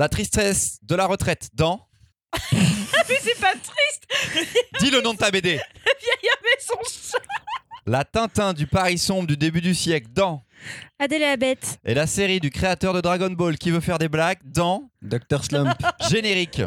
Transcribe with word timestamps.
La 0.00 0.08
tristesse 0.08 0.78
de 0.80 0.94
la 0.94 1.04
retraite 1.04 1.50
dans. 1.52 1.86
Mais 2.52 3.18
c'est 3.20 3.38
pas 3.38 3.52
triste. 3.52 4.48
Dis 4.80 4.90
le 4.90 5.02
nom 5.02 5.12
de 5.12 5.18
ta 5.18 5.30
BD. 5.30 5.56
Le 5.56 5.92
vieil 6.00 6.30
homme 6.32 6.46
et 6.46 6.58
son 6.58 7.10
chat. 7.10 7.22
La 7.84 8.06
Tintin 8.06 8.54
du 8.54 8.66
Paris 8.66 8.96
sombre 8.96 9.26
du 9.26 9.36
début 9.36 9.60
du 9.60 9.74
siècle 9.74 10.06
dans. 10.10 10.42
Adèle 10.98 11.20
et 11.20 11.26
la 11.26 11.36
bête. 11.36 11.78
Et 11.84 11.92
la 11.92 12.06
série 12.06 12.40
du 12.40 12.48
créateur 12.48 12.94
de 12.94 13.02
Dragon 13.02 13.28
Ball 13.28 13.58
qui 13.58 13.70
veut 13.70 13.80
faire 13.80 13.98
des 13.98 14.08
blagues 14.08 14.38
dans. 14.42 14.90
Dr 15.02 15.44
Slump. 15.44 15.76
Générique. 16.10 16.62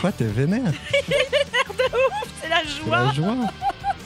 Quoi, 0.00 0.12
t'es 0.12 0.26
vénère? 0.26 0.72
C'est 2.40 2.48
la 2.48 2.62
joie. 2.64 3.12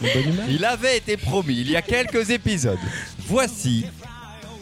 la 0.02 0.08
Il 0.48 0.64
avait 0.64 0.96
été 0.96 1.16
promis 1.16 1.60
il 1.60 1.70
y 1.70 1.76
a 1.76 1.82
quelques 1.82 2.30
épisodes. 2.30 2.78
Voici 3.26 3.86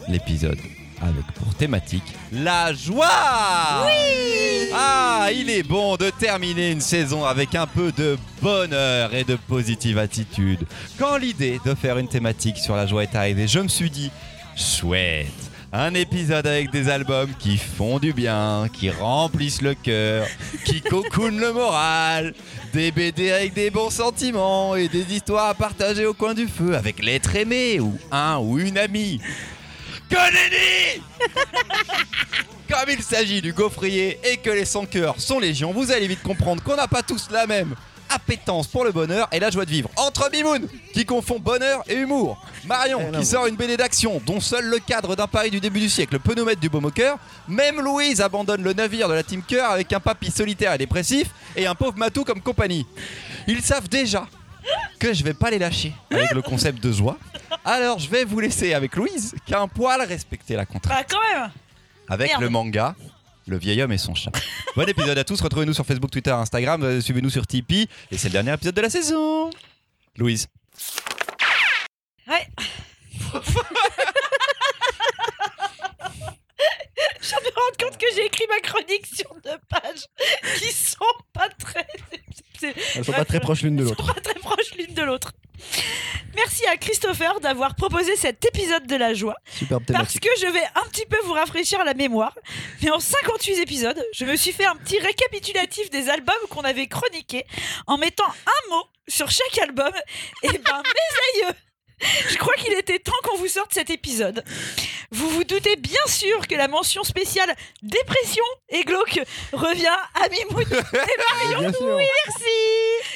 l'épisode 0.08 0.58
avec 1.00 1.24
pour 1.34 1.54
thématique 1.54 2.14
la 2.32 2.74
joie. 2.74 3.86
Oui 3.86 4.70
Ah, 4.74 5.28
il 5.34 5.48
est 5.50 5.62
bon 5.62 5.96
de 5.96 6.10
terminer 6.10 6.70
une 6.70 6.80
saison 6.80 7.24
avec 7.24 7.54
un 7.54 7.66
peu 7.66 7.90
de 7.92 8.18
bonheur 8.42 9.14
et 9.14 9.24
de 9.24 9.36
positive 9.36 9.98
attitude. 9.98 10.66
Quand 10.98 11.16
l'idée 11.16 11.60
de 11.64 11.74
faire 11.74 11.98
une 11.98 12.08
thématique 12.08 12.58
sur 12.58 12.76
la 12.76 12.86
joie 12.86 13.02
est 13.04 13.14
arrivée, 13.14 13.48
je 13.48 13.60
me 13.60 13.68
suis 13.68 13.90
dit 13.90 14.10
chouette. 14.56 15.49
Un 15.72 15.94
épisode 15.94 16.48
avec 16.48 16.72
des 16.72 16.88
albums 16.88 17.30
qui 17.38 17.56
font 17.56 18.00
du 18.00 18.12
bien, 18.12 18.66
qui 18.72 18.90
remplissent 18.90 19.62
le 19.62 19.74
cœur, 19.74 20.26
qui 20.64 20.80
cocoonent 20.80 21.38
le 21.38 21.52
moral, 21.52 22.34
des 22.72 22.90
BD 22.90 23.30
avec 23.30 23.54
des 23.54 23.70
bons 23.70 23.90
sentiments 23.90 24.74
et 24.74 24.88
des 24.88 25.14
histoires 25.14 25.50
à 25.50 25.54
partager 25.54 26.06
au 26.06 26.12
coin 26.12 26.34
du 26.34 26.48
feu 26.48 26.74
avec 26.74 27.00
l'être 27.00 27.36
aimé 27.36 27.78
ou 27.78 27.96
un 28.10 28.38
ou 28.38 28.58
une 28.58 28.78
amie. 28.78 29.20
Que 30.08 30.16
nenni 30.16 31.04
Comme 32.68 32.90
il 32.90 33.02
s'agit 33.04 33.40
du 33.40 33.52
gaufrier 33.52 34.18
et 34.24 34.38
que 34.38 34.50
les 34.50 34.64
sans 34.64 34.86
cœurs 34.86 35.20
sont 35.20 35.38
légion, 35.38 35.72
vous 35.72 35.92
allez 35.92 36.08
vite 36.08 36.22
comprendre 36.24 36.64
qu'on 36.64 36.74
n'a 36.74 36.88
pas 36.88 37.04
tous 37.04 37.30
la 37.30 37.46
même 37.46 37.76
appétence 38.10 38.66
pour 38.66 38.84
le 38.84 38.92
bonheur 38.92 39.28
et 39.32 39.40
la 39.40 39.50
joie 39.50 39.64
de 39.64 39.70
vivre. 39.70 39.88
Entre 39.96 40.28
Mimoun, 40.32 40.66
qui 40.92 41.04
confond 41.04 41.38
bonheur 41.38 41.82
et 41.88 41.94
humour. 41.94 42.42
Marion, 42.66 43.10
Eh 43.14 43.18
qui 43.18 43.24
sort 43.24 43.46
une 43.46 43.56
BD 43.56 43.76
d'action 43.76 44.20
dont 44.26 44.40
seul 44.40 44.66
le 44.66 44.78
cadre 44.78 45.16
d'un 45.16 45.26
Paris 45.26 45.50
du 45.50 45.60
début 45.60 45.80
du 45.80 45.88
siècle 45.88 46.18
peut 46.18 46.34
nous 46.36 46.44
mettre 46.44 46.60
du 46.60 46.68
baume 46.68 46.84
au 46.86 46.90
cœur. 46.90 47.18
Même 47.48 47.80
Louise 47.80 48.20
abandonne 48.20 48.62
le 48.62 48.72
navire 48.72 49.08
de 49.08 49.14
la 49.14 49.22
Team 49.22 49.42
Cœur 49.42 49.70
avec 49.70 49.92
un 49.92 50.00
papy 50.00 50.30
solitaire 50.30 50.72
et 50.74 50.78
dépressif 50.78 51.28
et 51.56 51.66
un 51.66 51.74
pauvre 51.74 51.96
Matou 51.96 52.24
comme 52.24 52.40
compagnie. 52.40 52.86
Ils 53.46 53.62
savent 53.62 53.88
déjà 53.88 54.26
que 54.98 55.14
je 55.14 55.24
vais 55.24 55.32
pas 55.34 55.50
les 55.50 55.58
lâcher 55.58 55.92
avec 56.10 56.32
le 56.32 56.42
concept 56.42 56.82
de 56.82 56.92
joie. 56.92 57.16
Alors 57.64 57.98
je 57.98 58.08
vais 58.10 58.24
vous 58.24 58.38
laisser 58.40 58.74
avec 58.74 58.94
Louise, 58.96 59.34
qui 59.46 59.54
a 59.54 59.60
un 59.60 59.68
poil 59.68 60.00
respecté 60.02 60.54
la 60.54 60.66
contrainte 60.66 60.96
Bah 60.98 61.04
quand 61.10 61.40
même. 61.40 61.50
avec 62.08 62.28
Merde. 62.28 62.42
le 62.42 62.48
manga 62.50 62.94
Le 63.46 63.58
vieil 63.58 63.80
homme 63.82 63.92
et 63.92 63.98
son 63.98 64.14
chat. 64.14 64.30
Bon 64.76 64.88
épisode 64.88 65.18
à 65.18 65.24
tous, 65.24 65.40
retrouvez-nous 65.40 65.74
sur 65.74 65.84
Facebook, 65.84 66.10
Twitter, 66.10 66.30
Instagram, 66.30 66.82
euh, 66.82 67.00
suivez-nous 67.00 67.30
sur 67.30 67.46
Tipeee 67.46 67.88
et 68.10 68.18
c'est 68.18 68.28
le 68.28 68.32
dernier 68.32 68.52
épisode 68.52 68.74
de 68.74 68.80
la 68.80 68.90
saison. 68.90 69.50
Louise. 70.16 70.46
Ouais. 72.28 72.46
Je 77.22 77.28
viens 77.28 77.38
de 77.40 77.44
me 77.46 77.49
rendre 77.60 77.76
compte 77.78 77.98
que 77.98 78.06
j'ai 78.14 78.26
écrit 78.26 78.46
ma 78.48 78.60
chronique 78.60 79.06
sur 79.06 79.34
deux 79.44 79.58
pages 79.68 80.06
qui 80.58 80.72
sont 80.72 81.04
pas 81.32 81.48
très. 81.48 81.86
Elles 82.62 83.04
sont 83.04 83.12
pas 83.12 83.24
très 83.24 83.40
proches 83.40 83.62
l'une 83.62 83.76
de 83.76 83.84
l'autre. 83.84 84.04
sont 84.04 84.12
pas 84.12 84.20
très 84.20 84.38
proches 84.38 84.74
l'une 84.76 84.94
de 84.94 85.02
l'autre. 85.02 85.32
Merci 86.34 86.64
à 86.66 86.76
Christopher 86.76 87.40
d'avoir 87.40 87.74
proposé 87.74 88.16
cet 88.16 88.44
épisode 88.44 88.86
de 88.86 88.96
la 88.96 89.14
joie. 89.14 89.36
Superbe 89.44 89.84
Parce 89.92 90.18
que 90.18 90.28
je 90.40 90.46
vais 90.46 90.64
un 90.74 90.88
petit 90.90 91.06
peu 91.06 91.16
vous 91.24 91.32
rafraîchir 91.32 91.84
la 91.84 91.94
mémoire. 91.94 92.36
Mais 92.82 92.90
en 92.90 93.00
58 93.00 93.58
épisodes, 93.58 94.02
je 94.14 94.24
me 94.24 94.36
suis 94.36 94.52
fait 94.52 94.64
un 94.64 94.76
petit 94.76 94.98
récapitulatif 94.98 95.90
des 95.90 96.08
albums 96.08 96.34
qu'on 96.50 96.62
avait 96.62 96.86
chroniqués 96.86 97.44
en 97.86 97.98
mettant 97.98 98.28
un 98.28 98.70
mot 98.70 98.84
sur 99.08 99.30
chaque 99.30 99.58
album. 99.62 99.92
Et 100.42 100.48
ben, 100.48 100.82
mes 100.82 101.42
aïeux 101.42 101.54
je 102.28 102.36
crois 102.36 102.54
qu'il 102.54 102.72
était 102.72 102.98
temps 102.98 103.12
qu'on 103.24 103.36
vous 103.36 103.48
sorte 103.48 103.72
cet 103.74 103.90
épisode. 103.90 104.44
Vous 105.10 105.28
vous 105.30 105.44
doutez 105.44 105.76
bien 105.76 106.04
sûr 106.06 106.46
que 106.46 106.54
la 106.54 106.68
mention 106.68 107.02
spéciale 107.02 107.54
dépression 107.82 108.44
et 108.68 108.84
glauque 108.84 109.20
revient 109.52 109.86
à 110.14 110.28
Mimoun 110.28 110.64
et 110.70 111.50
Marion. 111.52 111.72
Merci 111.96 112.44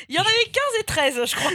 Il 0.09 0.15
y 0.17 0.19
en 0.19 0.23
avait 0.23 0.51
15 0.53 0.63
et 0.81 0.85
13, 0.85 1.21
je 1.25 1.37
crois. 1.37 1.51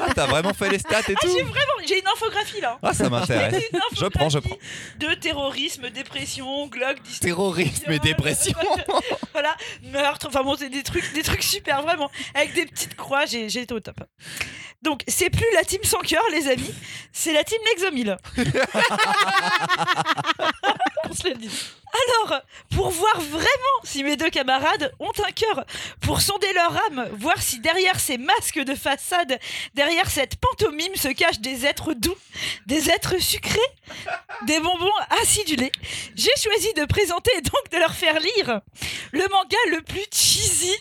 Ah, 0.00 0.08
t'as 0.14 0.26
vraiment 0.26 0.52
fait 0.52 0.68
les 0.68 0.78
stats 0.78 1.00
et 1.08 1.14
Ah, 1.16 1.20
tout 1.20 1.28
j'ai 1.28 1.42
vraiment, 1.42 1.72
j'ai 1.86 2.00
une 2.00 2.08
infographie 2.08 2.60
là. 2.60 2.78
Ah, 2.82 2.92
ça 2.92 3.08
m'intéresse. 3.08 3.62
Une 3.72 3.80
Je 3.92 4.06
prends, 4.06 4.28
je 4.28 4.38
infographie 4.38 4.58
De 4.98 5.14
terrorisme, 5.14 5.90
dépression, 5.90 6.66
glauque, 6.66 7.00
dystérie. 7.02 7.32
Terrorisme 7.32 7.92
et 7.92 7.98
dépression. 7.98 8.58
voilà, 9.32 9.56
meurtre, 9.82 10.26
enfin 10.28 10.42
bon, 10.42 10.56
c'est 10.56 10.68
des 10.68 10.82
trucs, 10.82 11.12
des 11.12 11.22
trucs 11.22 11.42
super, 11.42 11.82
vraiment. 11.82 12.10
Avec 12.34 12.52
des 12.54 12.66
petites 12.66 12.96
croix, 12.96 13.26
j'ai 13.26 13.48
j'ai 13.48 13.62
été 13.62 13.74
au 13.74 13.80
top. 13.80 13.96
Donc, 14.82 15.02
c'est 15.08 15.30
plus 15.30 15.46
la 15.54 15.64
team 15.64 15.80
sans 15.82 15.98
cœur, 16.00 16.22
les 16.32 16.48
amis, 16.48 16.74
c'est 17.12 17.32
la 17.32 17.44
team 17.44 17.58
Lexomil. 17.66 18.16
On 21.08 21.14
se 21.14 21.28
le 21.28 21.34
dit. 21.34 21.50
Alors, 22.24 22.40
pour 22.70 22.90
voir 22.90 23.20
vraiment 23.20 23.76
si 23.84 24.02
mes 24.04 24.16
deux 24.16 24.30
camarades 24.30 24.92
ont 24.98 25.12
un 25.26 25.30
cœur, 25.32 25.64
pour 26.00 26.20
sonder 26.20 26.52
leur 26.54 26.76
âme, 26.88 27.08
voir 27.18 27.40
si 27.40 27.60
derrière 27.60 27.98
ces 28.00 28.18
masques 28.18 28.58
de 28.60 28.74
façade, 28.74 29.38
derrière 29.74 30.10
cette 30.10 30.36
pantomime 30.36 30.94
se 30.96 31.08
cachent 31.08 31.40
des 31.40 31.64
êtres 31.66 31.94
doux, 31.94 32.16
des 32.66 32.90
êtres 32.90 33.18
sucrés, 33.20 33.58
des 34.46 34.58
bonbons 34.60 34.90
acidulés, 35.22 35.72
j'ai 36.14 36.30
choisi 36.42 36.72
de 36.74 36.84
présenter 36.84 37.30
et 37.38 37.40
donc 37.42 37.70
de 37.72 37.78
leur 37.78 37.94
faire 37.94 38.18
lire 38.20 38.60
le 39.12 39.22
manga 39.30 39.56
le 39.70 39.80
plus 39.82 40.04
cheesy, 40.12 40.74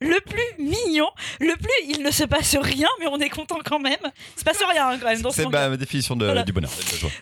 le 0.00 0.20
plus 0.20 0.42
mignon, 0.64 1.08
le 1.40 1.54
plus 1.56 1.88
il 1.88 2.02
ne 2.02 2.10
se 2.10 2.24
passe 2.24 2.54
rien, 2.56 2.88
mais 3.00 3.06
on 3.08 3.18
est 3.18 3.28
content 3.30 3.58
quand 3.64 3.78
même. 3.78 3.96
Il 4.36 4.40
se 4.40 4.44
passe 4.44 4.62
rien 4.62 4.88
hein, 4.90 4.98
quand 4.98 5.08
même 5.08 5.22
dans 5.22 5.30
ce 5.30 5.36
C'est 5.42 5.48
ma 5.48 5.76
définition 5.76 6.16
de- 6.16 6.24
Voilà. 6.26 6.42
du 6.42 6.52
bonheur. 6.52 6.70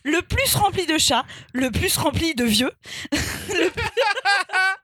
Le 0.05 0.21
plus 0.23 0.55
rempli 0.57 0.87
de 0.87 0.99
chats, 0.99 1.25
le 1.53 1.71
plus 1.71 1.97
rempli 1.97 2.35
de 2.35 2.45
vieux, 2.45 2.71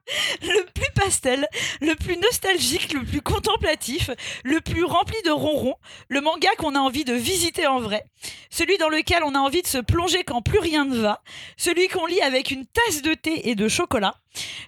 le 0.41 0.65
plus... 0.73 0.79
pastel, 0.95 1.47
le 1.81 1.95
plus 1.95 2.17
nostalgique, 2.17 2.93
le 2.93 3.03
plus 3.03 3.21
contemplatif, 3.21 4.09
le 4.43 4.59
plus 4.61 4.83
rempli 4.83 5.15
de 5.25 5.31
ronrons, 5.31 5.75
le 6.07 6.21
manga 6.21 6.49
qu'on 6.57 6.75
a 6.75 6.79
envie 6.79 7.05
de 7.05 7.13
visiter 7.13 7.67
en 7.67 7.79
vrai, 7.79 8.03
celui 8.49 8.77
dans 8.77 8.89
lequel 8.89 9.23
on 9.23 9.35
a 9.35 9.39
envie 9.39 9.61
de 9.61 9.67
se 9.67 9.77
plonger 9.77 10.23
quand 10.23 10.41
plus 10.41 10.59
rien 10.59 10.85
ne 10.85 10.97
va, 10.97 11.21
celui 11.57 11.87
qu'on 11.87 12.05
lit 12.05 12.21
avec 12.21 12.51
une 12.51 12.65
tasse 12.65 13.01
de 13.01 13.13
thé 13.13 13.49
et 13.49 13.55
de 13.55 13.67
chocolat, 13.67 14.15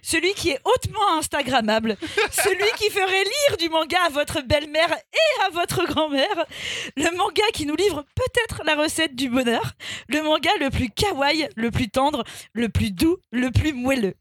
celui 0.02 0.34
qui 0.34 0.50
est 0.50 0.60
hautement 0.64 1.18
instagrammable, 1.18 1.96
celui 2.30 2.70
qui 2.76 2.90
ferait 2.90 3.24
lire 3.24 3.56
du 3.58 3.68
manga 3.68 3.98
à 4.06 4.10
votre 4.10 4.42
belle-mère 4.42 4.92
et 4.92 5.44
à 5.46 5.50
votre 5.50 5.86
grand-mère, 5.86 6.44
le 6.96 7.16
manga 7.16 7.44
qui 7.52 7.66
nous 7.66 7.76
livre 7.76 8.04
peut-être 8.14 8.62
la 8.64 8.74
recette 8.74 9.14
du 9.14 9.28
bonheur, 9.28 9.72
le 10.08 10.22
manga 10.22 10.50
le 10.60 10.70
plus 10.70 10.90
kawaii, 10.90 11.48
le 11.56 11.70
plus 11.70 11.88
tendre, 11.88 12.24
le 12.52 12.68
plus 12.68 12.90
doux, 12.90 13.18
le 13.30 13.50
plus 13.50 13.72
moelleux. 13.72 14.14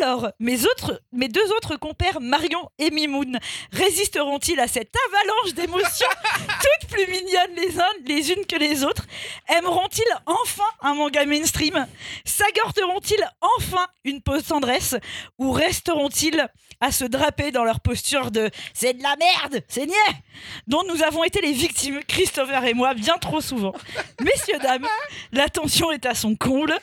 Alors, 0.00 0.30
mes, 0.38 0.64
autres, 0.64 1.02
mes 1.12 1.28
deux 1.28 1.52
autres 1.52 1.76
compères, 1.76 2.20
Marion 2.20 2.70
et 2.78 2.90
Mimoun, 2.90 3.38
résisteront-ils 3.72 4.58
à 4.58 4.66
cette 4.66 4.94
avalanche 5.08 5.54
d'émotions 5.54 6.08
toutes 6.36 6.88
plus 6.90 7.06
mignonnes 7.06 7.54
les 7.54 7.74
unes, 7.74 8.06
les 8.06 8.32
unes 8.32 8.46
que 8.46 8.56
les 8.56 8.84
autres? 8.84 9.04
Aimeront-ils 9.48 10.02
enfin 10.26 10.64
un 10.80 10.94
manga 10.94 11.26
mainstream? 11.26 11.86
S'agorteront-ils 12.24 13.28
enfin 13.40 13.86
une 14.04 14.22
pause 14.22 14.44
tendresse? 14.44 14.96
Ou 15.38 15.52
resteront-ils 15.52 16.48
à 16.80 16.90
se 16.90 17.04
draper 17.04 17.50
dans 17.50 17.64
leur 17.64 17.80
posture 17.80 18.30
de 18.30 18.50
«c'est 18.74 18.94
de 18.94 19.02
la 19.02 19.16
merde, 19.16 19.62
c'est 19.68 19.86
niais!» 19.86 20.22
dont 20.66 20.82
nous 20.88 21.02
avons 21.02 21.24
été 21.24 21.40
les 21.40 21.52
victimes, 21.52 22.00
Christopher 22.06 22.64
et 22.64 22.74
moi, 22.74 22.94
bien 22.94 23.18
trop 23.18 23.40
souvent. 23.40 23.72
Messieurs, 24.20 24.58
dames, 24.62 24.86
la 25.32 25.48
tension 25.48 25.92
est 25.92 26.06
à 26.06 26.14
son 26.14 26.34
comble. 26.36 26.74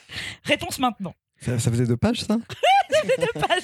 Réponse 0.43 0.79
maintenant. 0.79 1.13
Ça, 1.43 1.57
ça 1.59 1.71
faisait 1.71 1.85
deux 1.85 1.97
pages, 1.97 2.21
ça. 2.21 2.37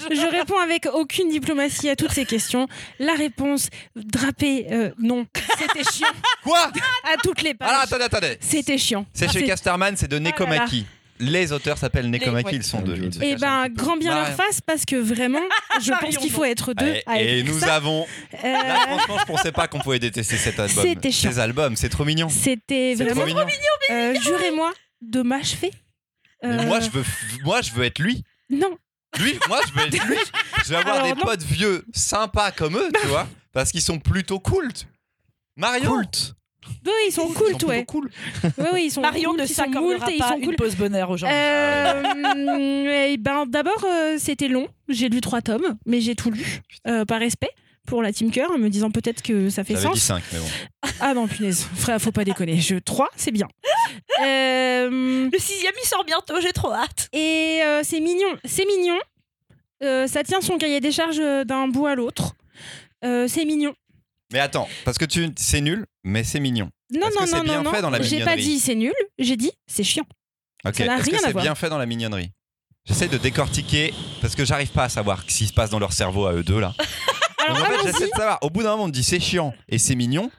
Je 0.09 0.31
réponds 0.31 0.57
avec 0.57 0.87
aucune 0.91 1.29
diplomatie 1.29 1.89
à 1.89 1.95
toutes 1.95 2.11
ces 2.11 2.25
questions. 2.25 2.67
La 2.97 3.13
réponse, 3.13 3.69
drapé, 3.95 4.65
euh, 4.71 4.91
non. 4.97 5.27
C'était 5.59 5.83
chiant. 5.91 6.07
Quoi 6.43 6.71
À 7.03 7.17
toutes 7.21 7.41
les 7.43 7.53
Alors 7.59 7.73
pages. 7.81 7.83
attendez, 7.83 8.03
attendez. 8.05 8.37
C'était 8.39 8.77
chiant. 8.79 9.05
C'est 9.13 9.27
chez 9.31 9.39
C'est- 9.39 9.45
Casterman, 9.45 9.95
c'est 9.95 10.07
de 10.07 10.17
Nekomaki. 10.17 10.85
Les 11.19 11.51
auteurs 11.51 11.77
s'appellent 11.79 12.09
Nekomaki, 12.11 12.45
ouais. 12.49 12.55
ils 12.55 12.63
sont 12.63 12.81
deux. 12.81 12.95
Et 12.95 13.31
Eh 13.31 13.35
ben, 13.35 13.67
grand 13.69 13.97
bien 13.97 14.11
Bah, 14.11 14.27
leur 14.27 14.35
face 14.35 14.61
parce 14.61 14.85
que 14.85 14.95
vraiment, 14.95 15.41
je 15.81 15.91
pense 15.91 16.17
qu'il 16.17 16.31
faut 16.31 16.43
être 16.45 16.73
deux. 16.73 16.85
Et, 16.93 17.03
à 17.07 17.21
et 17.21 17.43
nous 17.43 17.59
ça. 17.59 17.75
avons. 17.75 18.05
Euh, 18.43 18.51
Là, 18.51 18.79
franchement, 18.87 19.17
je 19.19 19.25
pensais 19.25 19.51
pas 19.51 19.67
qu'on 19.67 19.79
pouvait 19.79 19.97
détester 19.99 20.37
cet 20.37 20.59
album. 20.59 20.83
C'était 20.83 21.11
chiant. 21.11 21.31
Ces 21.31 21.39
albums, 21.39 21.75
c'est 21.75 21.89
trop 21.89 22.05
mignon. 22.05 22.29
C'était 22.29 22.93
C'est 22.97 23.05
trop 23.07 23.21
vraiment. 23.21 23.45
mignon. 23.45 23.57
Euh, 23.91 24.13
Jurez-moi 24.21 24.71
de 25.01 25.21
m'achever. 25.23 25.71
Mais 26.43 26.49
Euh, 26.49 26.63
moi, 26.67 26.79
je 26.79 26.89
veux, 26.89 27.03
moi, 27.43 27.61
je 27.61 27.71
veux 27.71 27.83
être 27.85 27.99
lui. 27.99 28.23
Non, 28.49 28.77
Lui, 29.19 29.37
moi, 29.47 29.59
je 29.67 29.73
veux 29.73 29.87
être 29.87 30.05
lui. 30.07 30.17
Je 30.63 30.69
vais 30.69 30.75
avoir 30.75 30.95
Alors, 30.97 31.07
des 31.07 31.19
non. 31.19 31.25
potes 31.25 31.43
vieux 31.43 31.83
sympas 31.93 32.51
comme 32.51 32.77
eux, 32.77 32.89
tu 33.01 33.07
vois. 33.07 33.27
Parce 33.53 33.71
qu'ils 33.71 33.81
sont 33.81 33.99
plutôt 33.99 34.39
cultes. 34.39 34.87
Marion. 35.55 36.01
Oui, 36.85 36.91
ils 37.07 37.11
sont 37.13 37.27
Ils 37.29 37.33
cool, 37.33 37.59
sont 37.59 37.67
ouais. 37.67 37.77
plutôt 37.85 37.91
cool. 37.91 38.11
Oui, 38.57 38.65
oui, 38.73 38.83
ils 38.85 38.91
sont 38.91 39.01
Marion 39.01 39.31
cool, 39.31 39.39
ne 39.41 39.45
s'accordera 39.45 40.11
et 40.11 40.15
ils 40.15 40.19
pas 40.19 40.27
sont 40.29 40.37
une 40.37 40.45
cool. 40.47 40.55
pause 40.57 40.75
bonheur 40.75 41.09
aujourd'hui. 41.09 41.35
Euh, 41.37 42.03
eh 43.09 43.17
ben, 43.17 43.45
D'abord, 43.47 43.83
euh, 43.85 44.17
c'était 44.19 44.49
long. 44.49 44.67
J'ai 44.89 45.07
lu 45.09 45.21
trois 45.21 45.41
tomes, 45.41 45.77
mais 45.85 46.01
j'ai 46.01 46.15
tout 46.15 46.29
lu. 46.29 46.61
euh, 46.87 47.05
par 47.05 47.19
respect 47.19 47.49
pour 47.87 48.03
la 48.03 48.13
Team 48.13 48.29
Cœur, 48.29 48.51
en 48.51 48.57
me 48.59 48.69
disant 48.69 48.91
peut-être 48.91 49.23
que 49.23 49.49
ça 49.49 49.63
fait 49.63 49.73
J'avais 49.73 49.93
dit 49.93 49.99
sens. 49.99 50.21
5, 50.21 50.23
mais 50.33 50.39
bon. 50.39 50.45
Ah 50.99 51.13
non, 51.13 51.27
punaise, 51.27 51.67
frère, 51.75 51.99
faut 52.01 52.11
pas 52.11 52.23
déconner. 52.23 52.59
Je 52.59 52.75
3, 52.75 53.09
c'est 53.15 53.31
bien. 53.31 53.47
Euh, 54.23 55.29
Le 55.31 55.39
sixième, 55.39 55.73
il 55.81 55.87
sort 55.87 56.03
bientôt, 56.03 56.35
j'ai 56.41 56.51
trop 56.51 56.71
hâte. 56.73 57.07
et 57.13 57.61
euh, 57.63 57.81
c'est 57.83 57.99
mignon. 57.99 58.27
C'est 58.45 58.65
mignon. 58.65 58.97
Euh, 59.83 60.07
ça 60.07 60.23
tient 60.23 60.41
son 60.41 60.57
cahier 60.57 60.79
des 60.81 60.91
charges 60.91 61.19
euh, 61.19 61.43
d'un 61.43 61.67
bout 61.67 61.85
à 61.85 61.95
l'autre. 61.95 62.33
Euh, 63.05 63.27
c'est 63.27 63.45
mignon. 63.45 63.73
Mais 64.33 64.39
attends, 64.39 64.67
parce 64.85 64.97
que 64.97 65.05
tu 65.05 65.29
c'est 65.37 65.61
nul, 65.61 65.85
mais 66.03 66.23
c'est 66.23 66.39
mignon. 66.39 66.69
Non, 66.93 67.07
Est-ce 67.07 67.15
que 67.15 67.19
non, 67.19 67.25
c'est 67.27 67.37
non, 67.37 67.43
bien 67.43 67.61
non, 67.63 67.71
fait 67.71 67.81
dans 67.81 67.89
la 67.91 67.99
non. 67.99 68.03
J'ai 68.03 68.17
pas 68.19 68.31
mignonnerie 68.35 68.43
dit 68.43 68.59
c'est 68.59 68.75
nul, 68.75 68.93
j'ai 69.19 69.37
dit 69.37 69.51
c'est 69.67 69.83
chiant. 69.83 70.05
Ok. 70.65 70.75
Ça 70.75 70.85
n'a 70.85 70.97
Est-ce 70.97 71.05
que 71.05 71.09
rien 71.11 71.19
à 71.19 71.25
c'est 71.27 71.31
voir. 71.31 71.43
bien 71.43 71.55
fait 71.55 71.69
dans 71.69 71.77
la 71.77 71.85
mignonnerie? 71.85 72.31
J'essaie 72.85 73.07
de 73.07 73.17
décortiquer 73.17 73.93
parce 74.21 74.35
que 74.35 74.45
j'arrive 74.45 74.71
pas 74.71 74.85
à 74.85 74.89
savoir 74.89 75.21
ce 75.21 75.27
qui 75.37 75.45
se 75.47 75.53
passe 75.53 75.69
dans 75.69 75.79
leur 75.79 75.93
cerveau 75.93 76.25
à 76.25 76.33
eux 76.33 76.43
deux 76.43 76.59
là. 76.59 76.73
Alors, 77.45 77.57
en 77.61 77.65
fait, 77.65 77.73
j'essaie 77.83 77.87
allons-y. 77.89 78.09
de 78.09 78.15
savoir. 78.15 78.37
Au 78.41 78.49
bout 78.49 78.63
d'un 78.63 78.71
moment, 78.71 78.83
on 78.85 78.87
me 78.87 78.91
dit 78.91 79.03
c'est 79.03 79.19
chiant 79.19 79.53
et 79.69 79.77
c'est 79.77 79.95
mignon. 79.95 80.31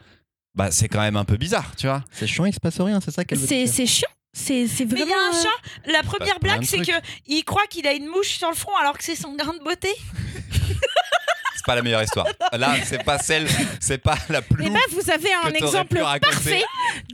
Bah, 0.55 0.71
c'est 0.71 0.89
quand 0.89 1.00
même 1.00 1.17
un 1.17 1.25
peu 1.25 1.37
bizarre, 1.37 1.73
tu 1.77 1.87
vois. 1.87 2.03
C'est 2.11 2.27
chiant, 2.27 2.45
il 2.45 2.53
se 2.55 2.59
passe 2.61 2.81
rien, 2.81 3.00
c'est 3.00 3.12
ça 3.12 3.25
qu'elle 3.25 3.39
veut 3.39 3.47
C'est 3.47 3.65
dire. 3.65 3.73
c'est 3.73 3.87
chiant. 3.87 4.09
C'est 4.33 4.67
c'est 4.67 4.85
Mais 4.85 4.91
vraiment. 5.03 5.06
il 5.06 5.11
y 5.11 5.12
a 5.15 5.17
un 5.17 5.31
euh, 5.31 5.43
chat. 5.43 5.93
La 5.93 6.03
première 6.03 6.39
blague, 6.41 6.62
c'est 6.65 6.79
que 6.79 6.93
il 7.27 7.43
croit 7.45 7.67
qu'il 7.71 7.87
a 7.87 7.93
une 7.93 8.06
mouche 8.06 8.39
sur 8.39 8.49
le 8.49 8.55
front 8.56 8.77
alors 8.81 8.97
que 8.99 9.05
c'est 9.05 9.17
son 9.17 9.35
grain 9.35 9.53
de 9.55 9.62
beauté. 9.65 9.89
C'est 11.56 11.67
pas 11.67 11.75
la 11.75 11.83
meilleure 11.83 12.03
histoire. 12.03 12.27
Là, 12.53 12.77
c'est 12.85 13.03
pas 13.05 13.19
celle, 13.19 13.47
c'est 13.81 13.99
pas 13.99 14.17
la 14.31 14.41
plus. 14.43 14.65
Eh 14.67 14.71
ben, 14.71 14.79
vous 14.93 15.11
avez 15.11 15.29
un 15.45 15.50
exemple 15.50 15.99
parfait 16.23 16.62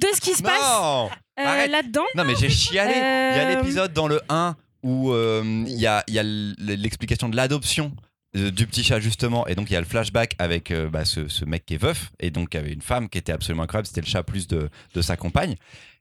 de 0.00 0.06
ce 0.14 0.20
qui 0.20 0.32
se 0.34 0.42
passe 0.42 0.60
non, 0.60 1.10
euh, 1.40 1.44
arrête. 1.44 1.70
là-dedans. 1.70 2.04
non, 2.14 2.24
mais 2.24 2.34
j'ai 2.36 2.50
chialé. 2.50 2.92
Il 2.94 2.98
y 2.98 3.00
a 3.40 3.48
Euh, 3.48 3.54
l'épisode 3.56 3.92
dans 3.94 4.06
le 4.06 4.20
1 4.28 4.54
où 4.84 5.10
euh, 5.12 5.42
il 5.66 5.80
y 5.80 5.86
a, 5.86 6.04
il 6.08 6.14
y 6.14 6.18
a 6.18 6.22
l'explication 6.22 7.28
de 7.30 7.36
l'adoption 7.36 7.92
du 8.34 8.66
petit 8.66 8.82
chat 8.84 9.00
justement. 9.00 9.46
Et 9.46 9.54
donc 9.54 9.70
il 9.70 9.74
y 9.74 9.76
a 9.76 9.80
le 9.80 9.86
flashback 9.86 10.34
avec 10.38 10.70
euh, 10.70 10.88
bah, 10.88 11.04
ce, 11.04 11.28
ce 11.28 11.44
mec 11.44 11.64
qui 11.66 11.74
est 11.74 11.78
veuf. 11.82 12.10
Et 12.20 12.30
donc 12.30 12.48
il 12.52 12.56
y 12.56 12.60
avait 12.60 12.72
une 12.72 12.82
femme 12.82 13.08
qui 13.08 13.18
était 13.18 13.32
absolument 13.32 13.62
incroyable. 13.64 13.86
C'était 13.86 14.00
le 14.00 14.06
chat 14.06 14.22
plus 14.22 14.46
de, 14.48 14.68
de 14.94 15.02
sa 15.02 15.16
compagne. 15.16 15.54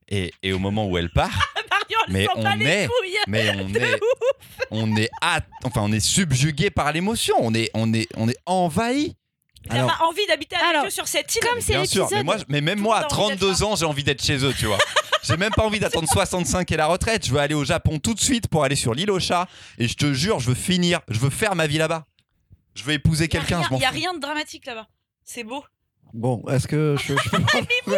Et, 0.10 0.34
et 0.44 0.52
au 0.54 0.60
moment 0.60 0.88
où 0.88 0.98
elle 0.98 1.10
part 1.10 1.30
Marion, 1.70 2.00
elle 2.08 2.14
Mais 2.14 2.24
sent 2.26 2.30
pas 2.36 2.54
on 2.56 2.60
est- 2.60 2.90
mais 3.28 3.50
on 3.58 3.70
De 3.70 3.80
est 3.80 4.00
on 4.72 4.96
est 4.98 5.10
at- 5.22 5.46
enfin 5.64 5.82
on 5.84 5.92
est 5.92 6.00
subjugué 6.00 6.70
par 6.70 6.92
l'émotion. 6.92 7.36
On 7.40 7.54
est 7.54 7.70
on 7.74 7.94
est 7.94 8.08
on 8.16 8.28
est 8.28 8.38
envahi. 8.46 9.16
Elle 9.70 9.78
Alors- 9.78 9.92
a 9.92 10.06
envie 10.08 10.26
d'habiter 10.28 10.58
avec 10.58 10.68
Alors, 10.72 10.86
eux 10.88 10.90
sur 10.90 11.08
cette 11.08 11.34
île. 11.36 11.42
Comme 11.50 11.62
c'est 11.62 11.74
bien 11.74 11.86
sûr 11.86 12.08
mais 12.12 12.18
l'épisode. 12.18 12.26
moi 12.26 12.36
mais 12.50 12.60
même 12.62 12.80
moi 12.80 12.98
à 12.98 13.04
Tout 13.06 13.16
le 13.16 13.16
temps 13.16 13.26
envie 13.28 13.38
32 13.38 13.64
ans 13.64 13.76
j'ai 13.78 13.86
envie 13.86 14.04
d'être 14.04 14.22
chez 14.24 14.44
eux 14.44 14.54
tu 14.58 14.66
vois. 14.66 14.78
J'ai 15.24 15.38
même 15.38 15.54
pas 15.54 15.64
envie 15.64 15.80
d'attendre 15.80 16.08
65 16.12 16.70
et 16.70 16.76
la 16.76 16.86
retraite. 16.88 17.26
Je 17.26 17.32
veux 17.32 17.40
aller 17.40 17.56
au 17.56 17.64
Japon 17.64 17.98
tout 17.98 18.14
de 18.14 18.20
suite 18.20 18.50
pour 18.50 18.66
aller 18.66 18.76
sur 18.76 18.94
l'île 18.94 19.10
aux 19.10 19.22
chats 19.22 19.48
et 19.78 19.88
je 19.88 19.96
te 19.96 20.12
jure 20.14 20.40
je 20.42 20.50
veux 20.50 20.56
finir 20.56 21.00
je 21.08 21.18
veux 21.20 21.30
faire 21.30 21.56
ma 21.56 21.66
vie 21.68 21.78
là-bas 21.78 22.06
je 22.75 22.84
veux 22.84 22.94
épouser 22.94 23.28
quelqu'un 23.28 23.62
Il 23.72 23.80
y 23.80 23.86
a 23.86 23.90
rien 23.90 24.14
de 24.14 24.20
dramatique 24.20 24.66
là-bas. 24.66 24.88
C'est 25.24 25.44
beau. 25.44 25.64
Bon, 26.13 26.44
est-ce 26.48 26.68
que 26.68 26.95
je, 27.04 27.13
je 27.13 27.30
peux 27.86 27.98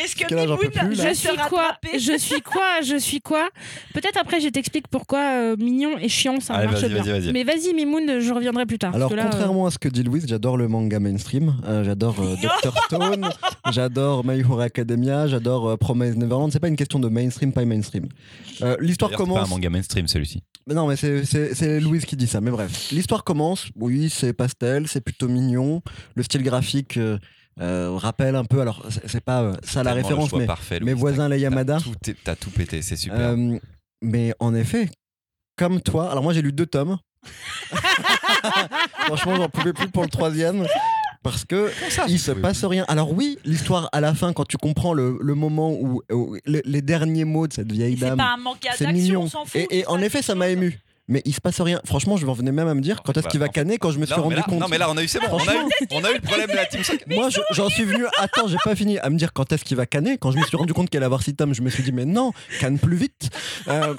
Est-ce 0.00 0.14
que 0.14 0.32
là, 0.32 0.56
plus, 0.56 0.70
Je 0.94 1.12
suis 1.14 1.36
quoi 1.48 1.76
Je 1.92 2.16
suis 2.16 2.40
quoi 2.40 2.80
Je 2.84 2.96
suis 2.98 3.20
quoi 3.20 3.48
Peut-être 3.94 4.16
après, 4.16 4.40
je 4.40 4.48
t'explique 4.48 4.86
pourquoi 4.88 5.18
euh, 5.18 5.56
mignon 5.56 5.98
et 5.98 6.08
chiant, 6.08 6.38
ça 6.38 6.54
Allez, 6.54 6.68
marche 6.68 6.80
vas-y, 6.82 6.92
bien. 6.92 7.02
vas-y, 7.02 7.20
vas-y. 7.20 7.32
Mais 7.32 7.42
vas-y, 7.42 7.74
Mimoun, 7.74 8.20
je 8.20 8.32
reviendrai 8.32 8.64
plus 8.64 8.78
tard. 8.78 8.94
Alors, 8.94 9.08
parce 9.08 9.20
que 9.20 9.24
là, 9.24 9.26
euh, 9.26 9.30
contrairement 9.32 9.66
à 9.66 9.70
ce 9.72 9.78
que 9.78 9.88
dit 9.88 10.04
Louise, 10.04 10.24
j'adore 10.28 10.56
le 10.56 10.68
manga 10.68 11.00
mainstream. 11.00 11.56
Euh, 11.66 11.82
j'adore 11.82 12.14
euh, 12.20 12.36
Dr. 12.40 12.76
Stone, 12.84 13.28
j'adore 13.72 14.24
My 14.24 14.38
Hero 14.38 14.60
Academia, 14.60 15.26
j'adore 15.26 15.68
euh, 15.70 15.76
Promise 15.76 16.16
Neverland. 16.16 16.52
C'est 16.52 16.60
pas 16.60 16.68
une 16.68 16.76
question 16.76 17.00
de 17.00 17.08
mainstream, 17.08 17.52
pas 17.52 17.64
mainstream. 17.64 18.06
Euh, 18.62 18.76
L'histoire 18.80 19.10
D'ailleurs, 19.10 19.26
c'est 19.26 19.32
pas 19.32 19.32
un 19.32 19.34
commence. 19.42 19.50
manga 19.50 19.68
mainstream 19.70 20.06
celui-ci 20.06 20.44
Mais 20.68 20.74
Non, 20.74 20.86
mais 20.86 20.94
c'est- 20.94 21.24
c'est 21.24 21.56
c'est 21.56 21.80
Louise 21.80 22.04
qui 22.04 22.14
dit 22.16 22.28
ça. 22.28 22.40
Mais 22.40 22.52
bref, 22.52 22.90
l'histoire 22.92 23.24
commence. 23.24 23.66
Oui, 23.74 24.10
c'est 24.10 24.32
pastel, 24.32 24.86
c'est 24.86 25.00
plutôt 25.00 25.26
mignon. 25.26 25.82
Le 26.14 26.22
style 26.22 26.44
graphique 26.44 26.98
euh, 27.60 27.90
rappelle 27.94 28.36
un 28.36 28.44
peu. 28.44 28.60
Alors, 28.60 28.84
c'est 29.06 29.24
pas 29.24 29.42
euh, 29.42 29.54
ça 29.62 29.82
la 29.82 29.92
référence, 29.94 30.32
mais 30.32 30.46
parfait, 30.46 30.80
mes 30.80 30.94
voisins 30.94 31.28
les 31.28 31.40
Yamada. 31.40 31.78
t'as 32.24 32.36
tout, 32.36 32.50
pété 32.50 32.82
c'est 32.82 32.96
super 32.96 33.30
Euh, 33.30 33.58
mais 34.02 34.32
en 34.38 34.54
effet, 34.54 34.88
comme 35.56 35.80
toi, 35.80 36.10
alors 36.10 36.22
moi 36.22 36.32
j'ai 36.32 36.42
lu 36.42 36.52
deux 36.52 36.66
tomes. 36.66 36.98
Franchement, 39.06 39.36
j'en 39.36 39.48
pouvais 39.48 39.72
plus 39.72 39.88
pour 39.88 40.02
le 40.04 40.08
troisième. 40.08 40.66
Parce 41.22 41.44
que 41.44 41.70
il 42.08 42.20
se 42.20 42.30
passe 42.30 42.64
rien. 42.64 42.84
Alors 42.86 43.12
oui, 43.12 43.38
l'histoire 43.44 43.88
à 43.92 44.00
la 44.00 44.14
fin, 44.14 44.32
quand 44.32 44.46
tu 44.46 44.56
comprends 44.56 44.94
le, 44.94 45.18
le 45.20 45.34
moment 45.34 45.72
où, 45.72 46.00
où 46.12 46.36
les, 46.46 46.62
les 46.64 46.80
derniers 46.80 47.24
mots 47.24 47.48
de 47.48 47.52
cette 47.52 47.72
vieille 47.72 47.98
C'est 47.98 48.06
dame, 48.06 48.18
pas 48.18 48.34
un 48.34 48.36
manque 48.36 48.58
c'est 48.62 48.84
d'action, 48.84 48.92
mignon. 48.92 49.22
on 49.22 49.28
s'en 49.28 49.44
fout. 49.44 49.60
Et, 49.70 49.84
en 49.88 50.00
effet, 50.00 50.22
ça 50.22 50.36
m'a 50.36 50.48
ému. 50.48 50.78
Mais 51.08 51.22
il 51.24 51.34
se 51.34 51.40
passe 51.40 51.60
rien. 51.60 51.80
Franchement, 51.86 52.16
je 52.18 52.26
m'en 52.26 52.34
venais 52.34 52.52
même 52.52 52.68
à 52.68 52.74
me 52.74 52.80
dire 52.82 53.02
quand 53.02 53.16
est-ce 53.16 53.28
qu'il 53.28 53.40
va 53.40 53.46
Bah, 53.46 53.52
canner 53.52 53.78
quand 53.78 53.90
je 53.90 53.98
me 53.98 54.04
suis 54.06 54.14
non, 54.14 54.22
rendu 54.24 54.34
là, 54.36 54.42
compte. 54.42 54.60
non 54.60 54.68
mais 54.68 54.76
là 54.78 54.90
on 54.90 54.96
a 54.98 55.02
eu 55.02 55.08
c'est 55.08 55.20
bon 55.20 55.26
on 55.30 55.38
a 55.38 55.40
eu, 55.40 55.44
Franchement. 55.44 55.68
on 55.92 56.04
a 56.04 56.10
eu 56.10 56.14
le 56.14 56.20
problème 56.20 56.50
de 56.50 56.54
la 56.54 56.66
team 56.66 56.84
5 56.84 57.06
Moi, 57.06 57.30
je- 57.30 57.40
j'en 57.52 57.68
suis 57.70 57.84
venu. 57.84 58.04
Attends, 58.18 58.46
j'ai 58.48 58.58
pas 58.62 58.74
fini 58.76 58.98
à 58.98 59.08
me 59.10 59.16
dire 59.16 59.32
quand 59.32 59.50
est-ce 59.52 59.64
qu'il 59.64 59.76
va 59.76 59.86
canner. 59.86 60.18
Quand 60.18 60.30
je 60.32 60.38
me 60.38 60.44
suis 60.44 60.56
rendu 60.56 60.74
compte 60.74 60.90
qu'elle 60.90 60.98
allait 60.98 61.06
avoir 61.06 61.22
six 61.22 61.34
tomes, 61.34 61.54
je 61.54 61.62
me 61.62 61.70
suis 61.70 61.82
dit, 61.82 61.92
mais 61.92 62.04
non, 62.04 62.32
canne 62.60 62.78
plus 62.78 62.96
vite. 62.96 63.30
Euh, 63.68 63.94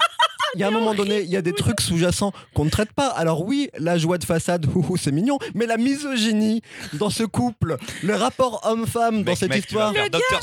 Il 0.54 0.60
y 0.60 0.64
a 0.64 0.68
un 0.68 0.70
moment 0.70 0.94
donné, 0.94 1.20
il 1.22 1.30
y 1.30 1.36
a 1.36 1.42
des 1.42 1.52
trucs 1.52 1.80
sous-jacents 1.80 2.32
qu'on 2.54 2.64
ne 2.64 2.70
traite 2.70 2.92
pas. 2.92 3.08
Alors, 3.08 3.44
oui, 3.46 3.70
la 3.78 3.96
joie 3.98 4.18
de 4.18 4.24
façade, 4.24 4.66
c'est 5.00 5.12
mignon, 5.12 5.38
mais 5.54 5.66
la 5.66 5.76
misogynie 5.76 6.62
dans 6.94 7.10
ce 7.10 7.22
couple, 7.22 7.76
le 8.02 8.14
rapport 8.14 8.60
homme-femme 8.64 9.22
dans 9.22 9.34
cette 9.34 9.50
mec, 9.50 9.60
histoire. 9.64 9.92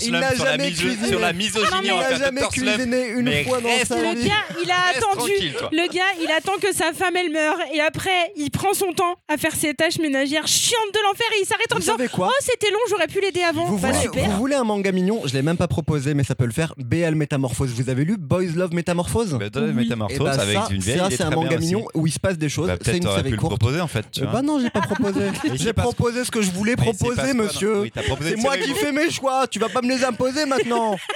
il 0.01 0.11
n'a 0.11 0.33
jamais 0.35 0.71
cuisiné. 0.71 1.07
sur 1.07 1.19
la 1.19 1.31
Non, 1.33 1.37
misogynie 1.37 1.71
mais 1.81 1.87
Il 1.87 1.91
on 1.93 1.97
va 1.97 2.01
n'a 2.03 2.09
faire 2.09 2.19
jamais 2.19 2.41
Dr. 2.41 2.51
Slump 2.53 2.75
cuisiné 2.77 3.07
une 3.09 3.21
mais 3.23 3.43
fois 3.43 3.61
dans 3.61 3.85
sa 3.85 3.95
Le 4.01 4.15
vie. 4.19 4.27
gars, 4.27 4.33
il 4.63 4.71
a 4.71 4.75
attendu. 4.95 5.31
Le 5.71 5.93
gars, 5.93 6.01
il 6.23 6.31
attend 6.31 6.57
que 6.61 6.73
sa 6.73 6.93
femme 6.93 7.15
elle 7.15 7.31
meure 7.31 7.57
et 7.73 7.79
après, 7.81 8.31
il 8.35 8.49
prend 8.51 8.73
son 8.73 8.91
temps 8.93 9.15
à 9.27 9.37
faire 9.37 9.55
ses 9.55 9.73
tâches 9.73 9.99
ménagères 9.99 10.47
chiantes 10.47 10.93
de 10.93 10.99
l'enfer 11.03 11.25
et 11.37 11.41
il 11.41 11.45
s'arrête 11.45 11.71
en 11.71 11.75
Vous 11.75 11.81
disant 11.81 11.97
quoi 12.13 12.29
"Oh, 12.31 12.35
c'était 12.41 12.71
long, 12.71 12.79
j'aurais 12.89 13.07
pu 13.07 13.19
l'aider 13.21 13.41
avant." 13.41 13.65
Vous 13.65 13.77
Bah, 13.77 13.89
voulez, 13.91 14.01
super. 14.01 14.25
vous 14.29 14.37
voulez 14.37 14.55
un 14.55 14.63
manga 14.63 14.91
mignon 14.91 15.21
Je 15.25 15.33
l'ai 15.33 15.41
même 15.41 15.57
pas 15.57 15.67
proposé, 15.67 16.13
mais 16.13 16.23
ça 16.23 16.35
peut 16.35 16.45
le 16.45 16.51
faire. 16.53 16.73
BL 16.77 17.15
Métamorphose. 17.15 17.71
Vous 17.71 17.89
avez 17.89 18.05
lu 18.05 18.17
Boys 18.17 18.53
Love 18.55 18.73
Métamorphose? 18.73 19.33
Bah, 19.39 19.45
Oui. 19.55 19.71
Métamorphose 19.97 20.17
Eh 20.19 20.37
ben, 20.37 20.39
avec 20.39 20.55
ça, 20.55 20.67
une 20.71 20.79
vieille 20.81 20.97
ça, 20.99 21.05
il 21.09 21.13
est 21.13 21.17
c'est 21.17 21.23
un 21.23 21.29
manga 21.31 21.57
aussi. 21.57 21.65
mignon 21.65 21.85
où 21.93 22.07
il 22.07 22.11
se 22.11 22.19
passe 22.19 22.37
des 22.37 22.49
choses. 22.49 22.67
Bah, 22.67 22.75
c'est 22.81 22.91
peut-être 22.91 23.03
une 23.05 23.15
série 23.15 23.31
le 23.31 23.37
courte. 23.37 23.57
proposer 23.59 23.81
en 23.81 23.87
fait 23.87 24.05
tu 24.11 24.21
vois. 24.21 24.31
bah 24.33 24.41
non, 24.41 24.59
j'ai 24.59 24.69
pas 24.69 24.81
proposé. 24.81 25.21
J'ai 25.55 25.73
proposé 25.73 26.23
ce 26.25 26.31
que 26.31 26.41
je 26.41 26.51
voulais 26.51 26.75
proposer, 26.75 27.33
monsieur. 27.33 27.81
Oui, 27.81 27.91
C'est 28.21 28.35
moi 28.37 28.57
qui 28.57 28.73
fais 28.73 28.91
mes 28.91 29.09
choix. 29.09 29.47
Tu 29.47 29.59
vas 29.59 29.69
pas 29.69 29.81
me 29.81 29.89
les 29.95 30.03
imposer 30.03 30.45
maintenant. 30.45 30.97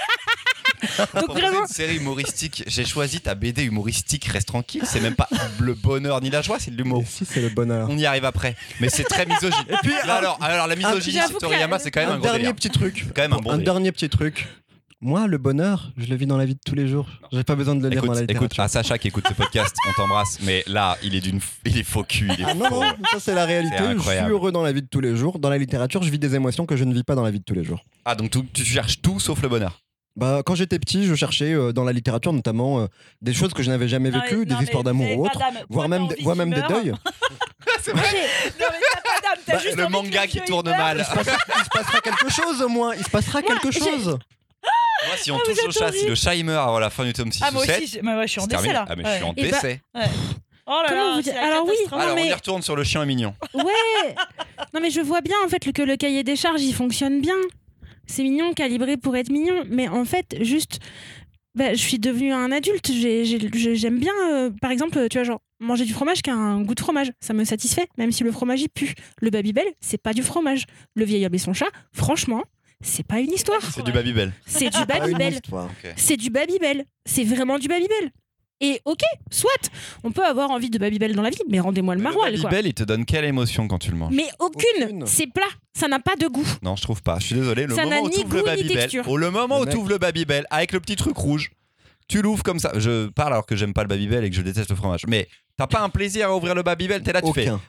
Donc 1.14 1.30
vraiment, 1.30 1.60
une 1.60 1.66
série 1.68 1.96
humoristique. 1.96 2.64
J'ai 2.66 2.84
choisi 2.84 3.20
ta 3.20 3.34
BD 3.34 3.62
humoristique. 3.64 4.24
Reste 4.26 4.48
tranquille. 4.48 4.82
C'est 4.84 5.00
même 5.00 5.14
pas 5.14 5.28
le 5.60 5.74
bonheur 5.74 6.20
ni 6.20 6.28
la 6.30 6.42
joie, 6.42 6.58
c'est 6.58 6.70
de 6.72 6.76
l'humour. 6.76 7.04
Si 7.08 7.24
c'est 7.24 7.40
le 7.40 7.50
bonheur. 7.50 7.86
On 7.90 7.96
y 7.96 8.04
arrive 8.04 8.24
après. 8.24 8.56
Mais 8.80 8.88
c'est 8.88 9.04
très 9.04 9.24
misogyne. 9.26 9.64
Et 9.68 9.76
puis, 9.82 9.92
Là, 10.06 10.14
alors, 10.16 10.38
alors 10.42 10.66
la 10.66 10.74
misogynie 10.76 11.20
sur 11.28 11.38
Toriyama, 11.38 11.78
c'est 11.78 11.90
quand 11.90 12.00
même 12.00 12.10
un, 12.10 12.14
un 12.14 12.16
gros 12.18 12.24
dernier 12.24 12.38
délire. 12.40 12.54
petit 12.56 12.70
truc. 12.70 13.06
quand 13.14 13.22
même 13.22 13.32
un 13.32 13.36
bon 13.36 13.50
un 13.50 13.58
délire. 13.58 13.72
dernier 13.74 13.92
petit 13.92 14.08
truc. 14.08 14.48
Moi, 15.04 15.26
le 15.26 15.36
bonheur, 15.36 15.90
je 15.96 16.06
le 16.06 16.14
vis 16.14 16.26
dans 16.26 16.36
la 16.36 16.44
vie 16.44 16.54
de 16.54 16.60
tous 16.64 16.76
les 16.76 16.86
jours. 16.86 17.08
J'ai 17.32 17.42
pas 17.42 17.56
besoin 17.56 17.74
de 17.74 17.82
le 17.82 17.88
lire 17.88 17.98
Écoute, 17.98 18.06
dans 18.10 18.14
la 18.14 18.20
écoute, 18.22 18.30
littérature. 18.52 18.62
à 18.62 18.68
Sacha 18.68 18.98
qui 18.98 19.08
écoute 19.08 19.24
ce 19.28 19.34
podcast, 19.34 19.74
on 19.88 19.92
t'embrasse. 19.94 20.38
Mais 20.42 20.62
là, 20.68 20.96
il 21.02 21.16
est 21.16 21.20
d'une, 21.20 21.40
il 21.66 21.76
est 21.76 21.82
faux 21.82 22.04
cul, 22.04 22.30
il 22.32 22.40
est 22.40 22.44
Ah 22.46 22.54
non, 22.54 22.66
faux. 22.66 22.80
non, 22.84 22.94
ça 23.10 23.18
c'est 23.18 23.34
la 23.34 23.44
réalité. 23.44 23.78
Je 23.78 23.82
suis 23.82 23.92
incroyable. 23.94 24.30
heureux 24.30 24.52
dans 24.52 24.62
la 24.62 24.70
vie 24.70 24.80
de 24.82 24.86
tous 24.86 25.00
les 25.00 25.16
jours. 25.16 25.40
Dans 25.40 25.50
la 25.50 25.58
littérature, 25.58 26.04
je 26.04 26.10
vis 26.10 26.20
des 26.20 26.36
émotions 26.36 26.66
que 26.66 26.76
je 26.76 26.84
ne 26.84 26.94
vis 26.94 27.02
pas 27.02 27.16
dans 27.16 27.24
la 27.24 27.32
vie 27.32 27.40
de 27.40 27.44
tous 27.44 27.54
les 27.54 27.64
jours. 27.64 27.80
Ah 28.04 28.14
donc 28.14 28.30
tu, 28.30 28.46
tu 28.46 28.64
cherches 28.64 29.02
tout 29.02 29.18
sauf 29.18 29.42
le 29.42 29.48
bonheur. 29.48 29.80
Bah, 30.14 30.42
quand 30.46 30.54
j'étais 30.54 30.78
petit, 30.78 31.04
je 31.04 31.14
cherchais 31.16 31.52
euh, 31.52 31.72
dans 31.72 31.82
la 31.84 31.92
littérature 31.92 32.32
notamment 32.32 32.80
euh, 32.82 32.86
des 33.22 33.32
choses 33.34 33.54
que 33.54 33.62
je 33.64 33.70
n'avais 33.70 33.88
jamais 33.88 34.10
Non, 34.10 34.18
mais- 34.18 34.28
vécues, 34.36 34.46
non, 34.48 34.56
des 34.58 34.64
histoires 34.64 34.84
d'amour 34.84 35.18
ou 35.18 35.24
autres, 35.26 35.40
voire 35.68 35.88
même, 35.88 36.06
voire 36.20 36.36
même 36.36 36.50
des 36.52 36.62
deuils. 36.62 36.92
C'est 37.80 37.90
j'ai- 37.90 37.96
Non, 37.96 38.66
mais 38.70 38.78
t'as 38.92 39.00
pas 39.00 39.20
d'âme, 39.20 39.42
t'as 39.46 39.52
Bah, 39.54 39.58
juste 39.58 39.76
le 39.76 39.88
manga 39.88 40.26
qui 40.28 40.40
tourne 40.42 40.68
mal. 40.70 40.98
Il 41.00 41.04
se, 41.04 41.12
passera, 41.12 41.36
il 41.58 41.64
se 41.64 41.70
passera 41.70 42.00
quelque 42.02 42.30
chose 42.30 42.62
au 42.62 42.68
moins. 42.68 42.94
Il 42.94 43.02
se 43.04 43.10
passera 43.10 43.40
Moi, 43.40 43.48
quelque 43.58 43.72
chose. 43.72 44.18
Moi, 45.06 45.16
si 45.16 45.30
on 45.30 45.36
Ah, 45.36 45.40
touche 45.44 45.64
au 45.66 45.70
chat, 45.70 45.92
si 45.92 46.06
le 46.06 46.14
chat 46.14 46.34
il 46.34 46.44
meurt 46.44 46.66
avant 46.68 46.78
la 46.78 46.90
fin 46.90 47.04
du 47.04 47.12
tome 47.12 47.32
6 47.32 47.40
Ah, 47.44 47.50
ou 47.50 47.54
moi 47.54 47.64
7, 47.66 47.82
aussi, 47.82 47.86
je- 47.96 48.00
mais 48.02 48.14
ouais, 48.16 48.26
je 48.26 48.32
suis 48.32 48.40
en 48.40 48.46
décès 48.46 48.72
là. 48.72 48.84
Ah, 48.88 48.96
mais 48.96 49.04
je 49.04 49.10
suis 49.14 49.24
en 49.24 49.32
Et 49.36 49.42
bah- 49.42 49.48
décès. 49.60 49.80
Ouais. 49.94 50.02
Oh 50.66 50.70
là 50.70 50.84
Comment 50.88 51.16
là, 51.16 51.20
vous 51.22 51.30
Alors 51.30 51.64
oui, 51.64 51.70
catastrophe. 51.76 52.00
Alors, 52.02 52.14
mais- 52.14 52.22
on 52.22 52.26
y 52.26 52.32
retourne 52.32 52.62
sur 52.62 52.76
le 52.76 52.84
chien 52.84 53.02
est 53.02 53.06
mignon. 53.06 53.34
Ouais. 53.54 53.64
Non 54.72 54.80
mais 54.80 54.90
je 54.90 55.00
vois 55.00 55.20
bien 55.20 55.36
en 55.44 55.48
fait 55.48 55.72
que 55.72 55.82
le 55.82 55.96
cahier 55.96 56.22
des 56.22 56.36
charges 56.36 56.62
il 56.62 56.72
fonctionne 56.72 57.20
bien. 57.20 57.34
C'est 58.06 58.22
mignon, 58.22 58.52
calibré 58.54 58.96
pour 58.96 59.16
être 59.16 59.30
mignon, 59.30 59.64
mais 59.68 59.88
en 59.88 60.04
fait 60.04 60.36
juste, 60.40 60.78
bah, 61.54 61.72
je 61.74 61.78
suis 61.78 61.98
devenue 61.98 62.32
un 62.32 62.50
adulte. 62.52 62.90
J'ai- 62.92 63.24
j'ai- 63.24 63.38
j'ai- 63.52 63.76
J'aime 63.76 63.98
bien, 63.98 64.12
euh, 64.30 64.50
par 64.60 64.70
exemple, 64.70 65.08
tu 65.08 65.18
vois 65.18 65.24
genre 65.24 65.40
manger 65.60 65.84
du 65.84 65.92
fromage 65.92 66.22
qui 66.22 66.30
a 66.30 66.34
un 66.34 66.62
goût 66.62 66.74
de 66.74 66.80
fromage, 66.80 67.10
ça 67.20 67.32
me 67.34 67.44
satisfait, 67.44 67.88
même 67.98 68.10
si 68.12 68.22
le 68.24 68.32
fromage 68.32 68.60
il 68.62 68.68
pue. 68.68 68.94
Le 69.20 69.30
Babybel, 69.30 69.66
c'est 69.80 69.98
pas 70.00 70.12
du 70.12 70.22
fromage. 70.22 70.64
Le 70.94 71.04
vieil 71.04 71.24
homme 71.26 71.34
et 71.34 71.38
son 71.38 71.52
chat, 71.54 71.68
franchement, 71.92 72.42
c'est 72.82 73.06
pas 73.06 73.20
une 73.20 73.32
histoire. 73.32 73.60
C'est 73.72 73.82
du 73.84 73.92
Babybel. 73.92 74.32
C'est 74.46 74.70
du 74.70 74.84
Babybel. 74.86 75.40
C'est 75.96 76.16
du 76.16 76.30
Babybel. 76.30 76.84
C'est 77.04 77.24
vraiment 77.24 77.58
du 77.58 77.68
Babybel. 77.68 78.10
Et 78.64 78.80
ok, 78.84 79.00
soit, 79.28 79.50
on 80.04 80.12
peut 80.12 80.24
avoir 80.24 80.52
envie 80.52 80.70
de 80.70 80.78
Babybel 80.78 81.16
dans 81.16 81.22
la 81.22 81.30
vie, 81.30 81.42
mais 81.48 81.58
rendez-moi 81.58 81.96
le 81.96 82.00
maroilles, 82.00 82.38
quoi. 82.40 82.48
Babybel, 82.48 82.66
il 82.70 82.74
te 82.74 82.84
donne 82.84 83.04
quelle 83.04 83.24
émotion 83.24 83.66
quand 83.66 83.78
tu 83.78 83.90
le 83.90 83.96
manges 83.96 84.14
Mais 84.14 84.28
aucune, 84.38 84.84
Aucune. 84.84 85.06
c'est 85.08 85.26
plat, 85.26 85.48
ça 85.76 85.88
n'a 85.88 85.98
pas 85.98 86.14
de 86.14 86.28
goût. 86.28 86.46
Non, 86.62 86.76
je 86.76 86.82
trouve 86.82 87.02
pas. 87.02 87.18
Je 87.18 87.26
suis 87.26 87.34
désolé. 87.34 87.66
Le 87.66 87.74
Ça 87.74 87.82
moment 87.82 87.96
n'a 87.96 88.02
où 88.02 88.08
ni 88.08 88.14
tu 88.18 88.24
ouvres 88.24 88.36
le 88.36 88.42
goût 88.42 88.48
ni 88.50 88.56
Babybel, 88.56 88.76
texture. 88.78 89.08
au 89.08 89.16
le 89.16 89.32
moment 89.32 89.56
Le 89.58 89.62
où 89.62 89.66
tu 89.68 89.76
ouvres 89.78 89.88
le 89.88 89.98
Babybel 89.98 90.46
avec 90.50 90.70
le 90.70 90.78
petit 90.78 90.94
truc 90.94 91.16
rouge, 91.16 91.50
tu 92.06 92.22
l'ouvres 92.22 92.44
comme 92.44 92.60
ça. 92.60 92.70
Je 92.76 93.08
parle 93.08 93.32
alors 93.32 93.46
que 93.46 93.56
j'aime 93.56 93.74
pas 93.74 93.82
le 93.82 93.88
Babybel 93.88 94.22
et 94.24 94.30
que 94.30 94.36
je 94.36 94.42
déteste 94.42 94.70
le 94.70 94.76
fromage. 94.76 95.06
Mais 95.08 95.26
t'as 95.56 95.66
pas 95.66 95.80
un 95.80 95.88
plaisir 95.88 96.28
à 96.28 96.36
ouvrir 96.36 96.54
le 96.54 96.62
Babybel, 96.62 97.02
t'es 97.02 97.12
là, 97.12 97.20
tu 97.20 97.32
fais. 97.32 97.50
Aucun. 97.50 97.60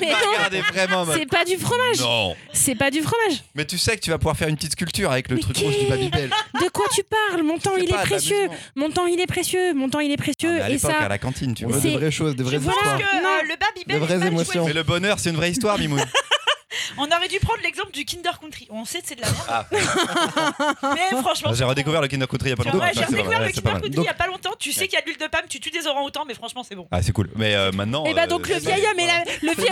Mais 0.00 0.10
non. 0.10 0.16
regardé 0.32 0.60
vraiment. 0.60 1.06
c'est 1.14 1.26
pas 1.26 1.44
du 1.44 1.56
fromage, 1.56 2.00
Non. 2.00 2.34
c'est 2.52 2.74
pas 2.74 2.90
du 2.90 3.02
fromage. 3.02 3.42
Mais 3.54 3.64
tu 3.64 3.78
sais 3.78 3.96
que 3.96 4.00
tu 4.02 4.10
vas 4.10 4.18
pouvoir 4.18 4.36
faire 4.36 4.48
une 4.48 4.56
petite 4.56 4.72
sculpture 4.72 5.10
avec 5.10 5.28
le 5.28 5.36
Mais 5.36 5.42
truc 5.42 5.56
rouge 5.58 5.78
du 5.78 5.86
Babybel. 5.86 6.30
De 6.60 6.68
quoi 6.68 6.86
tu 6.94 7.02
parles? 7.02 7.42
Mon 7.42 7.58
temps, 7.58 7.72
C'est 7.76 7.82
il 7.84 7.88
est 7.88 7.92
de 7.92 7.96
précieux. 7.98 8.36
l'amusement. 8.42 8.56
Mon 8.76 8.90
temps, 8.90 9.06
il 9.06 9.20
est 9.20 9.26
précieux. 9.26 9.74
Mon 9.74 9.88
temps, 9.88 10.00
il 10.00 10.10
est 10.10 10.16
Ah, 10.18 10.22
précieux. 10.22 10.52
mais 10.52 10.60
à 10.62 10.68
et 10.68 10.72
l'époque, 10.74 10.90
ça, 10.90 10.98
à 11.04 11.08
la 11.08 11.18
cantine, 11.18 11.54
tu 11.54 11.64
On 11.64 11.68
vois. 11.68 11.76
veut 11.76 11.82
C'est- 11.82 11.90
des 11.90 11.96
vraies 11.96 12.10
choses, 12.10 12.36
des 12.36 12.42
vraies 12.44 12.56
histoires. 12.58 12.98
que 12.98 13.02
Non. 13.22 13.48
le 13.48 13.56
Babybel 13.58 14.00
Des 14.00 14.06
vraies 14.06 14.24
est 14.24 14.28
émotions. 14.28 14.64
Mais 14.66 14.72
le 14.72 14.82
bonheur, 14.82 15.18
c'est 15.18 15.30
une 15.30 15.36
vraie 15.36 15.50
histoire, 15.50 15.78
Mimoun. 15.78 16.00
On 17.04 17.16
aurait 17.16 17.26
dû 17.28 17.40
prendre 17.40 17.60
l'exemple 17.64 17.90
du 17.90 18.04
Kinder 18.04 18.38
Country. 18.40 18.68
On 18.70 18.84
sait 18.84 19.00
que 19.00 19.08
c'est 19.08 19.16
de 19.16 19.22
la 19.22 19.26
merde. 19.26 19.46
Ah. 19.48 19.66
Mais 20.94 21.20
franchement. 21.20 21.52
J'ai 21.52 21.64
redécouvert 21.64 22.00
le 22.00 22.06
Kinder 22.08 22.28
Country 22.28 22.48
il 22.48 22.50
y 22.50 22.52
a 22.52 22.56
pas 22.56 22.62
J'ai 22.62 22.70
longtemps. 22.70 22.86
j'ai 22.86 22.94
c'est 22.94 23.00
pas 23.00 23.06
redécouvert 23.10 23.40
le 23.40 23.50
Kinder. 23.50 23.72
Country 23.72 23.90
il 23.96 24.02
y 24.04 24.08
a 24.08 24.14
pas 24.14 24.26
longtemps. 24.28 24.50
Tu 24.58 24.72
sais 24.72 24.86
qu'il 24.86 24.94
y 24.94 24.98
a 24.98 25.00
de 25.00 25.06
l'huile 25.06 25.18
de 25.18 25.26
palme, 25.26 25.46
tu 25.48 25.58
tues 25.58 25.70
des 25.70 25.86
orang-outans, 25.88 26.24
mais 26.26 26.34
franchement, 26.34 26.62
c'est 26.62 26.76
bon. 26.76 26.86
Ah, 26.92 27.02
c'est 27.02 27.12
cool. 27.12 27.28
Mais 27.34 27.54
euh, 27.56 27.72
maintenant. 27.72 28.04
Et 28.06 28.14
bah 28.14 28.22
euh, 28.22 28.26
donc 28.28 28.46
le 28.48 28.54
c'est- 28.54 28.60
vieil 28.60 28.84
homme 28.86 29.00
et 29.00 29.06
la- 29.06 29.24
le 29.42 29.54
vieil, 29.56 29.70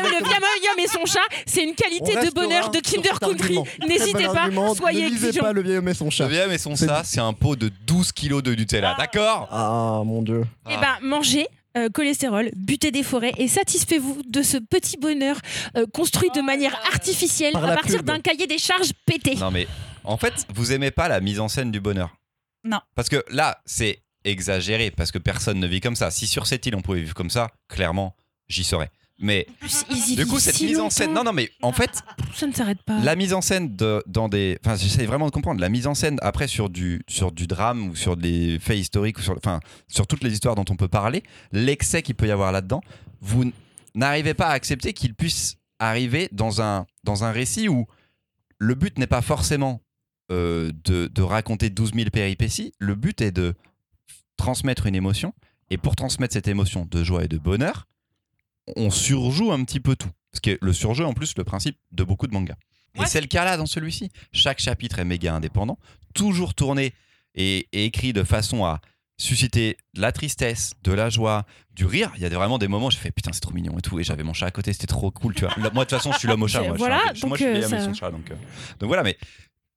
homme 0.72 0.78
et 0.84 0.88
son 0.88 1.06
chat, 1.06 1.20
c'est 1.46 1.62
une 1.62 1.74
qualité 1.74 2.14
de 2.14 2.30
bonheur 2.34 2.70
de 2.70 2.80
Kinder 2.80 3.18
Country. 3.20 3.58
N'hésitez 3.86 4.24
pas, 4.26 4.48
soyez 4.74 5.04
Ne 5.04 5.10
lisez 5.10 5.32
pas 5.40 5.52
le 5.52 5.62
vieil 5.62 5.76
homme 5.76 5.88
et 5.88 5.94
son 5.94 6.10
chat. 6.10 6.24
Le 6.24 6.30
vieil 6.30 6.52
et 6.52 6.58
son 6.58 6.74
ça, 6.74 7.02
c'est 7.04 7.20
un 7.20 7.32
pot 7.32 7.54
de 7.54 7.70
12 7.86 8.10
kilos 8.12 8.42
de 8.42 8.54
Nutella, 8.54 8.94
Ah. 8.96 9.00
d'accord 9.00 9.48
Ah 9.52 10.02
mon 10.04 10.22
dieu. 10.22 10.44
Eh 10.68 10.76
ben, 10.76 10.96
mangez. 11.02 11.46
Euh, 11.76 11.88
cholestérol, 11.88 12.50
butez 12.56 12.90
des 12.90 13.02
forêts 13.02 13.32
et 13.38 13.48
satisfez-vous 13.48 14.22
de 14.28 14.42
ce 14.42 14.56
petit 14.58 14.96
bonheur 14.96 15.36
euh, 15.76 15.86
construit 15.92 16.30
de 16.34 16.40
manière 16.40 16.72
là. 16.72 16.78
artificielle 16.92 17.52
Par 17.52 17.64
à 17.64 17.68
la 17.68 17.74
partir 17.74 17.98
pub. 17.98 18.06
d'un 18.06 18.20
cahier 18.20 18.46
des 18.46 18.58
charges 18.58 18.92
pété. 19.06 19.36
Non 19.36 19.50
mais 19.50 19.66
en 20.04 20.16
fait, 20.16 20.46
vous 20.54 20.72
aimez 20.72 20.90
pas 20.90 21.08
la 21.08 21.20
mise 21.20 21.40
en 21.40 21.48
scène 21.48 21.70
du 21.70 21.80
bonheur 21.80 22.16
Non. 22.64 22.80
Parce 22.94 23.08
que 23.08 23.22
là, 23.28 23.60
c'est 23.66 24.02
exagéré 24.24 24.90
parce 24.90 25.12
que 25.12 25.18
personne 25.18 25.58
ne 25.60 25.66
vit 25.66 25.80
comme 25.80 25.96
ça. 25.96 26.10
Si 26.10 26.26
sur 26.26 26.46
cette 26.46 26.66
île 26.66 26.74
on 26.74 26.82
pouvait 26.82 27.00
vivre 27.00 27.14
comme 27.14 27.30
ça, 27.30 27.48
clairement, 27.68 28.16
j'y 28.48 28.64
serais. 28.64 28.90
Mais 29.22 29.46
ils 29.90 30.12
y 30.12 30.16
du 30.16 30.24
coup, 30.24 30.32
vivent 30.36 30.40
cette 30.40 30.54
si 30.54 30.64
mise 30.66 30.80
en 30.80 30.88
scène, 30.88 31.08
non 31.08 31.16
longtemps. 31.16 31.24
non 31.24 31.32
mais 31.34 31.50
en 31.60 31.72
fait, 31.72 31.90
ça 32.34 32.46
ne 32.46 32.52
s'arrête 32.52 32.82
pas. 32.82 32.98
la 33.00 33.14
mise 33.16 33.34
en 33.34 33.42
scène 33.42 33.76
de, 33.76 34.02
dans 34.06 34.28
des, 34.30 34.58
enfin 34.64 34.76
j'essaie 34.76 35.04
vraiment 35.04 35.26
de 35.26 35.30
comprendre 35.30 35.60
la 35.60 35.68
mise 35.68 35.86
en 35.86 35.94
scène 35.94 36.16
après 36.22 36.48
sur 36.48 36.70
du 36.70 37.02
sur 37.06 37.30
du 37.30 37.46
drame 37.46 37.88
ou 37.90 37.96
sur 37.96 38.16
des 38.16 38.58
faits 38.60 38.78
historiques 38.78 39.18
ou 39.18 39.22
sur, 39.22 39.36
enfin 39.36 39.60
sur 39.88 40.06
toutes 40.06 40.24
les 40.24 40.32
histoires 40.32 40.54
dont 40.54 40.64
on 40.70 40.76
peut 40.76 40.88
parler, 40.88 41.22
l'excès 41.52 42.00
qu'il 42.02 42.14
peut 42.14 42.26
y 42.28 42.30
avoir 42.30 42.50
là-dedans, 42.50 42.80
vous 43.20 43.42
n- 43.42 43.52
n'arrivez 43.94 44.32
pas 44.32 44.46
à 44.46 44.52
accepter 44.52 44.94
qu'il 44.94 45.14
puisse 45.14 45.56
arriver 45.78 46.28
dans 46.32 46.62
un 46.62 46.86
dans 47.04 47.22
un 47.24 47.30
récit 47.30 47.68
où 47.68 47.86
le 48.58 48.74
but 48.74 48.98
n'est 48.98 49.06
pas 49.06 49.22
forcément 49.22 49.82
euh, 50.32 50.72
de, 50.84 51.08
de 51.08 51.22
raconter 51.22 51.68
12 51.68 51.92
000 51.94 52.08
péripéties, 52.10 52.72
le 52.78 52.94
but 52.94 53.20
est 53.20 53.32
de 53.32 53.54
transmettre 54.36 54.86
une 54.86 54.94
émotion 54.94 55.34
et 55.70 55.76
pour 55.76 55.94
transmettre 55.96 56.32
cette 56.32 56.48
émotion 56.48 56.86
de 56.90 57.04
joie 57.04 57.24
et 57.24 57.28
de 57.28 57.36
bonheur, 57.38 57.86
on 58.76 58.90
surjoue 58.90 59.52
un 59.52 59.64
petit 59.64 59.80
peu 59.80 59.96
tout. 59.96 60.10
Parce 60.32 60.40
que 60.40 60.58
le 60.60 60.72
surjeu, 60.72 61.04
en 61.04 61.12
plus, 61.12 61.34
le 61.36 61.44
principe 61.44 61.76
de 61.92 62.04
beaucoup 62.04 62.26
de 62.26 62.32
mangas. 62.32 62.56
Et 62.96 63.06
c'est 63.06 63.20
le 63.20 63.26
cas 63.26 63.44
là 63.44 63.56
dans 63.56 63.66
celui-ci. 63.66 64.10
Chaque 64.32 64.58
chapitre 64.60 64.98
est 64.98 65.04
méga 65.04 65.34
indépendant, 65.34 65.78
toujours 66.14 66.54
tourné 66.54 66.92
et, 67.34 67.68
et 67.72 67.84
écrit 67.84 68.12
de 68.12 68.24
façon 68.24 68.64
à 68.64 68.80
susciter 69.16 69.76
de 69.94 70.00
la 70.00 70.12
tristesse, 70.12 70.72
de 70.82 70.92
la 70.92 71.10
joie, 71.10 71.46
du 71.72 71.84
rire. 71.84 72.10
Il 72.16 72.22
y 72.22 72.26
a 72.26 72.28
vraiment 72.30 72.58
des 72.58 72.68
moments 72.68 72.86
où 72.86 72.90
j'ai 72.90 72.98
fait 72.98 73.10
putain, 73.12 73.32
c'est 73.32 73.40
trop 73.40 73.52
mignon 73.52 73.78
et 73.78 73.82
tout. 73.82 73.98
Et 74.00 74.04
j'avais 74.04 74.22
mon 74.24 74.32
chat 74.32 74.46
à 74.46 74.50
côté, 74.50 74.72
c'était 74.72 74.86
trop 74.86 75.10
cool, 75.10 75.34
tu 75.34 75.44
vois. 75.44 75.54
Moi, 75.56 75.68
de 75.70 75.78
toute 75.80 75.90
façon, 75.90 76.10
je 76.12 76.18
suis 76.18 76.26
l'homme 76.28 76.42
au 76.42 76.48
chat. 76.48 76.62
Moi, 76.62 76.76
Voilà, 76.76 77.00
je 77.12 77.18
suis 77.18 77.26
un- 77.26 77.28
moi, 77.28 77.38
donc, 77.38 77.46
je 77.46 77.54
suis 77.54 77.64
euh, 77.74 77.78
ça- 77.78 77.84
son 77.84 77.94
chat. 77.94 78.10
Donc, 78.10 78.30
euh, 78.30 78.34
donc 78.80 78.88
voilà, 78.88 79.02
mais 79.02 79.16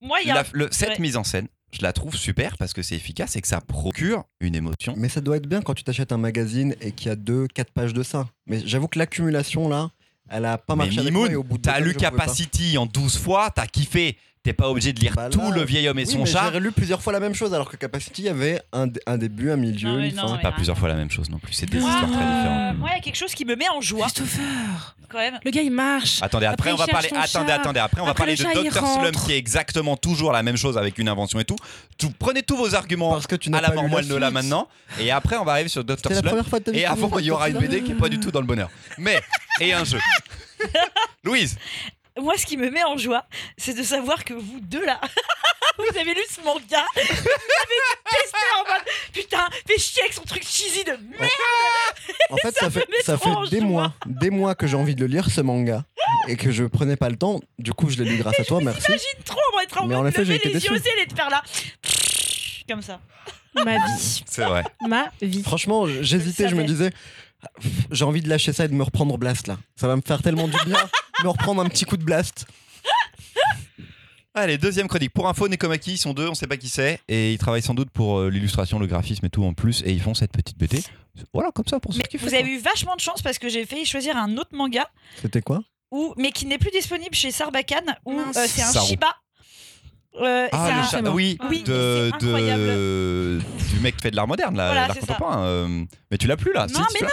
Moi, 0.02 0.20
il 0.22 0.28
y 0.28 0.32
a. 0.32 0.36
la- 0.36 0.46
le- 0.54 0.70
cette 0.72 0.90
ouais. 0.90 1.00
mise 1.00 1.18
en 1.18 1.24
scène, 1.24 1.48
je 1.74 1.82
la 1.82 1.94
trouve 1.94 2.15
super 2.15 2.58
parce 2.58 2.74
que 2.74 2.82
c'est 2.82 2.96
efficace 2.96 3.36
et 3.36 3.42
que 3.42 3.48
ça 3.48 3.62
procure 3.62 4.24
une 4.39 4.56
émotion. 4.56 4.94
Mais 4.98 5.10
ça 5.10 5.22
doit 5.22 5.38
être 5.38 5.48
bien 5.48 5.62
quand 5.62 5.74
tu 5.74 5.84
t'achètes 5.84 6.12
un 6.12 6.18
magazine 6.18 6.75
et 6.82 6.92
qu'il 6.92 7.08
y 7.08 7.12
a 7.12 7.15
deux, 7.15 7.48
quatre 7.48 7.72
pages 7.72 7.94
de 7.94 8.03
ça. 8.03 8.27
Mais 8.48 8.62
j'avoue 8.65 8.88
que 8.88 9.00
l'accumulation 9.00 9.68
là, 9.68 9.92
elle 10.30 10.46
a 10.46 10.58
pas 10.58 10.75
Mais 10.75 10.86
marché 10.86 11.03
Mimoun, 11.03 11.36
bout 11.42 11.58
de 11.58 11.63
t'as 11.63 11.80
lu. 11.80 11.94
Capacity 11.94 12.77
en 12.77 12.86
12 12.86 13.18
fois, 13.18 13.50
t'as 13.50 13.68
kiffé. 13.68 14.18
T'es 14.43 14.51
pas 14.51 14.69
obligé 14.69 14.91
de 14.91 15.00
lire 15.00 15.13
Bah 15.15 15.23
là, 15.23 15.29
tout 15.29 15.53
le 15.53 15.63
vieil 15.63 15.88
homme 15.88 16.00
et 16.00 16.03
Oui, 16.05 16.12
son 16.12 16.25
chat. 16.25 16.50
J'ai 16.51 16.59
lu 16.59 16.73
plusieurs 16.73 17.01
fois 17.01 17.13
la 17.13 17.21
même 17.21 17.33
chose 17.33 17.53
alors 17.53 17.69
que 17.69 17.77
Capacity 17.77 18.27
avait 18.27 18.62
un, 18.73 18.88
un 19.07 19.17
début, 19.17 19.51
un 19.51 19.55
milieu, 19.55 19.88
Non, 19.88 19.97
mais 20.00 20.09
une 20.09 20.15
non, 20.17 20.27
fin. 20.27 20.35
mais- 20.35 20.41
Pas 20.41 20.51
plusieurs 20.51 20.77
fois 20.77 20.89
la 20.89 20.95
même 20.95 21.09
chose 21.09 21.29
non 21.29 21.39
plus, 21.39 21.53
c'est 21.53 21.65
des 21.65 21.79
Moi, 21.79 21.89
histoires 21.89 22.12
très 22.12 22.25
différentes. 22.25 22.77
Moi, 22.77 22.89
il 22.91 22.95
y 22.97 23.00
a 23.00 23.01
quelque 23.01 23.15
chose 23.15 23.33
qui 23.33 23.45
me 23.45 23.55
met 23.55 23.69
en 23.69 23.79
joie, 23.79 24.07
Christopher, 24.07 24.95
quand 25.07 25.17
même. 25.19 25.39
le 25.45 25.50
gars 25.50 25.62
il 25.62 25.71
marche. 25.71 26.21
Attendez, 26.21 26.45
après, 26.47 26.71
Après, 26.71 26.73
on 26.73 26.75
va 26.75 26.88
parler. 26.88 27.07
Attendez, 27.15 27.47
chat. 27.47 27.55
attendez. 27.55 27.79
Après, 27.79 28.01
on 28.01 28.05
va 28.05 28.13
parler 28.13 28.35
le 28.35 28.43
de 28.63 28.69
Dr. 28.69 28.85
Slump 28.85 29.15
qui 29.25 29.31
est 29.31 29.38
exactement 29.38 29.95
toujours 29.95 30.33
la 30.33 30.43
même 30.43 30.57
chose 30.57 30.77
avec 30.77 30.97
une 30.97 31.07
invention 31.07 31.39
et 31.39 31.45
tout. 31.45 31.55
tout 31.97 32.12
prenez 32.19 32.43
tous 32.43 32.57
vos 32.57 32.75
arguments 32.75 33.12
Parce 33.13 33.27
que 33.27 33.38
tu 33.38 33.47
à 33.53 33.62
la 33.62 33.69
pas 33.69 33.75
lu 33.75 33.81
mort 33.83 33.88
moelle 33.91 34.09
de 34.09 34.15
là 34.17 34.27
suite. 34.27 34.33
maintenant. 34.33 34.67
Et 35.00 35.09
après, 35.09 35.38
on 35.38 35.45
va 35.45 35.53
arriver 35.53 35.69
sur 35.69 35.85
Dr. 35.85 36.12
Slump. 36.12 36.25
première 36.25 36.47
fois 36.50 36.59
de 36.59 36.65
ta 36.65 36.71
vie 36.71 36.79
Et 36.79 36.85
avant, 36.85 37.17
il 37.17 37.25
y 37.25 37.31
aura 37.31 37.47
une. 37.47 37.59
BD 37.59 37.81
qui 37.81 37.93
est 37.93 37.95
pas 37.95 38.09
du 38.09 38.19
tout 38.19 38.29
dans 38.31 38.41
le 38.41 38.45
bonheur. 38.47 38.69
Mais, 38.97 39.21
et 39.62 39.71
un 39.71 39.85
jeu. 39.85 40.00
Louise, 41.23 41.57
Moi, 42.22 42.38
ce 42.38 42.46
qui 42.46 42.58
me 42.58 42.70
met 42.70 42.84
en 42.84 42.98
joie, 42.98 43.25
c'est 43.58 43.74
de 43.74 43.82
savoir 43.84 44.24
que 44.24 44.34
vous 44.34 44.60
deux 44.62 44.86
là, 44.86 45.00
vous 45.79 45.98
avez 46.00 46.13
lu 46.13 46.22
ce 46.29 46.41
manga, 46.41 46.86
vous 46.96 47.01
avez 47.01 47.17
testé 48.05 48.38
en 48.55 48.72
mode 48.72 48.84
putain, 49.12 49.48
fais 49.67 49.79
chier 49.79 50.01
avec 50.03 50.13
son 50.13 50.22
truc 50.24 50.43
cheesy 50.43 50.84
de 50.84 50.91
merde. 50.91 51.32
En 52.29 52.38
fait, 52.43 52.51
ça, 52.55 52.70
fait, 52.70 52.86
ça 53.03 53.17
des 53.50 53.60
joie. 53.60 53.67
mois, 53.67 53.93
des 54.05 54.29
mois 54.29 54.53
que 54.53 54.67
j'ai 54.67 54.77
envie 54.77 54.93
de 54.96 55.01
le 55.01 55.08
lire 55.08 55.29
ce 55.32 55.41
manga 55.41 55.86
et 56.27 56.36
que 56.38 56.51
je 56.51 56.65
prenais 56.65 56.96
pas 56.98 57.10
le 57.10 57.15
temps. 57.17 57.39
Du 57.58 57.74
coup, 57.74 57.89
je 57.89 57.98
l'ai 58.01 58.10
lu 58.10 58.17
grâce 58.17 58.39
à 58.39 58.43
toi, 58.43 58.60
merci. 58.62 58.82
J'imagine 58.86 59.24
trop 59.25 59.39
moi 59.51 59.63
être 59.63 59.82
en 59.82 59.88
Mais 59.88 59.96
mode 59.96 60.03
en 60.05 60.08
effet, 60.08 60.24
j'ai 60.25 60.34
lever 60.34 60.36
été 60.36 60.48
les 60.50 60.53
yeux 60.55 60.60
déçu. 60.70 60.74
au 60.74 60.84
ciel 60.84 61.00
et 61.01 61.05
de 61.08 61.13
faire 61.15 61.29
là, 61.32 61.41
comme 62.70 62.82
ça. 62.84 63.00
Ma 63.55 63.77
vie, 63.77 64.24
c'est 64.27 64.43
vrai. 64.46 64.63
ma 64.88 65.12
vie. 65.22 65.41
Franchement, 65.43 65.86
j'hésitais, 65.88 66.48
je 66.50 66.55
me 66.55 66.63
disais, 66.63 66.91
j'ai 67.91 68.05
envie 68.05 68.22
de 68.22 68.29
lâcher 68.29 68.53
ça 68.53 68.65
et 68.65 68.67
de 68.67 68.74
me 68.74 68.84
reprendre 68.84 69.17
Blast 69.17 69.48
là. 69.48 69.58
Ça 69.75 69.88
va 69.88 69.96
me 69.96 70.01
faire 70.01 70.22
tellement 70.22 70.48
du 70.48 70.58
bien, 70.65 70.77
me 71.24 71.30
reprendre 71.30 71.62
un 71.62 71.70
petit 71.70 71.86
coup 71.86 71.98
de 71.98 72.03
Blast. 72.03 72.46
Allez, 74.36 74.58
deuxième 74.58 74.88
chronique. 74.88 75.13
Pour 75.13 75.27
info, 75.30 75.48
Nekomaki, 75.48 75.92
ils 75.94 75.98
sont 76.00 76.13
deux, 76.13 76.27
on 76.27 76.34
sait 76.34 76.48
pas 76.48 76.58
qui 76.58 76.68
c'est. 76.68 77.00
Et 77.08 77.34
ils 77.34 77.38
travaillent 77.38 77.62
sans 77.62 77.75
doute 77.75 77.92
pour 77.92 78.18
euh, 78.18 78.30
l'illustration, 78.30 78.80
le 78.80 78.88
graphisme 78.88 79.25
et 79.27 79.30
tout 79.30 79.44
en 79.44 79.53
plus. 79.53 79.84
Et 79.86 79.92
ils 79.92 80.01
font 80.01 80.15
cette 80.15 80.32
petite 80.32 80.58
BD. 80.58 80.82
Voilà, 81.34 81.51
comme 81.51 81.68
ça, 81.68 81.80
pour 81.80 81.94
ceux 81.94 82.00
Mais 82.00 82.06
qui 82.06 82.18
vous 82.18 82.34
avez 82.34 82.50
eu 82.50 82.58
vachement 82.58 82.96
de 82.96 83.00
chance 83.01 83.22
parce 83.22 83.38
que 83.38 83.48
j'ai 83.48 83.63
failli 83.68 83.86
choisir 83.86 84.18
un 84.18 84.36
autre 84.38 84.50
manga, 84.56 84.89
C'était 85.22 85.42
quoi? 85.44 85.62
Où, 85.92 86.15
mais 86.18 86.32
qui 86.32 86.48
n'est 86.48 86.58
plus 86.58 86.72
disponible 86.72 87.13
chez 87.13 87.30
Sarbacane, 87.30 87.96
où 88.06 88.20
euh, 88.20 88.24
c'est 88.34 88.63
un 88.63 88.72
Saru. 88.72 88.88
Shiba. 88.88 89.08
Euh, 90.20 90.48
Ah, 90.51 90.65
c'est 90.68 90.74
le 90.74 90.80
un- 90.80 90.84
chat, 90.84 90.89
c'est 90.98 91.01
bon. 91.03 91.13
oui, 91.13 91.38
Oui, 91.51 91.62
de, 91.62 92.10
c'est 92.10 92.25
incroyable. 92.25 92.63
de- 92.63 93.42
du 93.72 93.80
mec 93.82 93.96
qui 93.98 94.01
fait 94.01 94.12
de 94.12 94.15
l'art 94.15 94.27
moderne, 94.27 94.56
là, 94.58 94.65
Voilà, 94.72 94.88
l'art 94.88 94.96
c'est 94.96 95.01
ça. 95.01 95.08
contemporain. 95.13 95.44
euh, 95.46 95.86
mais 96.10 96.18
tu 96.18 96.25
l'as 96.25 96.38
plus 96.38 96.53
là. 96.53 96.65
Non, 96.74 96.82
Si, 96.89 96.98
mais. 97.03 97.08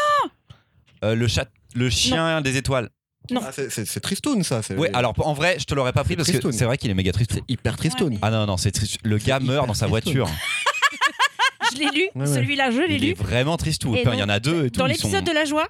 Euh, 1.05 1.15
le 1.15 1.29
chat, 1.29 1.49
le 1.75 1.91
chien 1.91 2.41
des 2.41 2.57
étoiles. 2.57 2.89
Non. 3.31 3.43
Ah, 3.45 3.51
c'est- 3.53 4.01
Tristoun 4.01 4.43
ça. 4.43 4.63
c'est- 4.63 4.75
Ouais, 4.77 4.91
alors 4.95 5.15
en 5.19 5.35
vrai, 5.35 5.57
je 5.59 5.65
te 5.65 5.75
l'aurais 5.75 5.93
pas 5.93 6.03
pris 6.05 6.17
parce 6.17 6.27
que 6.29 6.33
tristoun. 6.33 6.53
c'est 6.53 6.65
vrai 6.65 6.79
qu'il 6.79 6.91
est 6.91 6.95
méga 6.95 7.13
triste. 7.13 7.33
C'est 7.35 7.45
hyper 7.49 7.77
Tristoun. 7.77 8.15
Ouais, 8.15 8.19
Ah 8.23 8.31
non, 8.31 8.47
non, 8.47 8.57
c'est. 8.57 8.73
Le 9.05 9.19
gars 9.19 9.39
meurt 9.41 9.67
dans 9.67 9.75
sa 9.75 9.87
tristoun. 9.87 10.15
voiture. 10.15 10.31
Je 11.73 11.79
l'ai 11.79 11.85
lu, 11.91 12.09
Ouais, 12.17 12.27
ouais. 12.27 12.27
celui-là, 12.27 12.71
je 12.73 12.81
l'ai 12.81 12.97
Il 12.97 13.05
est 13.05 13.09
lu. 13.09 13.15
vraiment 13.15 13.57
Enfin, 14.01 14.11
il 14.15 14.19
y 14.19 14.23
en 14.25 14.29
a 14.29 14.41
deux 14.41 14.67
et 14.67 14.71
tout. 14.71 14.81
Dans 14.81 14.87
l'épisode 14.87 15.25
sont- 15.25 15.33
de 15.33 15.33
la 15.33 15.45
joie, 15.45 15.69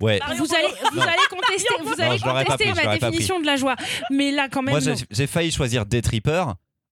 Ouais. 0.00 0.18
Vous 0.36 0.54
allez, 0.54 0.66
vous 0.92 1.00
allez 1.00 1.12
contester, 1.30 1.74
vous 1.82 1.84
Non, 1.90 2.04
allez 2.04 2.18
contester 2.20 2.64
pris, 2.70 2.84
ma 2.84 2.98
définition 2.98 3.40
de 3.40 3.46
la 3.46 3.56
joie. 3.56 3.76
Mais 4.10 4.30
là, 4.30 4.48
quand 4.50 4.60
même, 4.62 4.78
Moi, 4.82 4.94
j'ai 5.10 5.26
failli 5.26 5.50
choisir 5.50 5.86
Death 5.86 6.08
Reaper 6.08 6.44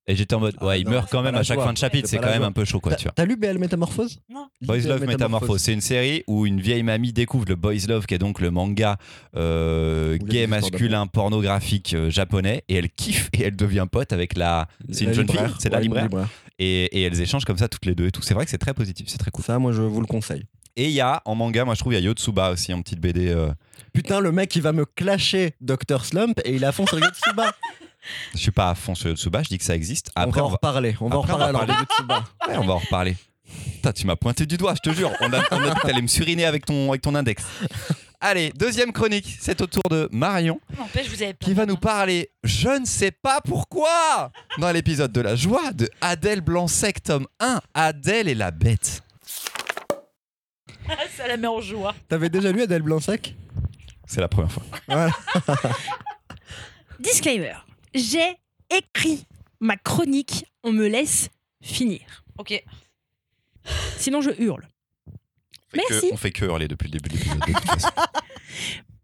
et 0.06 0.16
j'étais 0.16 0.34
en 0.34 0.40
mode, 0.40 0.54
Ah 0.60 0.66
ouais, 0.66 0.80
il 0.80 0.84
non, 0.84 0.90
meurt 0.92 1.10
quand 1.10 1.22
même 1.22 1.34
à 1.34 1.42
chaque 1.42 1.56
joie. 1.56 1.66
fin 1.66 1.72
de 1.72 1.78
chapitre. 1.78 2.08
C'est 2.08 2.18
quand 2.18 2.26
même 2.26 2.38
joie. 2.38 2.46
un 2.46 2.52
peu 2.52 2.64
chaud, 2.64 2.80
quoi, 2.80 2.92
T'as 2.92 2.96
tu 2.98 3.04
vois. 3.04 3.12
t'as 3.16 3.24
lu 3.24 3.36
BL 3.36 3.58
Métamorphose? 3.58 4.20
Non. 4.28 4.46
Boys 4.62 4.78
Love 4.86 5.04
Métamorphose, 5.06 5.60
c'est 5.60 5.72
une 5.72 5.80
série 5.80 6.24
où 6.26 6.46
une 6.46 6.60
vieille 6.60 6.82
mamie 6.82 7.12
découvre 7.12 7.44
le 7.48 7.56
Boys 7.56 7.86
Love, 7.88 8.06
qui 8.06 8.14
est 8.14 8.18
donc 8.18 8.40
le 8.40 8.50
manga 8.50 8.96
euh, 9.36 10.16
gay 10.18 10.46
masculin 10.46 11.06
pornographique 11.06 11.94
euh, 11.94 12.10
japonais, 12.10 12.64
et 12.68 12.74
elle 12.76 12.90
kiffe 12.90 13.30
et 13.32 13.42
elle 13.44 13.56
devient 13.56 13.86
pote 13.90 14.12
avec 14.12 14.36
la. 14.36 14.68
C'est 14.90 15.04
une 15.04 15.10
La 15.10 15.16
jeune 15.16 15.28
fille, 15.28 15.40
c'est 15.58 15.70
la 15.70 15.80
libraire, 15.80 16.08
et, 16.58 16.84
et 16.84 17.02
elles 17.02 17.20
échangent 17.20 17.44
comme 17.44 17.58
ça 17.58 17.68
toutes 17.68 17.86
les 17.86 17.94
deux 17.94 18.06
et 18.06 18.10
tout. 18.12 18.22
C'est 18.22 18.34
vrai 18.34 18.44
que 18.44 18.50
c'est 18.50 18.58
très 18.58 18.74
positif, 18.74 19.06
c'est 19.08 19.18
très 19.18 19.30
cool. 19.30 19.44
Ça, 19.44 19.58
moi, 19.58 19.72
je 19.72 19.82
vous 19.82 20.00
le 20.00 20.06
conseille. 20.06 20.44
Et 20.76 20.86
il 20.86 20.92
y 20.92 21.00
a 21.00 21.22
en 21.24 21.36
manga, 21.36 21.64
moi 21.64 21.74
je 21.74 21.80
trouve, 21.80 21.92
il 21.92 21.96
y 21.96 21.98
a 21.98 22.04
Yotsuba 22.04 22.50
aussi 22.50 22.72
en 22.74 22.82
petite 22.82 22.98
BD. 23.00 23.28
euh, 23.28 23.48
Putain, 23.92 24.18
le 24.18 24.32
mec, 24.32 24.54
il 24.56 24.62
va 24.62 24.72
me 24.72 24.84
clasher 24.84 25.54
Dr. 25.60 26.04
Slump 26.04 26.40
et 26.44 26.54
il 26.56 26.64
a 26.64 26.72
fond 26.72 26.84
sur 26.86 26.98
Yotsuba. 26.98 27.54
je 28.34 28.38
suis 28.38 28.50
pas 28.50 28.70
à 28.70 28.74
fond 28.74 28.94
sur 28.94 29.08
Yotsuba, 29.10 29.42
je 29.42 29.48
dis 29.48 29.58
que 29.58 29.64
ça 29.64 29.74
existe. 29.74 30.10
on 30.16 30.20
Après, 30.22 30.40
va 30.40 30.44
on 30.44 30.46
en 30.46 30.50
va, 30.50 30.54
reparler. 30.56 30.96
On 31.00 31.08
va 31.08 31.16
en 31.18 31.20
reparler 31.22 31.44
alors 31.44 31.66
de 31.66 31.72
Yotsuba. 31.72 32.24
ouais, 32.48 32.56
on 32.58 32.66
va 32.66 32.74
en 32.74 32.78
reparler. 32.78 33.16
Putain, 33.74 33.92
tu 33.92 34.06
m'as 34.06 34.16
pointé 34.16 34.46
du 34.46 34.56
doigt, 34.56 34.74
je 34.74 34.90
te 34.90 34.94
jure. 34.94 35.10
On 35.20 35.32
a, 35.32 35.38
on 35.50 35.62
a 35.62 35.68
dit 35.74 35.80
que 35.80 35.86
t'allais 35.86 36.02
me 36.02 36.06
suriner 36.08 36.44
avec 36.46 36.64
ton, 36.66 36.88
avec 36.90 37.02
ton 37.02 37.14
index. 37.14 37.44
Allez, 38.20 38.50
deuxième 38.56 38.90
chronique, 38.90 39.36
c'est 39.38 39.60
au 39.60 39.66
tour 39.66 39.82
de 39.90 40.08
Marion 40.10 40.58
N'empêche, 40.78 41.08
vous 41.08 41.22
avez 41.22 41.34
pas 41.34 41.44
qui 41.44 41.52
va 41.52 41.66
nous 41.66 41.76
parler, 41.76 42.30
je 42.42 42.70
ne 42.80 42.86
sais 42.86 43.10
pas 43.10 43.42
pourquoi, 43.42 44.30
dans 44.56 44.72
l'épisode 44.72 45.12
de 45.12 45.20
la 45.20 45.36
joie 45.36 45.72
de 45.72 45.90
Adèle 46.00 46.40
Blanc-Sec, 46.40 47.02
tome 47.02 47.26
1, 47.40 47.60
Adèle 47.74 48.28
et 48.28 48.34
la 48.34 48.50
bête. 48.50 49.02
Ça 51.16 51.28
la 51.28 51.36
met 51.36 51.46
en 51.46 51.60
joie. 51.60 51.94
T'avais 52.08 52.30
déjà 52.30 52.50
lu 52.50 52.62
Adèle 52.62 52.82
Blanc-Sec 52.82 53.36
C'est 54.06 54.20
la 54.22 54.28
première 54.28 54.50
fois. 54.52 54.62
Voilà. 54.88 55.10
Disclaimer. 57.00 57.54
J'ai 57.94 58.36
écrit 58.70 59.24
ma 59.60 59.76
chronique, 59.76 60.44
on 60.62 60.72
me 60.72 60.86
laisse 60.86 61.28
finir. 61.62 62.24
Ok. 62.38 62.62
Sinon 63.98 64.20
je 64.20 64.30
hurle. 64.38 64.66
On 65.06 65.76
fait 65.76 65.82
Merci. 65.90 66.08
que- 66.08 66.14
on 66.14 66.16
fait 66.16 66.30
que 66.32 66.44
hurler 66.44 66.68
depuis 66.68 66.88
le 66.90 66.98
début 66.98 67.08
de 67.08 67.14
l'épisode. 67.16 67.38
de 67.40 67.52
toute 67.52 67.64
façon. 67.64 67.88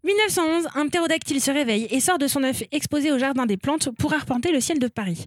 1911, 0.03 0.67
un 0.73 0.87
ptérodactyle 0.87 1.39
se 1.39 1.51
réveille 1.51 1.85
et 1.91 1.99
sort 1.99 2.17
de 2.17 2.25
son 2.25 2.43
œuf 2.43 2.63
exposé 2.71 3.11
au 3.11 3.19
jardin 3.19 3.45
des 3.45 3.57
plantes 3.57 3.89
pour 3.97 4.13
arpenter 4.13 4.51
le 4.51 4.59
ciel 4.59 4.79
de 4.79 4.87
Paris. 4.87 5.25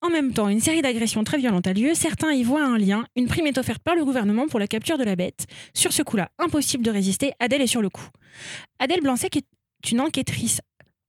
En 0.00 0.08
même 0.08 0.32
temps, 0.32 0.48
une 0.48 0.60
série 0.60 0.80
d'agressions 0.80 1.24
très 1.24 1.36
violentes 1.36 1.66
a 1.66 1.74
lieu. 1.74 1.92
Certains 1.94 2.32
y 2.32 2.42
voient 2.42 2.64
un 2.64 2.78
lien. 2.78 3.04
Une 3.16 3.26
prime 3.28 3.46
est 3.46 3.58
offerte 3.58 3.82
par 3.82 3.94
le 3.94 4.04
gouvernement 4.04 4.48
pour 4.48 4.58
la 4.58 4.66
capture 4.66 4.96
de 4.96 5.04
la 5.04 5.14
bête. 5.14 5.46
Sur 5.74 5.92
ce 5.92 6.02
coup-là, 6.02 6.30
impossible 6.38 6.82
de 6.82 6.90
résister. 6.90 7.32
Adèle 7.38 7.60
est 7.60 7.66
sur 7.66 7.82
le 7.82 7.90
coup. 7.90 8.08
Adèle 8.78 9.02
Blanc-Sec 9.02 9.36
est 9.36 9.90
une 9.90 10.00
enquêtrice 10.00 10.62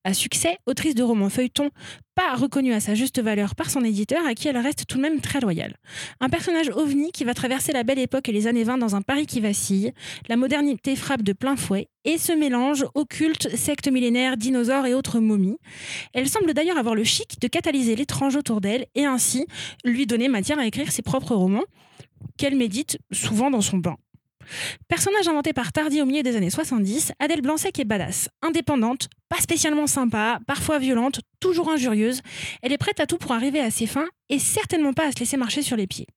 à 0.05 0.13
succès, 0.13 0.57
autrice 0.67 0.95
de 0.95 1.03
romans 1.03 1.29
feuilletons, 1.29 1.71
pas 2.13 2.35
reconnue 2.35 2.73
à 2.73 2.79
sa 2.79 2.93
juste 2.93 3.19
valeur 3.21 3.55
par 3.55 3.69
son 3.69 3.83
éditeur, 3.83 4.25
à 4.25 4.35
qui 4.35 4.47
elle 4.47 4.57
reste 4.57 4.85
tout 4.87 4.97
de 4.97 5.01
même 5.01 5.19
très 5.19 5.41
loyale. 5.41 5.75
Un 6.21 6.29
personnage 6.29 6.69
ovni 6.69 7.11
qui 7.11 7.25
va 7.25 7.33
traverser 7.33 7.73
la 7.73 7.83
belle 7.83 7.99
époque 7.99 8.29
et 8.29 8.31
les 8.31 8.47
années 8.47 8.63
20 8.63 8.77
dans 8.77 8.95
un 8.95 9.01
Paris 9.01 9.25
qui 9.25 9.41
vacille. 9.41 9.91
La 10.29 10.37
modernité 10.37 10.95
frappe 10.95 11.23
de 11.23 11.33
plein 11.33 11.55
fouet 11.55 11.89
et 12.05 12.19
se 12.19 12.31
mélange 12.31 12.85
occulte, 12.93 13.53
secte 13.55 13.91
millénaire, 13.91 14.37
dinosaures 14.37 14.85
et 14.85 14.93
autres 14.93 15.19
momies. 15.19 15.57
Elle 16.13 16.29
semble 16.29 16.53
d'ailleurs 16.53 16.77
avoir 16.77 16.95
le 16.95 17.03
chic 17.03 17.41
de 17.41 17.47
catalyser 17.47 17.95
l'étrange 17.95 18.35
autour 18.35 18.61
d'elle 18.61 18.85
et 18.93 19.05
ainsi 19.05 19.47
lui 19.83 20.05
donner 20.05 20.27
matière 20.27 20.59
à 20.59 20.67
écrire 20.67 20.91
ses 20.91 21.01
propres 21.01 21.35
romans 21.35 21.65
qu'elle 22.37 22.55
médite 22.55 22.99
souvent 23.11 23.49
dans 23.49 23.61
son 23.61 23.77
bain. 23.77 23.97
Personnage 24.87 25.27
inventé 25.27 25.53
par 25.53 25.71
Tardy 25.71 26.01
au 26.01 26.05
milieu 26.05 26.23
des 26.23 26.35
années 26.35 26.49
70, 26.49 27.13
Adèle 27.19 27.41
Blanc-Sec 27.41 27.79
est 27.79 27.85
badass, 27.85 28.29
indépendante, 28.41 29.09
pas 29.29 29.41
spécialement 29.41 29.87
sympa, 29.87 30.39
parfois 30.47 30.79
violente, 30.79 31.21
toujours 31.39 31.69
injurieuse. 31.69 32.21
Elle 32.61 32.71
est 32.71 32.77
prête 32.77 32.99
à 32.99 33.05
tout 33.05 33.17
pour 33.17 33.31
arriver 33.31 33.59
à 33.59 33.71
ses 33.71 33.87
fins 33.87 34.07
et 34.29 34.39
certainement 34.39 34.93
pas 34.93 35.07
à 35.07 35.11
se 35.11 35.19
laisser 35.19 35.37
marcher 35.37 35.61
sur 35.61 35.77
les 35.77 35.87
pieds. 35.87 36.07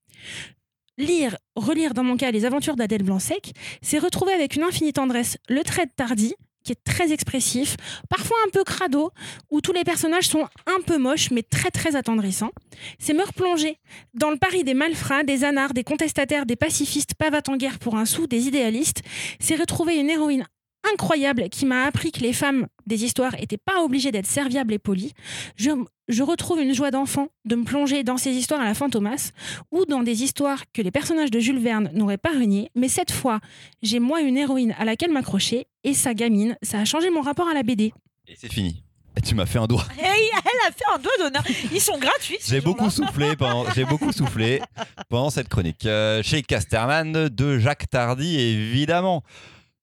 Lire, 0.99 1.37
relire 1.54 1.94
dans 1.94 2.02
mon 2.02 2.16
cas 2.16 2.32
les 2.32 2.44
aventures 2.44 2.75
d'Adèle 2.75 3.04
Blanc-Sec, 3.04 3.52
c'est 3.82 3.99
retrouver 3.99 4.32
avec 4.32 4.56
une 4.56 4.64
infinie 4.64 4.92
tendresse 4.92 5.38
le 5.49 5.62
trait 5.62 5.87
de 5.87 5.92
Tardy, 5.94 6.35
qui 6.68 6.72
est 6.72 6.84
très 6.84 7.12
expressif, 7.12 7.76
parfois 8.10 8.37
un 8.46 8.50
peu 8.50 8.62
crado, 8.62 9.10
où 9.50 9.62
tous 9.62 9.72
les 9.72 9.84
personnages 9.84 10.28
sont 10.28 10.46
un 10.66 10.82
peu 10.84 10.98
moches 10.98 11.30
mais 11.30 11.42
très 11.42 11.70
très 11.70 11.96
attendrissants. 11.96 12.50
C'est 12.98 13.14
me 13.14 13.25
replonger 13.25 13.78
dans 14.12 14.30
le 14.30 14.37
Paris 14.37 14.64
des 14.64 14.75
malfrats, 14.75 15.22
des 15.22 15.44
anards, 15.44 15.72
des 15.72 15.82
contestataires, 15.82 16.44
des 16.44 16.56
pacifistes 16.56 17.14
pavats 17.14 17.40
en 17.48 17.56
guerre 17.56 17.78
pour 17.78 17.96
un 17.96 18.04
sou, 18.04 18.26
des 18.26 18.48
idéalistes. 18.48 19.00
C'est 19.40 19.56
retrouver 19.56 19.96
une 19.96 20.10
héroïne 20.10 20.44
incroyable 20.92 21.49
qui 21.49 21.66
m'a 21.66 21.85
appris 21.85 22.12
que 22.12 22.20
les 22.20 22.32
femmes 22.32 22.66
des 22.87 23.04
histoires 23.04 23.32
n'étaient 23.38 23.56
pas 23.58 23.82
obligées 23.82 24.12
d'être 24.12 24.26
serviables 24.26 24.73
et 24.73 24.78
polies. 24.78 25.12
Je, 25.56 25.70
je 26.08 26.23
retrouve 26.23 26.61
une 26.61 26.73
joie 26.75 26.90
d'enfant 26.90 27.28
de 27.44 27.56
me 27.56 27.64
plonger 27.64 28.04
dans 28.04 28.16
ces 28.16 28.30
histoires 28.30 28.61
à 28.61 28.64
la 28.64 28.75
Fantomas 28.75 29.32
ou 29.73 29.85
dans 29.85 30.02
des 30.02 30.23
histoires 30.23 30.62
que 30.73 30.80
les 30.82 30.90
personnages 30.90 31.30
de 31.30 31.40
Jules 31.40 31.58
Verne 31.58 31.90
n'auraient 31.94 32.16
pas 32.18 32.30
reniées. 32.30 32.70
Mais 32.75 32.88
cette 32.88 33.12
fois, 33.12 33.40
j'ai 33.82 33.99
moi 34.00 34.20
une 34.20 34.37
héroïne 34.38 34.75
à 34.78 34.85
laquelle 34.85 35.11
m'accrocher 35.12 35.66
et 35.85 35.94
sa 35.94 36.14
gamine, 36.14 36.56
ça 36.62 36.78
a 36.80 36.85
changé 36.85 37.11
mon 37.11 37.20
rapport 37.20 37.49
à 37.49 37.54
la 37.54 37.62
BD. 37.62 37.92
Et 38.26 38.35
c'est 38.37 38.52
fini. 38.52 38.82
Et 39.16 39.20
tu 39.20 39.35
m'as 39.35 39.47
fait 39.47 39.58
un 39.58 39.66
doigt. 39.66 39.85
Et 39.99 40.04
elle 40.04 40.68
a 40.68 40.70
fait 40.70 40.85
un 40.94 40.99
doigt 40.99 41.12
d'honneur. 41.18 41.42
Ils 41.73 41.80
sont 41.80 41.99
gratuits. 41.99 42.37
ces 42.40 42.54
J'ai 42.54 42.61
jours-là. 42.61 42.73
beaucoup 42.78 42.90
soufflé 42.90 43.35
pendant, 43.37 43.68
j'ai 43.75 43.85
beaucoup 43.85 44.12
soufflé 44.12 44.62
pendant 45.08 45.28
cette 45.30 45.49
chronique. 45.49 45.85
Euh, 45.87 46.23
chez 46.23 46.42
Casterman 46.42 47.28
de 47.28 47.58
Jacques 47.58 47.90
Tardy, 47.90 48.38
évidemment. 48.38 49.25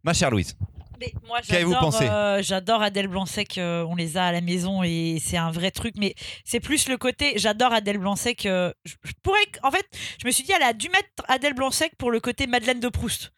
Ma 0.05 0.13
chère 0.13 0.31
Louise, 0.31 0.55
Mais 0.99 1.13
moi, 1.27 1.39
Qu'avez-vous 1.41 1.71
j'adore, 1.71 1.91
pensé? 1.91 2.05
euh, 2.05 2.41
J'adore 2.41 2.81
Adèle 2.81 3.07
Blanc-Sec. 3.07 3.57
euh, 3.57 3.85
on 3.89 3.95
les 3.95 4.17
a 4.17 4.25
à 4.27 4.31
la 4.31 4.41
maison 4.41 4.83
et 4.83 5.17
c'est 5.23 5.37
un 5.37 5.51
vrai 5.51 5.71
truc. 5.71 5.95
Mais 5.97 6.15
c'est 6.43 6.59
plus 6.59 6.87
le 6.87 6.97
côté. 6.97 7.33
J'adore 7.37 7.73
Adèle 7.73 7.97
Blanc-Sec. 7.97 8.45
euh, 8.45 8.71
je, 8.85 8.93
je 9.03 9.11
pourrais. 9.23 9.39
En 9.63 9.71
fait, 9.71 9.85
je 10.21 10.25
me 10.27 10.31
suis 10.31 10.43
dit, 10.43 10.51
elle 10.55 10.63
a 10.63 10.73
dû 10.73 10.89
mettre 10.89 11.09
Adèle 11.27 11.53
Blanc-Sec 11.53 11.93
pour 11.97 12.11
le 12.11 12.19
côté 12.19 12.47
Madeleine 12.47 12.79
de 12.79 12.89
Proust. 12.89 13.31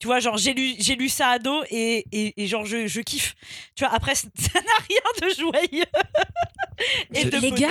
Tu 0.00 0.06
vois, 0.06 0.20
genre, 0.20 0.36
j'ai 0.36 0.54
lu, 0.54 0.74
j'ai 0.78 0.94
lu 0.94 1.08
ça 1.08 1.30
ado 1.30 1.64
et, 1.70 2.04
et, 2.12 2.40
et 2.42 2.46
genre, 2.46 2.64
je, 2.64 2.86
je 2.86 3.00
kiffe. 3.00 3.34
Tu 3.74 3.84
vois, 3.84 3.92
après, 3.92 4.14
ça 4.14 4.28
n'a 4.54 4.60
rien 4.88 5.28
de 5.28 5.34
joyeux. 5.34 5.84
et 7.14 7.24
de 7.24 7.36
Les 7.38 7.50
gars, 7.50 7.68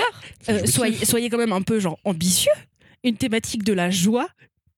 euh, 0.50 0.66
soyez, 0.66 1.06
soyez 1.06 1.30
quand 1.30 1.38
même 1.38 1.54
un 1.54 1.62
peu 1.62 1.80
genre 1.80 1.98
ambitieux. 2.04 2.52
Une 3.04 3.16
thématique 3.16 3.64
de 3.64 3.72
la 3.72 3.90
joie, 3.92 4.28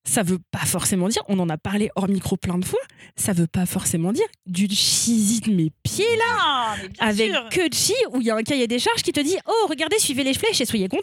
ça 0.04 0.22
veut 0.22 0.38
pas 0.50 0.64
forcément 0.64 1.08
dire, 1.08 1.22
on 1.28 1.38
en 1.38 1.48
a 1.50 1.58
parlé 1.58 1.90
hors 1.94 2.08
micro 2.08 2.36
plein 2.36 2.58
de 2.58 2.64
fois, 2.64 2.80
ça 3.16 3.32
veut 3.32 3.46
pas 3.46 3.66
forcément 3.66 4.12
dire 4.12 4.26
du 4.46 4.66
cheesy 4.68 5.40
de 5.40 5.52
mes 5.52 5.70
pieds 5.82 6.16
là, 6.16 6.24
Ah, 6.40 6.74
avec 7.00 7.30
sûr. 7.32 7.48
que 7.50 7.68
de 7.68 7.74
chi 7.74 7.94
où 8.12 8.20
il 8.20 8.26
y 8.26 8.30
a 8.30 8.36
un 8.36 8.42
cahier 8.42 8.66
des 8.66 8.78
charges 8.78 9.02
qui 9.02 9.12
te 9.12 9.20
dit 9.20 9.36
Oh, 9.46 9.66
regardez, 9.68 9.98
suivez 9.98 10.24
les 10.24 10.34
flèches 10.34 10.60
et 10.60 10.64
soyez 10.64 10.88
contents. 10.88 11.02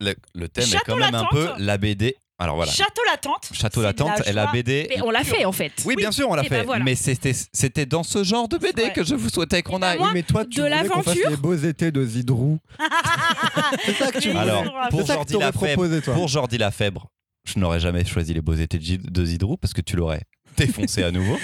le, 0.00 0.14
le 0.34 0.48
thème 0.48 0.64
est 0.64 0.66
Château 0.68 0.84
quand 0.92 0.96
même 0.96 1.14
un 1.14 1.26
peu 1.30 1.48
la 1.58 1.78
BD. 1.78 2.16
Alors 2.36 2.56
voilà, 2.56 2.72
Château 2.72 3.00
Latente. 3.08 3.48
Château 3.52 3.74
c'est 3.74 3.80
de 3.80 3.84
Latente 3.84 4.18
la 4.18 4.28
et 4.28 4.32
la. 4.32 4.46
BD. 4.46 4.86
Mais 4.90 5.00
on 5.02 5.10
l'a 5.12 5.22
fait 5.22 5.44
en 5.44 5.52
fait. 5.52 5.72
Oui, 5.84 5.94
bien 5.94 6.10
sûr, 6.10 6.28
on 6.28 6.34
l'a 6.34 6.42
Eh 6.44 6.48
ben 6.48 6.58
fait. 6.60 6.64
voilà. 6.64 6.82
Mais 6.84 6.96
c'était, 6.96 7.32
c'était 7.52 7.86
dans 7.86 8.02
ce 8.02 8.24
genre 8.24 8.48
de 8.48 8.58
BD 8.58 8.82
Ouais. 8.82 8.92
que 8.92 9.04
je 9.04 9.14
vous 9.14 9.28
souhaitais 9.28 9.62
qu'on 9.62 9.76
Eh 9.76 9.80
ben 9.80 9.86
aille. 9.86 9.98
Oui, 10.00 10.08
mais 10.14 10.22
toi, 10.24 10.44
tu 10.44 10.58
de 10.58 10.62
voulais 10.64 10.88
qu'on 10.88 11.02
fasse 11.02 11.14
l'aventure. 11.14 11.30
les 11.30 11.36
beaux 11.36 11.54
étés 11.54 11.92
de 11.92 12.04
Zidrou. 12.04 12.58
c'est 13.84 13.92
ça 13.94 14.10
que 14.10 14.18
tu. 14.18 14.30
Alors, 14.32 14.64
pour 14.90 15.00
c'est 15.02 15.06
ça 15.06 15.12
que 15.24 15.30
Jordi 15.30 16.00
toi. 16.02 16.14
pour 16.14 16.26
Jordi 16.26 16.58
Lafèvre, 16.58 17.06
je 17.44 17.58
n'aurais 17.58 17.80
jamais 17.80 18.04
choisi 18.04 18.34
les 18.34 18.40
beaux 18.40 18.54
étés 18.54 18.78
de 18.78 19.24
Zidrou 19.24 19.56
parce 19.56 19.72
que 19.72 19.80
tu 19.80 19.96
l'aurais 19.96 20.22
défoncé 20.56 21.02
à 21.02 21.10
nouveau. 21.10 21.38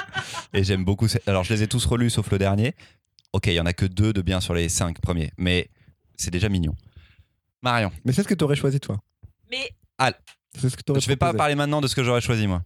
Et 0.54 0.64
j'aime 0.64 0.84
beaucoup. 0.84 1.06
Alors, 1.26 1.44
je 1.44 1.54
les 1.54 1.62
ai 1.62 1.68
tous 1.68 1.84
relus 1.86 2.10
sauf 2.10 2.30
le 2.30 2.38
dernier. 2.38 2.74
Ok, 3.32 3.46
il 3.46 3.54
y 3.54 3.60
en 3.60 3.66
a 3.66 3.72
que 3.72 3.86
deux 3.86 4.12
de 4.12 4.20
bien 4.20 4.40
sur 4.40 4.52
les 4.54 4.68
cinq 4.68 5.00
premiers, 5.00 5.32
mais 5.38 5.70
c'est 6.16 6.30
déjà 6.30 6.48
mignon. 6.48 6.74
Marion, 7.62 7.90
Mais 8.04 8.12
c'est 8.12 8.22
ce 8.22 8.28
que 8.28 8.34
t'aurais 8.34 8.56
choisi, 8.56 8.80
toi. 8.80 8.98
Mais 9.50 9.70
C'est 10.58 10.68
ce 10.68 10.76
que 10.76 11.00
je 11.00 11.06
vais 11.06 11.16
pas 11.16 11.32
parler 11.32 11.54
maintenant 11.54 11.80
de 11.80 11.86
ce 11.86 11.94
que 11.94 12.02
j'aurais 12.02 12.20
choisi 12.20 12.46
moi. 12.46 12.62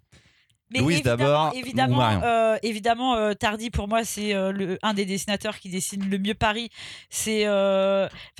Mais 0.70 0.80
Louise 0.80 0.96
évidemment, 0.96 1.24
d'abord, 1.24 1.52
ou 1.54 1.58
Évidemment, 1.58 1.96
Marion 1.96 2.22
euh, 2.24 2.58
évidemment 2.64 3.14
euh, 3.14 3.34
Tardy 3.34 3.70
pour 3.70 3.86
moi 3.86 4.04
c'est 4.04 4.34
euh, 4.34 4.50
le 4.50 4.78
un 4.82 4.94
des 4.94 5.04
dessinateurs 5.04 5.60
qui 5.60 5.68
dessine 5.68 6.08
le 6.10 6.18
mieux 6.18 6.34
Paris. 6.34 6.70
C'est 7.08 7.46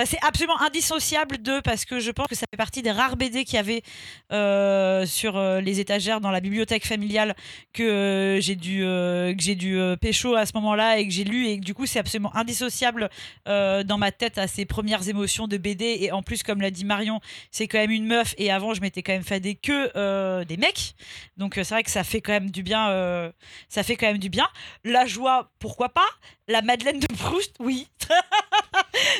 c'est 0.05 0.19
absolument 0.23 0.61
indissociable 0.61 1.41
de 1.41 1.61
parce 1.61 1.85
que 1.85 2.01
je 2.01 2.11
pense 2.11 2.27
que 2.27 2.35
ça 2.35 2.47
fait 2.51 2.57
partie 2.57 2.83
des 2.83 2.91
rares 2.91 3.17
BD 3.17 3.45
qu'il 3.45 3.55
y 3.55 3.59
avait 3.59 5.07
sur 5.07 5.41
les 5.61 5.81
étagères 5.81 6.21
dans 6.21 6.31
la 6.31 6.41
bibliothèque 6.41 6.85
familiale 6.85 7.37
que 7.73 8.39
j'ai 8.41 8.57
dû 8.57 8.81
que 8.81 9.37
j'ai 9.39 9.55
dû 9.55 9.79
pécho 10.01 10.35
à 10.35 10.47
ce 10.47 10.53
moment-là 10.55 10.99
et 10.99 11.07
que 11.07 11.12
j'ai 11.12 11.25
lu. 11.25 11.47
Et 11.47 11.61
que 11.61 11.65
du 11.65 11.75
coup 11.75 11.87
c'est 11.87 12.01
absolument 12.01 12.35
indissociable 12.35 13.09
dans 13.47 13.99
ma 13.99 14.11
tête 14.11 14.39
à 14.39 14.49
ces 14.49 14.65
premières 14.65 15.09
émotions 15.09 15.47
de 15.47 15.57
BD 15.57 15.99
et 16.01 16.12
en 16.12 16.23
plus 16.23 16.43
comme 16.43 16.61
l'a 16.61 16.71
dit 16.71 16.85
Marion 16.85 17.21
c'est 17.51 17.69
quand 17.69 17.79
même 17.79 17.93
une 17.93 18.07
meuf. 18.07 18.35
Et 18.39 18.51
avant 18.51 18.75
je 18.75 18.81
m'étais 18.81 19.03
quand 19.03 19.12
même 19.12 19.23
fadé 19.23 19.55
que 19.55 20.45
des 20.45 20.57
mecs. 20.57 20.95
Donc 21.37 21.55
c'est 21.55 21.71
vrai 21.71 21.83
que 21.85 21.91
ça 21.91 22.03
fait 22.03 22.16
quand 22.21 22.33
même 22.33 22.51
du 22.51 22.63
bien. 22.63 22.89
euh, 22.91 23.31
ça 23.69 23.83
fait 23.83 23.97
quand 23.97 24.07
même 24.07 24.19
du 24.19 24.29
bien. 24.29 24.47
La 24.85 25.07
joie, 25.07 25.51
pourquoi 25.59 25.89
pas? 25.91 26.07
La 26.49 26.63
Madeleine 26.63 27.01
de 27.01 27.07
Proust, 27.15 27.55
oui. 27.61 27.89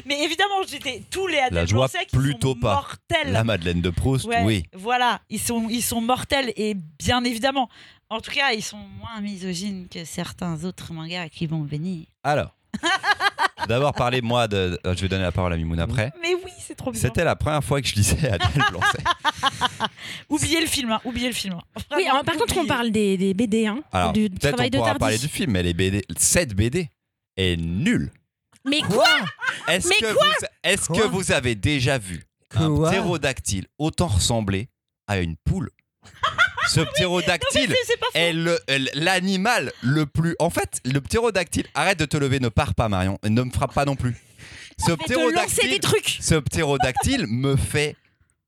Mais 0.07 0.23
évidemment, 0.23 0.63
j'étais 0.67 1.03
tous 1.11 1.27
les 1.27 1.39
joie, 1.67 1.87
Blanc-Sec, 1.87 2.09
ils 2.13 2.19
plutôt 2.19 2.55
sont 2.55 2.61
pas. 2.61 2.75
mortels. 2.75 3.33
La 3.33 3.45
Madeleine 3.45 3.81
de 3.81 3.91
Proust, 3.91 4.25
Ouais, 4.27 4.43
oui. 4.45 4.65
Voilà, 4.73 5.21
ils 5.29 5.41
sont, 5.41 5.69
ils 5.69 5.83
sont 5.83 6.01
mortels 6.01 6.53
et 6.57 6.75
bien 6.75 7.23
évidemment. 7.25 7.69
En 8.09 8.21
tout 8.21 8.31
cas, 8.31 8.53
ils 8.53 8.63
sont 8.63 8.79
moins 8.79 9.21
misogynes 9.21 9.89
que 9.89 10.05
certains 10.05 10.65
autres 10.65 10.93
mangas 10.93 11.29
qui 11.29 11.47
vont 11.47 11.63
venir. 11.65 12.07
Alors, 12.23 12.56
d'abord 13.69 13.93
parler 13.95 14.21
moi 14.23 14.49
de. 14.49 14.79
euh, 14.87 14.95
Je 14.95 15.03
vais 15.03 15.09
donner 15.09 15.23
la 15.23 15.33
parole 15.33 15.53
à 15.53 15.57
Mimoun 15.57 15.79
après. 15.81 16.13
Mais 16.23 16.35
oui, 16.35 16.51
c'est 16.59 16.75
trop 16.75 16.91
bien. 16.91 17.01
C'était 17.01 17.25
la 17.25 17.37
première 17.37 17.63
fois 17.65 17.81
que 17.83 17.89
je 17.89 17.95
lisais 17.95 18.29
Adèle 18.29 18.63
Blanc-Sec. 18.71 19.05
Oubliez 20.29 20.61
le 20.61 20.67
film, 20.67 20.93
hein, 20.93 21.01
oubliez 21.05 21.29
le 21.29 21.35
film. 21.35 21.55
hein. 21.55 21.81
Oui, 21.97 22.07
alors, 22.07 22.25
par 22.25 22.35
contre, 22.37 22.55
on 22.57 22.61
oubliez. 22.61 22.69
parle 22.69 22.91
des, 22.91 23.17
des 23.17 23.35
BD, 23.35 23.67
hein, 23.67 23.81
Alors, 23.93 24.13
du 24.13 24.29
peut-être 24.31 24.55
travail 24.57 24.69
on 24.69 24.71
de 24.71 24.79
pourra 24.79 24.95
parler 24.95 25.19
du 25.19 25.29
film, 25.29 25.53
mais 25.53 25.63
les 25.63 25.75
BD, 25.75 26.03
cette 26.17 26.55
BD 26.55 26.89
est 27.37 27.57
nulle. 27.57 28.11
Mais 28.65 28.81
quoi 28.83 29.07
Est-ce 29.69 29.89
Mais 29.89 29.95
que, 30.01 30.13
vous, 30.13 30.19
est-ce 30.65 30.89
que 30.89 30.95
Quoi 30.95 31.07
vous 31.09 31.31
avez 31.33 31.55
déjà 31.55 31.99
vu 31.99 32.25
un 32.57 32.75
Quoi 32.75 32.91
ptérodactyle 32.91 33.67
autant 33.79 34.09
ressembler 34.09 34.69
à 35.07 35.19
une 35.19 35.37
poule? 35.37 35.71
Ce 36.69 36.81
ptérodactyle 36.81 37.75
est 38.15 38.33
le- 38.33 38.59
l'animal 38.95 39.73
le 39.83 40.07
plus. 40.07 40.35
En 40.39 40.51
fait, 40.51 40.81
le 40.85 41.01
ptérodactyle. 41.01 41.67
Arrête 41.75 41.99
de 41.99 42.05
te 42.07 42.17
lever, 42.17 42.41
ne 42.41 42.49
pars 42.49 42.75
pas, 42.75 42.89
Marion. 42.89 43.19
et 43.25 43.31
Ne 43.31 43.43
me 43.43 43.51
frappe 43.51 43.75
pas 43.75 43.85
non 43.85 43.97
plus. 43.97 44.15
Ce 44.79 44.91
lancer 44.91 44.97
des 44.97 45.05
ptérodactyle, 45.15 45.81
trucs. 45.81 46.19
ce 46.21 46.35
ptérodactyle 46.35 47.27
me 47.29 47.57
fait 47.57 47.97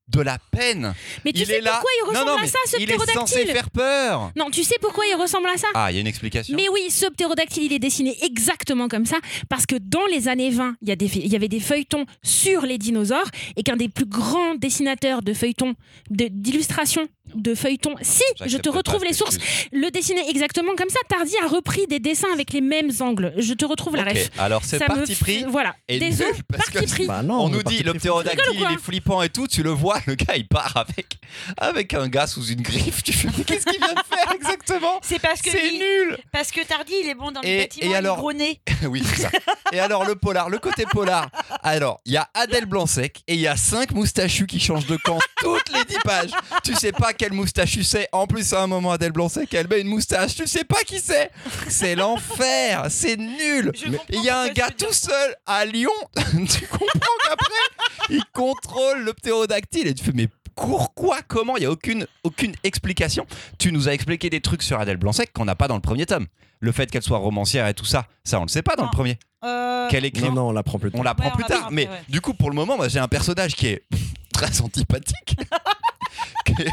de 0.09 0.21
la 0.21 0.37
peine. 0.51 0.95
Mais 1.23 1.31
tu 1.31 1.41
il 1.41 1.45
sais 1.45 1.57
est 1.57 1.61
là. 1.61 1.71
pourquoi 1.73 1.89
il 1.99 2.09
ressemble 2.09 2.31
non, 2.31 2.37
à 2.37 2.47
ça, 2.47 2.57
ce 2.65 2.77
il 2.79 2.89
est 2.89 2.97
censé 2.97 3.05
ptérodactyle 3.11 3.47
faire 3.51 3.69
peur. 3.69 4.31
Non, 4.35 4.49
tu 4.49 4.63
sais 4.63 4.73
pourquoi 4.81 5.03
il 5.05 5.15
ressemble 5.15 5.47
à 5.49 5.57
ça? 5.57 5.67
Ah, 5.75 5.91
il 5.91 5.95
y 5.95 5.97
a 5.99 6.01
une 6.01 6.07
explication. 6.07 6.55
Mais 6.55 6.67
oui, 6.67 6.89
ce 6.89 7.05
ptérodactyle, 7.07 7.63
il 7.63 7.73
est 7.73 7.79
dessiné 7.79 8.17
exactement 8.23 8.87
comme 8.87 9.05
ça, 9.05 9.17
parce 9.49 9.67
que 9.67 9.75
dans 9.75 10.05
les 10.07 10.27
années 10.27 10.49
20, 10.49 10.75
il 10.81 10.89
y, 10.89 10.91
a 10.91 10.95
des, 10.95 11.05
il 11.15 11.27
y 11.31 11.35
avait 11.35 11.47
des 11.47 11.59
feuilletons 11.59 12.07
sur 12.23 12.61
les 12.63 12.79
dinosaures, 12.79 13.29
et 13.55 13.61
qu'un 13.61 13.75
des 13.77 13.87
plus 13.89 14.05
grands 14.07 14.55
dessinateurs 14.55 15.21
de 15.21 15.31
feuilletons, 15.33 15.75
d'illustrations 16.09 17.07
de 17.35 17.55
feuilletons, 17.55 17.95
si, 18.01 18.23
je 18.45 18.57
te 18.57 18.69
retrouve 18.69 19.03
les 19.03 19.13
sources, 19.13 19.37
le 19.71 19.89
dessinait 19.91 20.29
exactement 20.29 20.73
comme 20.77 20.89
ça. 20.89 20.99
Tardy 21.07 21.33
a 21.43 21.47
repris 21.47 21.87
des 21.87 21.99
dessins 21.99 22.31
avec 22.33 22.53
les 22.53 22.61
mêmes 22.61 22.91
angles. 22.99 23.33
Je 23.37 23.53
te 23.53 23.65
retrouve 23.65 23.95
la 23.95 24.03
Ok, 24.03 24.09
ref. 24.09 24.29
alors 24.37 24.61
c'est 24.63 24.79
me 24.81 24.85
parti 24.87 25.13
f- 25.13 25.19
pris. 25.19 25.45
Voilà. 25.47 25.75
Et 25.87 25.99
Désolé, 25.99 26.31
parce 26.51 26.69
que 26.69 26.73
parti 26.79 26.87
pris. 26.91 27.05
Bah 27.07 27.21
non, 27.23 27.41
on 27.43 27.47
le 27.49 27.57
nous 27.57 27.63
dit 27.63 27.83
le 27.83 27.93
ptérodactyle 27.93 28.59
il 28.69 28.73
est 28.75 28.79
flippant 28.79 29.21
et 29.21 29.29
tout, 29.29 29.47
tu 29.47 29.63
le 29.63 29.69
vois, 29.71 29.99
le 30.05 30.15
gars 30.15 30.35
il 30.35 30.47
part 30.47 30.75
avec 30.77 31.17
avec 31.57 31.93
un 31.93 32.07
gars 32.07 32.27
sous 32.27 32.45
une 32.45 32.61
griffe, 32.61 33.03
tu 33.03 33.13
fais 33.13 33.27
mais 33.37 33.43
qu'est-ce 33.43 33.65
qu'il 33.65 33.77
vient 33.79 33.93
de 33.93 34.15
faire 34.15 34.31
exactement? 34.35 34.99
C'est 35.01 35.19
parce 35.19 35.41
que 35.41 35.49
C'est 35.51 35.67
il- 35.67 35.79
nul 35.79 36.17
parce 36.31 36.51
que 36.51 36.61
Tardy 36.65 36.93
il 37.03 37.09
est 37.09 37.15
bon 37.15 37.31
dans 37.31 37.41
Et- 37.41 37.47
les 37.47 37.61
bâtiments, 37.63 37.85
et 37.85 37.89
il 37.89 37.91
est 37.93 37.95
alors- 37.95 38.17
gros 38.17 38.33
nez. 38.33 38.59
Oui, 38.83 39.03
c'est 39.05 39.21
ça. 39.23 39.29
Et 39.71 39.79
alors 39.79 40.05
le 40.05 40.15
polar, 40.15 40.49
le 40.49 40.57
côté 40.59 40.85
polar. 40.85 41.29
Alors, 41.63 41.99
il 42.05 42.13
y 42.13 42.17
a 42.17 42.27
Adèle 42.33 42.65
Blanc-Sec 42.65 43.21
et 43.27 43.33
il 43.35 43.39
y 43.41 43.47
a 43.47 43.55
cinq 43.57 43.91
moustachus 43.91 44.47
qui 44.47 44.59
changent 44.59 44.85
de 44.87 44.97
camp 44.97 45.19
toutes 45.41 45.69
les 45.73 45.83
dix 45.85 45.99
pages. 46.03 46.31
Tu 46.63 46.73
sais 46.75 46.91
pas 46.91 47.13
quel 47.19 47.33
moustachu 47.33 47.83
c'est. 47.83 48.07
En 48.13 48.25
plus, 48.25 48.53
à 48.53 48.63
un 48.63 48.67
moment, 48.67 48.91
Adèle 48.91 49.11
Blanc-Sec, 49.11 49.53
elle 49.53 49.67
met 49.67 49.81
une 49.81 49.87
moustache. 49.89 50.35
Tu 50.35 50.47
sais 50.47 50.63
pas 50.63 50.81
qui 50.85 50.99
c'est. 50.99 51.29
C'est 51.67 51.93
l'enfer. 51.95 52.85
C'est 52.89 53.17
nul. 53.17 53.71
Il 54.09 54.23
y 54.23 54.29
a 54.29 54.39
un 54.39 54.47
gars 54.49 54.69
tu 54.75 54.85
tout 54.85 54.93
seul 54.93 55.35
à 55.45 55.65
Lyon. 55.65 55.91
tu 56.15 56.65
comprends 56.67 57.17
qu'après, 57.27 58.09
il 58.09 58.23
contrôle 58.33 59.01
le 59.03 59.13
ptérodactyle 59.13 59.87
et 59.87 59.93
tu 59.93 60.03
fais 60.03 60.13
mais 60.13 60.29
pourquoi 60.55 61.19
Comment? 61.27 61.57
Il 61.57 61.63
y 61.63 61.65
a 61.65 61.71
aucune 61.71 62.07
aucune 62.23 62.53
explication. 62.63 63.25
Tu 63.59 63.71
nous 63.71 63.87
as 63.89 63.93
expliqué 63.93 64.29
des 64.29 64.41
trucs 64.41 64.63
sur 64.63 64.79
Adèle 64.79 64.97
Blanc-Sec 64.97 65.31
qu'on 65.33 65.45
n'a 65.45 65.55
pas 65.55 65.67
dans 65.67 65.75
le 65.75 65.81
premier 65.81 66.05
tome. 66.05 66.25
Le 66.61 66.71
fait 66.71 66.89
qu'elle 66.91 67.03
soit 67.03 67.17
romancière 67.19 67.67
et 67.67 67.73
tout 67.73 67.85
ça, 67.85 68.05
ça 68.23 68.39
on 68.39 68.43
le 68.43 68.49
sait 68.49 68.61
pas 68.61 68.75
dans 68.75 68.83
le 68.83 68.87
Non. 68.87 68.91
premier. 68.93 69.17
Euh, 69.45 69.87
Qu'elle 69.89 70.03
écrit 70.03 70.23
Non, 70.23 70.31
non, 70.33 70.47
on 70.49 70.51
l'apprend 70.51 70.77
plus 70.79 70.91
tard. 70.91 70.99
on 70.99 71.03
l'apprend 71.03 71.27
Ouais, 71.29 71.35
plus 71.35 71.43
tard. 71.45 71.59
après, 71.63 71.73
mais 71.73 71.87
ouais. 71.87 72.01
du 72.09 72.19
coup, 72.19 72.33
pour 72.33 72.49
le 72.49 72.55
moment, 72.55 72.75
moi, 72.75 72.89
j'ai 72.89 72.99
un 72.99 73.07
personnage 73.07 73.55
qui 73.55 73.67
est 73.67 73.83
très 74.33 74.59
antipathique. 74.61 75.37
qui, 76.45 76.53
est, 76.61 76.71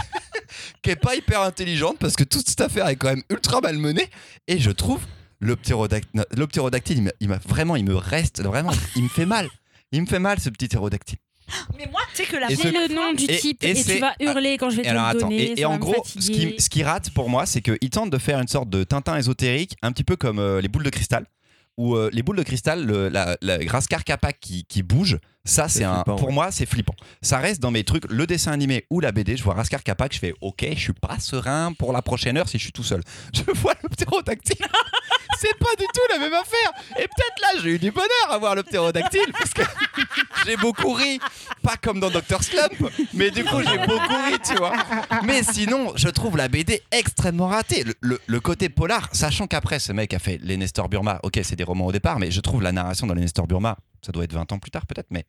qui 0.82 0.90
est 0.90 0.96
pas 0.96 1.14
hyper 1.16 1.40
intelligente 1.42 1.96
parce 1.98 2.14
que 2.16 2.24
toute 2.24 2.48
cette 2.48 2.60
affaire 2.60 2.86
est 2.88 2.96
quand 2.96 3.08
même 3.08 3.22
ultra 3.30 3.60
mal 3.60 3.76
menée. 3.78 4.08
Et 4.48 4.58
je 4.58 4.70
trouve 4.70 5.00
le 5.38 5.56
ptérodactyle, 5.56 6.24
le 6.36 6.46
ptérodactyle, 6.46 6.98
il 6.98 7.02
m'a- 7.04 7.10
il 7.20 7.28
m'a 7.28 7.38
vraiment, 7.46 7.76
il 7.76 7.84
me 7.84 7.94
reste 7.96 8.42
vraiment, 8.42 8.72
il 8.96 9.02
me 9.04 9.08
fait 9.08 9.26
mal. 9.26 9.48
Il 9.92 10.00
me 10.02 10.06
fait 10.06 10.18
mal 10.18 10.40
ce 10.40 10.48
petit 10.50 10.66
ptérodactyle. 10.66 11.18
Mais 11.78 11.86
moi, 11.92 12.00
tu 12.12 12.24
sais 12.24 12.28
que 12.28 12.36
la 12.36 12.50
Et 12.50 12.56
J'ai 12.56 12.62
ce- 12.62 12.68
le 12.88 12.92
nom 12.94 13.12
du 13.12 13.24
et- 13.24 13.36
type 13.38 13.62
et 13.62 13.72
tu 13.80 13.98
vas 13.98 14.14
hurler 14.18 14.58
quand 14.58 14.68
je 14.70 14.78
vais 14.78 14.82
te 14.82 14.88
alors 14.88 15.04
le 15.04 15.10
attends, 15.10 15.28
donner. 15.28 15.42
et, 15.42 15.52
et 15.52 15.62
ça 15.62 15.68
en 15.68 15.78
gros, 15.78 16.02
ce 16.04 16.28
qui, 16.30 16.54
ce 16.58 16.68
qui 16.68 16.82
rate 16.82 17.10
pour 17.10 17.28
moi, 17.30 17.46
c'est 17.46 17.62
qu'il 17.62 17.90
tente 17.90 18.10
de 18.10 18.18
faire 18.18 18.40
une 18.40 18.48
sorte 18.48 18.68
de 18.68 18.82
Tintin 18.82 19.16
ésotérique, 19.16 19.76
un 19.82 19.92
petit 19.92 20.02
peu 20.02 20.16
comme 20.16 20.40
euh, 20.40 20.60
les 20.60 20.66
boules 20.66 20.82
de 20.82 20.90
cristal. 20.90 21.24
Où 21.76 21.94
euh, 21.94 22.08
les 22.12 22.22
boules 22.22 22.36
de 22.36 22.42
cristal, 22.42 22.86
le, 22.86 23.08
la, 23.08 23.36
la 23.42 23.58
Capac 24.04 24.38
qui, 24.40 24.64
qui 24.64 24.82
bouge, 24.82 25.18
ça 25.44 25.68
C'est 25.68 25.84
un, 25.84 25.96
flippant, 25.96 26.16
pour 26.16 26.28
ouais. 26.28 26.34
moi 26.34 26.50
c'est 26.50 26.66
flippant. 26.66 26.94
Ça 27.22 27.38
reste 27.38 27.60
dans 27.60 27.70
mes 27.70 27.84
trucs, 27.84 28.10
le 28.10 28.26
dessin 28.26 28.52
animé 28.52 28.86
ou 28.90 29.00
la 29.00 29.12
BD, 29.12 29.36
je 29.36 29.44
vois 29.44 29.54
Rascar 29.54 29.82
Capac, 29.82 30.12
je 30.12 30.18
fais 30.18 30.34
ok, 30.40 30.66
je 30.74 30.80
suis 30.80 30.92
pas 30.92 31.18
serein 31.18 31.72
pour 31.72 31.92
la 31.92 32.02
prochaine 32.02 32.36
heure 32.36 32.48
si 32.48 32.58
je 32.58 32.64
suis 32.64 32.72
tout 32.72 32.82
seul. 32.82 33.02
Je 33.34 33.42
vois 33.60 33.74
le 33.82 33.88
ptérodactyle, 33.88 34.66
c'est 35.38 35.56
pas 35.58 35.74
du 35.78 35.84
tout 35.92 36.00
la 36.12 36.18
même 36.18 36.32
affaire. 36.34 36.72
Et 36.98 37.02
peut-être 37.08 37.40
là 37.42 37.60
j'ai 37.62 37.70
eu 37.70 37.78
du 37.78 37.90
bonheur 37.90 38.08
à 38.30 38.38
voir 38.38 38.54
le 38.54 38.62
ptérodactyle 38.62 39.32
parce 39.32 39.52
que 39.54 39.62
j'ai 40.46 40.56
beaucoup 40.56 40.92
ri, 40.92 41.18
pas 41.62 41.76
comme 41.76 42.00
dans 42.00 42.10
Dr 42.10 42.42
Slump, 42.42 42.90
mais 43.14 43.30
du 43.30 43.44
coup 43.44 43.60
j'ai 43.62 43.78
beaucoup 43.78 44.14
ri, 44.26 44.38
tu 44.46 44.54
vois. 44.56 44.72
Mais 45.24 45.42
sinon, 45.42 45.92
je 45.96 46.08
trouve 46.08 46.36
la 46.36 46.48
BD 46.48 46.82
extrêmement 46.90 47.48
ratée. 47.48 47.84
Le, 47.84 47.94
le- 48.00 48.20
le 48.26 48.40
côté 48.40 48.68
polar, 48.68 49.08
sachant 49.12 49.46
qu'après, 49.46 49.78
ce 49.78 49.92
mec 49.92 50.12
a 50.14 50.18
fait 50.18 50.38
les 50.42 50.56
Nestor 50.56 50.88
Burma. 50.88 51.20
Ok, 51.22 51.38
c'est 51.42 51.56
des 51.56 51.64
romans 51.64 51.86
au 51.86 51.92
départ, 51.92 52.18
mais 52.18 52.30
je 52.30 52.40
trouve 52.40 52.62
la 52.62 52.72
narration 52.72 53.06
dans 53.06 53.14
les 53.14 53.22
Nestor 53.22 53.46
Burma, 53.46 53.76
ça 54.04 54.12
doit 54.12 54.24
être 54.24 54.32
20 54.32 54.52
ans 54.52 54.58
plus 54.58 54.70
tard 54.70 54.86
peut-être, 54.86 55.08
mais 55.10 55.24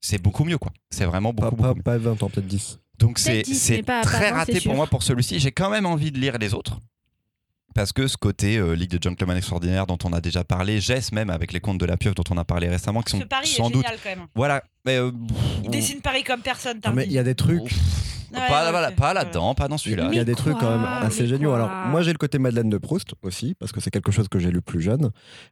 c'est 0.00 0.20
beaucoup 0.20 0.44
mieux, 0.44 0.58
quoi. 0.58 0.72
C'est 0.90 1.04
vraiment 1.04 1.32
Pas, 1.32 1.50
beaucoup, 1.50 1.62
pas, 1.62 1.68
beaucoup 1.68 1.76
mieux. 1.78 1.82
pas 1.82 1.98
20 1.98 2.22
ans, 2.22 2.28
peut-être 2.30 2.46
10. 2.46 2.78
Donc 2.98 3.18
c'est 3.18 3.32
Peut-être 3.32 3.46
10, 3.46 3.54
c'est 3.58 3.76
mais 3.76 3.82
pas- 3.82 4.00
pas 4.02 4.06
très 4.08 4.30
20, 4.30 4.36
raté 4.36 4.60
pour 4.60 4.74
moi 4.74 4.86
pour 4.86 5.02
celui-ci. 5.02 5.38
J'ai 5.40 5.52
quand 5.52 5.70
même 5.70 5.86
envie 5.86 6.12
de 6.12 6.18
lire 6.18 6.38
les 6.38 6.54
autres. 6.54 6.78
Parce 7.74 7.92
que 7.92 8.06
ce 8.06 8.16
côté 8.16 8.56
euh, 8.58 8.74
Ligue 8.74 8.90
de 8.90 9.02
Gentlemen 9.02 9.36
Extraordinaires 9.36 9.86
dont 9.86 9.98
on 10.04 10.12
a 10.12 10.20
déjà 10.20 10.44
parlé, 10.44 10.80
Jess 10.80 11.12
même 11.12 11.30
avec 11.30 11.52
les 11.52 11.60
contes 11.60 11.78
de 11.78 11.86
la 11.86 11.96
pieuvre 11.96 12.14
dont 12.14 12.24
on 12.30 12.38
a 12.38 12.44
parlé 12.44 12.68
récemment, 12.68 13.02
qui 13.02 13.12
ce 13.12 13.18
sont 13.18 13.26
Paris 13.26 13.46
sans 13.46 13.68
est 13.68 13.72
doute. 13.72 13.82
génial 13.84 13.98
quand 14.02 14.10
même. 14.10 14.26
Voilà. 14.34 14.62
Mais, 14.84 14.96
euh, 14.98 15.10
Il 15.64 15.70
dessine 15.70 16.00
Paris 16.00 16.24
comme 16.24 16.40
personne, 16.40 16.80
Non, 16.84 16.92
mais 16.92 17.04
il 17.06 17.12
y 17.12 17.18
a 17.18 17.22
des 17.24 17.34
trucs. 17.34 17.60
Ouais, 18.34 18.38
pas, 18.48 18.64
ouais, 18.64 18.70
voilà, 18.70 18.88
ok. 18.88 18.96
pas 18.96 19.12
là-dedans, 19.12 19.54
pas 19.54 19.68
dans 19.68 19.76
celui-là. 19.76 20.08
Il 20.10 20.16
y 20.16 20.20
a 20.20 20.24
des 20.24 20.34
trucs 20.34 20.56
quand 20.58 20.70
même 20.70 20.86
assez 21.02 21.26
géniaux. 21.26 21.52
Alors, 21.52 21.68
moi, 21.88 22.00
j'ai 22.02 22.12
le 22.12 22.18
côté 22.18 22.38
Madeleine 22.38 22.70
de 22.70 22.78
Proust 22.78 23.12
aussi, 23.22 23.54
parce 23.54 23.72
que 23.72 23.80
c'est 23.80 23.90
quelque 23.90 24.10
chose 24.10 24.28
que 24.28 24.38
j'ai 24.38 24.50
lu 24.50 24.62
plus 24.62 24.80
jeune. 24.80 25.10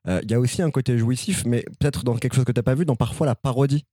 Euh, 0.09 0.21
Il 0.25 0.31
y 0.31 0.35
a 0.35 0.41
aussi 0.41 0.63
un 0.63 0.71
côté 0.71 0.97
jouissif, 0.97 1.45
mais 1.45 1.63
peut-être 1.79 2.05
dans 2.05 2.17
quelque 2.17 2.35
chose 2.35 2.47
que 2.47 2.53
tu 2.53 2.59
n'as 2.59 2.63
pas 2.63 2.75
vu, 2.75 2.87
dans 2.87 2.97
parfois 2.97 3.27
la 3.27 3.35
parodie 3.35 3.85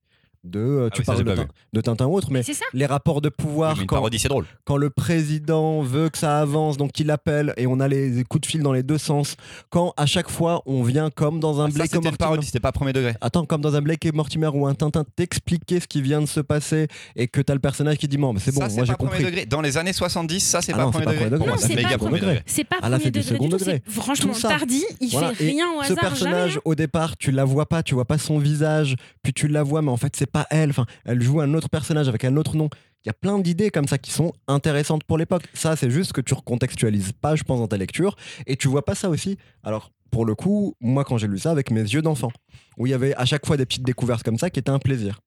de. 0.47 0.59
euh, 0.59 0.87
Ah 0.87 0.95
tu 0.95 1.01
oui, 1.01 1.05
parles 1.05 1.47
de, 1.73 1.81
Tintin 1.81 2.05
ou 2.07 2.15
autre, 2.15 2.29
mais 2.31 2.41
les 2.73 2.85
rapports 2.85 3.21
de 3.21 3.29
Oui, 3.29 3.33
pouvoir, 3.37 3.79
une 3.79 3.85
quand, 3.87 3.95
parodie, 3.97 4.19
c'est 4.19 4.27
drôle. 4.29 4.45
quand 4.65 4.77
le 4.77 4.89
président 4.89 5.81
veut 5.81 6.09
que 6.09 6.17
ça 6.17 6.39
avance, 6.39 6.77
donc 6.77 6.99
il 6.99 7.09
appelle 7.11 7.53
et 7.57 7.67
on 7.67 7.79
a 7.79 7.87
les 7.87 8.23
coups 8.23 8.41
de 8.41 8.45
fil 8.47 8.61
dans 8.61 8.73
les 8.73 8.83
deux 8.83 8.97
sens. 8.97 9.35
Quand 9.69 9.93
à 9.97 10.05
chaque 10.05 10.29
fois 10.29 10.61
on 10.65 10.83
vient 10.83 11.09
comme 11.09 11.39
dans 11.39 11.61
un 11.61 11.65
Ah, 11.65 11.69
Ça, 11.69 11.73
Blake 11.75 11.87
c'était 11.91 11.97
Mortimer. 11.97 12.17
parodie, 12.17 12.45
c'était 12.45 12.59
pas 12.59 12.71
premier 12.71 12.93
degré. 12.93 13.13
Attends, 13.21 13.45
comme 13.45 13.61
dans 13.61 13.75
un 13.75 13.81
Blake 13.81 14.05
et 14.05 14.11
Mortimer 14.11 14.47
ou 14.53 14.65
un 14.67 14.73
Tintin, 14.73 15.03
t'expliquer 15.15 15.79
ce 15.79 15.87
qui 15.87 16.01
vient 16.01 16.21
de 16.21 16.25
se 16.27 16.39
passer 16.39 16.87
et 17.15 17.27
que 17.27 17.41
t'as 17.41 17.53
le 17.53 17.59
personnage 17.59 17.97
qui 17.97 18.07
dit 18.07 18.17
bon, 18.17 18.33
mais 18.33 18.39
c'est 18.39 18.53
bon, 18.53 18.61
ça, 18.61 18.75
moi 18.75 18.85
j'ai 18.85 18.93
compris. 18.93 19.23
degré. 19.23 19.45
Dans 19.45 19.61
les 19.61 19.77
années 19.77 19.93
70, 19.93 20.39
ça, 20.41 20.61
c'est 20.61 20.73
Ah 20.73 20.77
pas 20.77 20.83
non, 20.85 20.91
premier 20.91 21.05
pas 21.05 21.11
degré. 21.13 21.29
c'est 21.29 21.37
Non, 21.45 21.57
c'est 21.57 21.75
méga 21.75 21.89
pas 21.89 21.97
premier 21.97 22.19
degré. 22.19 22.41
C'est 22.45 22.63
pas 22.63 22.75
premier 22.81 23.11
degré 23.11 23.81
Franchement. 23.87 24.33
Tardy, 24.39 24.83
il 25.01 25.09
fait 25.09 25.17
rien 25.37 25.65
au 25.77 25.83
ce 25.83 25.91
hasard. 25.93 25.97
personnage 26.09 26.49
jamais, 26.51 26.57
hein. 26.57 26.61
au 26.65 26.75
départ 26.75 27.17
tu 27.17 27.31
la 27.31 27.43
vois 27.43 27.65
pas 27.65 27.83
tu 27.83 27.93
vois 27.95 28.05
pas 28.05 28.17
son 28.17 28.37
visage 28.39 28.95
puis 29.23 29.33
tu 29.33 29.47
la 29.47 29.63
vois 29.63 29.81
mais 29.81 29.91
en 29.91 29.97
fait 29.97 30.15
c'est 30.15 30.29
pas 30.37 30.47
elle. 30.49 30.69
Enfin 30.69 30.85
elle 31.05 31.21
joue 31.21 31.41
un 31.41 31.53
autre 31.53 31.69
personnage 31.69 32.07
avec 32.07 32.23
un 32.25 32.35
autre 32.37 32.55
nom. 32.55 32.69
Il 33.05 33.07
y 33.07 33.09
a 33.09 33.13
plein 33.13 33.39
d'idées 33.39 33.69
comme 33.69 33.87
ça 33.87 33.97
qui 33.97 34.11
sont 34.11 34.33
intéressantes 34.47 35.03
pour 35.03 35.17
l'époque. 35.17 35.43
Ça 35.53 35.75
c'est 35.75 35.89
juste 35.91 36.13
que 36.13 36.21
tu 36.21 36.33
recontextualises 36.33 37.13
pas 37.13 37.35
je 37.35 37.43
pense 37.43 37.59
dans 37.59 37.67
ta 37.67 37.77
lecture. 37.77 38.15
Et 38.45 38.55
tu 38.55 38.67
vois 38.67 38.83
pas 38.85 38.95
ça 38.95 39.09
aussi. 39.09 39.37
Alors 39.63 39.91
pour 40.11 40.25
le 40.25 40.35
coup 40.35 40.75
moi 40.81 41.03
quand 41.03 41.17
j'ai 41.17 41.27
lu 41.27 41.39
ça 41.39 41.51
avec 41.51 41.71
mes 41.71 41.81
yeux 41.81 42.01
d'enfant 42.01 42.31
où 42.77 42.85
il 42.87 42.91
y 42.91 42.93
avait 42.93 43.15
à 43.15 43.25
chaque 43.25 43.45
fois 43.45 43.57
des 43.57 43.65
petites 43.65 43.83
découvertes 43.83 44.23
comme 44.23 44.37
ça 44.37 44.49
qui 44.49 44.59
étaient 44.59 44.69
un 44.71 44.79
plaisir. 44.79 45.19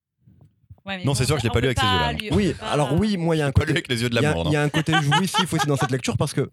Ouais, 0.87 1.05
Non, 1.05 1.15
c'est 1.15 1.27
sûr 1.27 1.37
que 1.37 1.43
je 1.43 1.47
l'ai 1.47 1.53
pas 1.53 1.61
lu 1.61 1.67
avec 1.67 1.79
ces 1.79 1.85
yeux-là, 1.85 2.13
lui- 2.15 2.31
oui 2.33 2.55
alors 2.63 2.95
oui 2.99 3.17
moi 3.19 3.37
il 3.37 3.41
y 3.41 3.43
a 3.43 3.47
un 3.47 3.53
côté 3.53 3.71
avec 3.73 3.87
les 3.89 4.01
yeux 4.03 4.09
de 4.09 4.15
il 4.17 4.23
y, 4.23 4.25
a- 4.25 4.31
l'amour, 4.31 4.45
il 4.47 4.53
y 4.53 4.55
non 4.55 4.61
a 4.61 4.63
un 4.63 4.69
côté 4.71 4.95
jouissif 5.03 5.53
aussi 5.53 5.67
dans 5.67 5.77
cette 5.77 5.91
lecture 5.91 6.17
parce 6.17 6.33
que 6.33 6.49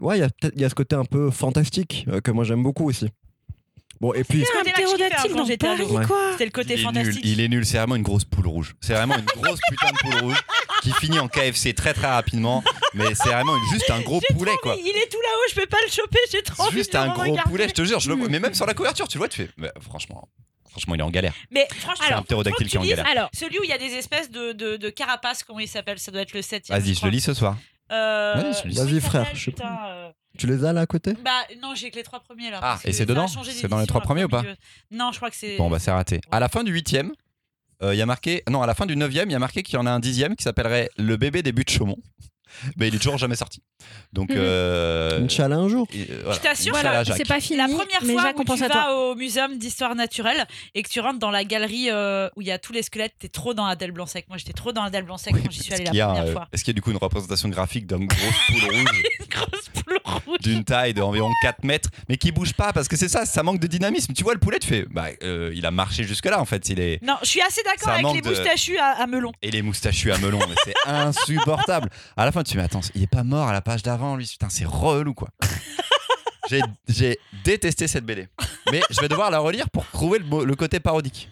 ouais 0.00 0.18
il 0.18 0.20
y 0.20 0.24
a 0.24 0.28
peut-être 0.28 0.52
il 0.54 0.62
y 0.62 0.64
a 0.64 0.68
ce 0.68 0.74
côté 0.76 0.94
un 0.94 1.04
peu 1.04 1.30
fantastique 1.32 2.06
euh, 2.08 2.20
que 2.20 2.30
moi 2.30 2.44
j'aime 2.44 2.62
beaucoup 2.62 2.88
aussi. 2.88 3.08
Bon 4.00 4.12
et 4.14 4.22
puis 4.24 4.40
Ptérodactyle 4.94 5.32
hein, 5.32 5.34
dans. 5.36 5.56
Paris, 5.76 5.82
Ouais. 5.84 6.06
quoi 6.06 6.32
C'était 6.32 6.44
le 6.44 6.50
côté 6.50 6.74
il 6.74 6.80
est 6.80 6.84
nul, 6.84 6.84
fantastique. 6.84 7.22
il 7.24 7.40
est 7.40 7.48
nul, 7.48 7.66
c'est 7.66 7.78
vraiment 7.78 7.96
une 7.96 8.02
grosse 8.02 8.24
poule 8.24 8.46
rouge. 8.46 8.74
C'est 8.80 8.94
vraiment 8.94 9.16
une 9.16 9.24
grosse 9.24 9.60
putain 9.70 9.90
de 9.92 9.98
poule 9.98 10.20
rouge 10.22 10.42
qui 10.82 10.92
finit 10.92 11.18
en 11.18 11.28
KFC 11.28 11.74
très 11.74 11.94
très 11.94 12.08
rapidement, 12.08 12.62
mais 12.94 13.14
c'est 13.14 13.28
vraiment 13.28 13.56
une- 13.56 13.70
juste 13.72 13.90
un 13.90 14.00
gros 14.00 14.20
poulet 14.36 14.52
quoi. 14.62 14.76
Il 14.78 14.88
est 14.88 15.08
tout 15.10 15.20
là-haut, 15.20 15.50
je 15.50 15.54
peux 15.54 15.66
pas 15.66 15.78
le 15.86 15.90
choper, 15.90 16.18
j'ai 16.30 16.42
trop 16.42 16.64
envie 16.64 16.72
Juste 16.78 16.92
de 16.92 16.98
le 16.98 17.04
un 17.04 17.08
gros 17.12 17.22
regarder. 17.22 17.50
poulet, 17.50 17.68
je 17.68 17.74
te 17.74 17.84
jure, 17.84 18.00
je 18.00 18.08
le 18.10 18.16
vois. 18.16 18.28
Mais 18.28 18.38
même 18.40 18.54
sur 18.54 18.66
la 18.66 18.74
couverture, 18.74 19.06
tu 19.08 19.16
le 19.18 19.20
vois, 19.20 19.28
tu 19.28 19.42
fais. 19.46 19.70
franchement, 19.80 20.28
franchement, 20.70 20.94
il 20.94 21.00
est 21.00 21.04
en 21.04 21.10
galère. 21.10 21.34
Mais 21.50 21.68
franchement, 21.70 21.94
C'est 21.98 22.04
un 22.04 22.16
alors, 22.16 22.24
ptérodactyle 22.24 22.68
qui 22.68 22.76
est 22.76 22.80
en 22.80 22.84
galère. 22.84 23.06
Alors, 23.06 23.28
Celui 23.34 23.58
où 23.58 23.64
il 23.64 23.70
y 23.70 23.72
a 23.72 23.78
des 23.78 23.94
espèces 23.94 24.30
de, 24.30 24.52
de, 24.52 24.76
de 24.76 24.90
carapaces, 24.90 25.42
comment 25.44 25.60
il 25.60 25.68
s'appelle 25.68 25.98
Ça 25.98 26.10
doit 26.10 26.22
être 26.22 26.32
le 26.32 26.42
7 26.42 26.68
Vas-y, 26.68 26.94
je 26.94 27.04
le 27.04 27.10
lis 27.10 27.20
ce 27.20 27.34
soir. 27.34 27.56
Euh, 27.92 28.52
Vas-y, 28.64 29.00
frère, 29.00 29.26
je 29.34 29.50
euh, 29.50 30.10
tu 30.38 30.46
les 30.46 30.64
as 30.64 30.72
là 30.72 30.80
à 30.80 30.86
côté? 30.86 31.12
Bah 31.22 31.42
non, 31.60 31.74
j'ai 31.74 31.90
que 31.90 31.96
les 31.96 32.02
trois 32.02 32.20
premiers 32.20 32.50
là. 32.50 32.58
Ah, 32.62 32.78
et 32.84 32.92
c'est 32.92 33.04
dedans? 33.04 33.26
C'est 33.28 33.68
dans 33.68 33.78
les 33.78 33.86
trois 33.86 34.00
premiers 34.00 34.24
ou 34.24 34.28
pas. 34.28 34.42
Non, 34.90 35.10
je 35.12 35.18
crois 35.18 35.30
que 35.30 35.36
c'est. 35.36 35.56
Bon, 35.58 35.68
bah 35.68 35.78
c'est 35.78 35.90
raté. 35.90 36.20
À 36.30 36.40
la 36.40 36.48
fin 36.48 36.64
du 36.64 36.72
huitième, 36.72 37.12
euh, 37.82 37.94
il 37.94 37.98
y 37.98 38.02
a 38.02 38.06
marqué. 38.06 38.42
Non, 38.48 38.62
à 38.62 38.66
la 38.66 38.74
fin 38.74 38.86
du 38.86 38.96
neuvième, 38.96 39.28
il 39.28 39.32
y 39.32 39.36
a 39.36 39.38
marqué 39.38 39.62
qu'il 39.62 39.74
y 39.74 39.78
en 39.78 39.86
a 39.86 39.90
un 39.90 40.00
dixième 40.00 40.36
qui 40.36 40.44
s'appellerait 40.44 40.88
Le 40.96 41.16
bébé 41.16 41.42
des 41.42 41.52
buts 41.52 41.64
de 41.64 41.70
Chaumont. 41.70 41.98
Mais 42.76 42.88
il 42.88 42.94
est 42.94 42.98
toujours 42.98 43.18
jamais 43.18 43.36
sorti. 43.36 43.60
Donc. 44.12 44.30
Mhm. 44.30 44.36
euh, 44.38 45.24
Inch'Allah 45.24 45.56
un 45.56 45.68
jour 45.68 45.86
et, 45.92 46.02
euh, 46.10 46.20
voilà. 46.24 46.34
Je 46.36 46.40
t'assure, 46.40 46.72
voilà, 46.72 47.04
c'est 47.04 47.26
pas 47.26 47.40
fini. 47.40 47.58
La 47.58 47.64
première 47.66 47.86
mais 48.04 48.12
fois 48.14 48.22
Jacques, 48.22 48.38
on 48.38 48.42
où 48.42 48.44
pense 48.44 48.58
tu 48.58 48.64
à 48.64 48.68
toi. 48.68 48.80
vas 48.86 48.94
au 48.94 49.14
muséum 49.14 49.58
d'histoire 49.58 49.94
naturelle 49.94 50.46
et 50.74 50.82
que 50.82 50.88
tu 50.88 51.00
rentres 51.00 51.18
dans 51.18 51.30
la 51.30 51.44
galerie 51.44 51.88
euh, 51.90 52.28
où 52.36 52.40
il 52.42 52.46
y 52.46 52.52
a 52.52 52.58
tous 52.58 52.72
les 52.72 52.82
squelettes, 52.82 53.14
t'es 53.18 53.28
trop 53.28 53.54
dans 53.54 53.64
Adèle 53.66 53.92
Blanc-Sec. 53.92 54.26
Moi, 54.28 54.38
j'étais 54.38 54.52
trop 54.52 54.72
dans 54.72 54.82
Adèle 54.82 55.04
Blanc-Sec 55.04 55.34
Oui, 55.34 55.42
quand 55.44 55.50
j'y 55.50 55.62
suis 55.62 55.74
allée 55.74 55.84
la 55.84 55.90
a, 56.04 56.08
première 56.08 56.26
euh, 56.28 56.32
fois. 56.32 56.48
est-ce 56.52 56.62
qu'il 56.64 56.72
y 56.72 56.74
a 56.74 56.78
du 56.78 56.82
coup 56.82 56.90
une 56.90 56.96
représentation 56.98 57.48
graphique 57.48 57.86
d'une 57.86 58.06
grosse 58.06 58.20
poule 58.48 58.70
rouge 58.76 59.02
Une 59.20 59.26
grosse 59.26 59.68
poule 59.84 59.98
rouge. 60.04 60.38
d'une 60.40 60.64
taille 60.64 60.94
d'environ 60.94 61.30
4 61.42 61.64
mètres, 61.64 61.88
mais 62.08 62.16
qui 62.16 62.32
bouge 62.32 62.52
pas 62.54 62.72
parce 62.72 62.88
que 62.88 62.96
c'est 62.96 63.08
ça, 63.08 63.24
ça 63.26 63.42
manque 63.42 63.60
de 63.60 63.66
dynamisme. 63.66 64.12
Tu 64.14 64.22
vois, 64.22 64.34
le 64.34 64.40
poulet, 64.40 64.58
tu 64.58 64.68
fais, 64.68 64.86
bah, 64.90 65.06
euh, 65.22 65.52
il 65.54 65.64
a 65.66 65.70
marché 65.70 66.04
jusque-là 66.04 66.40
en 66.40 66.44
fait. 66.44 66.68
Il 66.68 66.80
est... 66.80 67.02
Non, 67.02 67.14
je 67.22 67.26
suis 67.28 67.40
assez 67.40 67.62
d'accord 67.62 67.88
avec 67.94 68.06
les 68.14 68.20
de- 68.20 68.28
moustachus 68.28 68.78
à, 68.78 69.02
à 69.02 69.06
melon. 69.06 69.32
Et 69.42 69.50
les 69.50 69.62
moustachus 69.62 70.12
à 70.12 70.18
melon, 70.18 70.38
mais 70.48 70.54
c'est 70.64 70.74
insupportable. 70.90 71.88
À 72.16 72.24
la 72.24 72.32
fin, 72.32 72.41
tu 72.42 72.56
mais 72.56 72.62
attends, 72.64 72.80
il 72.94 73.02
est 73.02 73.06
pas 73.06 73.22
mort 73.24 73.48
à 73.48 73.52
la 73.52 73.60
page 73.60 73.82
d'avant, 73.82 74.16
lui. 74.16 74.26
Putain, 74.26 74.48
c'est 74.48 74.64
relou 74.64 75.14
quoi. 75.14 75.28
J'ai- 76.88 77.18
détesté 77.44 77.88
cette 77.88 78.04
BD. 78.04 78.28
Mais 78.70 78.82
je 78.90 79.00
vais 79.00 79.08
devoir 79.08 79.30
la 79.30 79.38
relire 79.38 79.70
pour 79.70 79.86
trouver 79.86 80.18
le, 80.18 80.54
côté 80.54 80.80
parodique. 80.80 81.28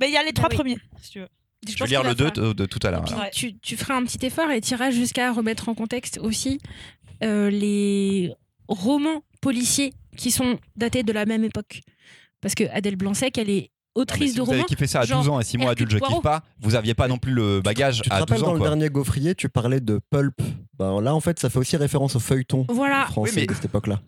Mais 0.00 0.08
il 0.08 0.12
y 0.12 0.16
a 0.16 0.22
les 0.22 0.32
trois 0.32 0.48
oui. 0.50 0.56
premiers, 0.56 0.78
si 1.02 1.10
tu 1.12 1.20
veux. 1.20 1.28
je 1.68 1.72
Je 1.76 1.78
vais 1.84 1.86
lire 1.90 2.02
le 2.02 2.08
va 2.08 2.14
2 2.14 2.24
falloir- 2.28 2.48
de, 2.48 2.52
de 2.54 2.66
tout 2.66 2.80
à 2.82 2.90
l'heure. 2.90 3.04
Ouais. 3.18 3.30
tu, 3.30 3.58
tu 3.58 3.76
feras 3.76 3.94
un 3.94 4.04
petit 4.04 4.24
effort 4.26 4.50
et 4.50 4.60
tu 4.60 4.72
iras 4.72 4.90
jusqu'à 4.90 5.32
remettre 5.32 5.68
en 5.68 5.74
contexte 5.74 6.18
aussi 6.18 6.58
euh, 7.22 7.50
les 7.50 8.32
romans 8.68 9.22
policiers 9.42 9.92
qui 10.16 10.30
sont 10.30 10.58
datés 10.76 11.02
de 11.02 11.12
la 11.12 11.26
même 11.26 11.44
époque. 11.44 11.82
Parce 12.40 12.54
que 12.54 12.64
Adèle 12.70 12.96
Blanc-Sec, 12.96 13.36
elle 13.38 13.50
est 13.50 13.70
autrice 13.94 14.30
si 14.32 14.36
de 14.36 14.42
vous 14.42 14.48
avez 14.50 14.58
romans. 14.58 14.66
kiffé 14.66 14.86
ça 14.86 15.00
à 15.00 15.04
genre 15.04 15.20
12 15.20 15.28
ans 15.30 15.40
et 15.40 15.44
6 15.44 15.58
mois 15.58 15.70
Hercule 15.72 15.86
adulte, 15.88 16.04
je 16.04 16.12
kiffe 16.14 16.22
pas. 16.22 16.42
Vous 16.60 16.74
aviez 16.74 16.94
pas 16.94 17.08
non 17.08 17.18
plus 17.18 17.32
le 17.32 17.60
bagage 17.60 18.02
Tu 18.02 18.08
te 18.08 18.14
à 18.14 18.18
rappelles 18.18 18.36
12 18.38 18.44
dans 18.44 18.50
ans. 18.50 18.54
le 18.54 18.60
dernier 18.60 18.88
gaufrier, 18.90 19.34
tu 19.34 19.48
parlais 19.48 19.80
de 19.80 20.00
pulp. 20.10 20.34
Ben, 20.78 21.00
là, 21.00 21.14
en 21.14 21.20
fait, 21.20 21.38
ça 21.38 21.50
fait 21.50 21.58
aussi 21.58 21.76
référence 21.76 22.16
au 22.16 22.20
feuilleton 22.20 22.66
Voilà, 22.68 23.06
français 23.06 23.30
Oui, 23.34 23.40
mais- 23.42 23.46
de 23.46 23.54
cette 23.54 23.66
époque-là. 23.66 24.00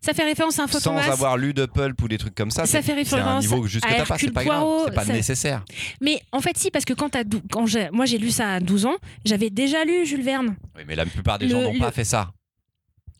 ça 0.00 0.12
fait 0.14 0.24
référence 0.24 0.58
à 0.58 0.64
un 0.64 0.66
Sans 0.66 0.96
avoir 0.96 1.36
lu 1.36 1.54
de 1.54 1.66
pulp 1.66 2.00
ou 2.02 2.08
des 2.08 2.18
trucs 2.18 2.34
comme 2.34 2.50
ça, 2.50 2.66
Ça 2.66 2.82
c'est 2.82 2.82
fait 2.82 3.04
c'est 3.04 3.14
un 3.14 3.18
référence 3.18 3.42
niveau 3.44 3.66
juste 3.66 3.84
à 3.84 3.88
que 3.88 3.92
t'as 3.94 3.98
pas, 4.00 4.04
c'est 4.06 4.12
Hercule 4.14 4.32
pas 4.32 4.44
grave, 4.44 4.60
Poirot, 4.60 4.84
c'est 4.86 4.94
pas 4.94 5.04
ça- 5.04 5.12
nécessaire. 5.12 5.64
Mais 6.00 6.20
en 6.32 6.40
fait, 6.40 6.56
si, 6.56 6.70
parce 6.70 6.84
que 6.84 6.92
quand, 6.92 7.08
t'as 7.10 7.24
dou- 7.24 7.42
quand 7.50 7.66
j'ai- 7.66 7.90
moi 7.90 8.04
j'ai 8.06 8.18
lu 8.18 8.30
ça 8.30 8.54
à 8.54 8.60
12 8.60 8.86
ans, 8.86 8.96
j'avais 9.24 9.50
déjà 9.50 9.84
lu 9.84 10.04
Jules 10.06 10.22
Verne. 10.22 10.56
Oui, 10.76 10.82
mais 10.86 10.94
la 10.96 11.06
plupart 11.06 11.38
des 11.38 11.46
Le- 11.46 11.52
gens 11.52 11.62
n'ont 11.62 11.72
le- 11.72 11.78
pas 11.78 11.90
fait 11.92 12.04
ça. 12.04 12.32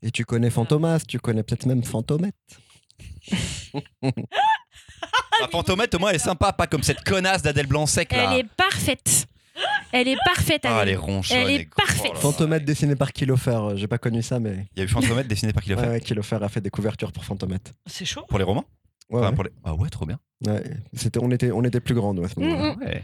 Et 0.03 0.11
tu 0.11 0.25
connais 0.25 0.51
Fantomas, 0.51 0.99
tu 1.07 1.19
connais 1.21 1.43
peut-être 1.45 1.67
même 1.67 1.85
Fantomette. 1.85 2.35
La 5.41 5.49
fantomette, 5.49 5.95
au 5.95 5.99
moins, 5.99 6.11
elle 6.11 6.17
est 6.17 6.19
sympa, 6.21 6.53
pas 6.53 6.67
comme 6.67 6.83
cette 6.83 7.03
connasse 7.05 7.43
d'Adèle 7.43 7.67
Blanc-Sec 7.67 8.13
là. 8.13 8.33
Elle 8.33 8.41
est 8.41 8.49
parfaite. 8.57 9.27
Elle 9.93 10.09
est 10.09 10.17
parfaite, 10.25 10.63
Ah, 10.65 10.81
elle 10.83 10.89
est 10.91 10.97
ronchonne. 10.97 11.37
Elle 11.39 11.51
est 11.51 11.69
parfaite. 11.75 12.13
Oh. 12.15 12.19
Fantomette 12.19 12.65
dessiné 12.65 12.97
par 12.97 13.13
Kilofer, 13.13 13.51
euh, 13.51 13.77
j'ai 13.77 13.87
pas 13.89 13.99
connu 13.99 14.23
ça, 14.23 14.41
mais 14.41 14.67
Il 14.75 14.79
y 14.79 14.83
a 14.83 14.85
eu 14.85 14.89
Fantomette 14.89 15.27
dessiné 15.29 15.53
par 15.53 15.63
le 15.67 15.75
ouais, 15.77 16.01
Kilofer 16.01 16.39
a 16.41 16.49
fait 16.49 16.61
des 16.63 16.71
couvertures 16.71 17.13
pour 17.13 17.25
Fantomette. 17.25 17.73
C'est 17.87 18.05
chaud. 18.07 18.25
Pour 18.29 18.39
les 18.39 18.45
romans 18.45 18.65
Ouais, 19.11 19.19
Enfin, 19.21 19.29
ouais. 19.29 19.35
pour 19.35 19.45
les- 19.45 19.51
Ah 19.65 19.75
ouais, 19.75 19.91
trop 19.91 20.07
bien. 20.07 20.19
Ouais, 20.47 20.63
c'était, 20.95 21.19
on, 21.23 21.31
était, 21.31 21.51
on 21.53 21.63
était 21.65 21.81
plus 21.81 21.95
grands, 21.95 22.15
nous, 22.15 22.25
à 22.25 22.29
ce 22.29 22.41
Mm, 22.41 22.45
moment-là. 22.45 22.77
Ouais. 22.87 23.03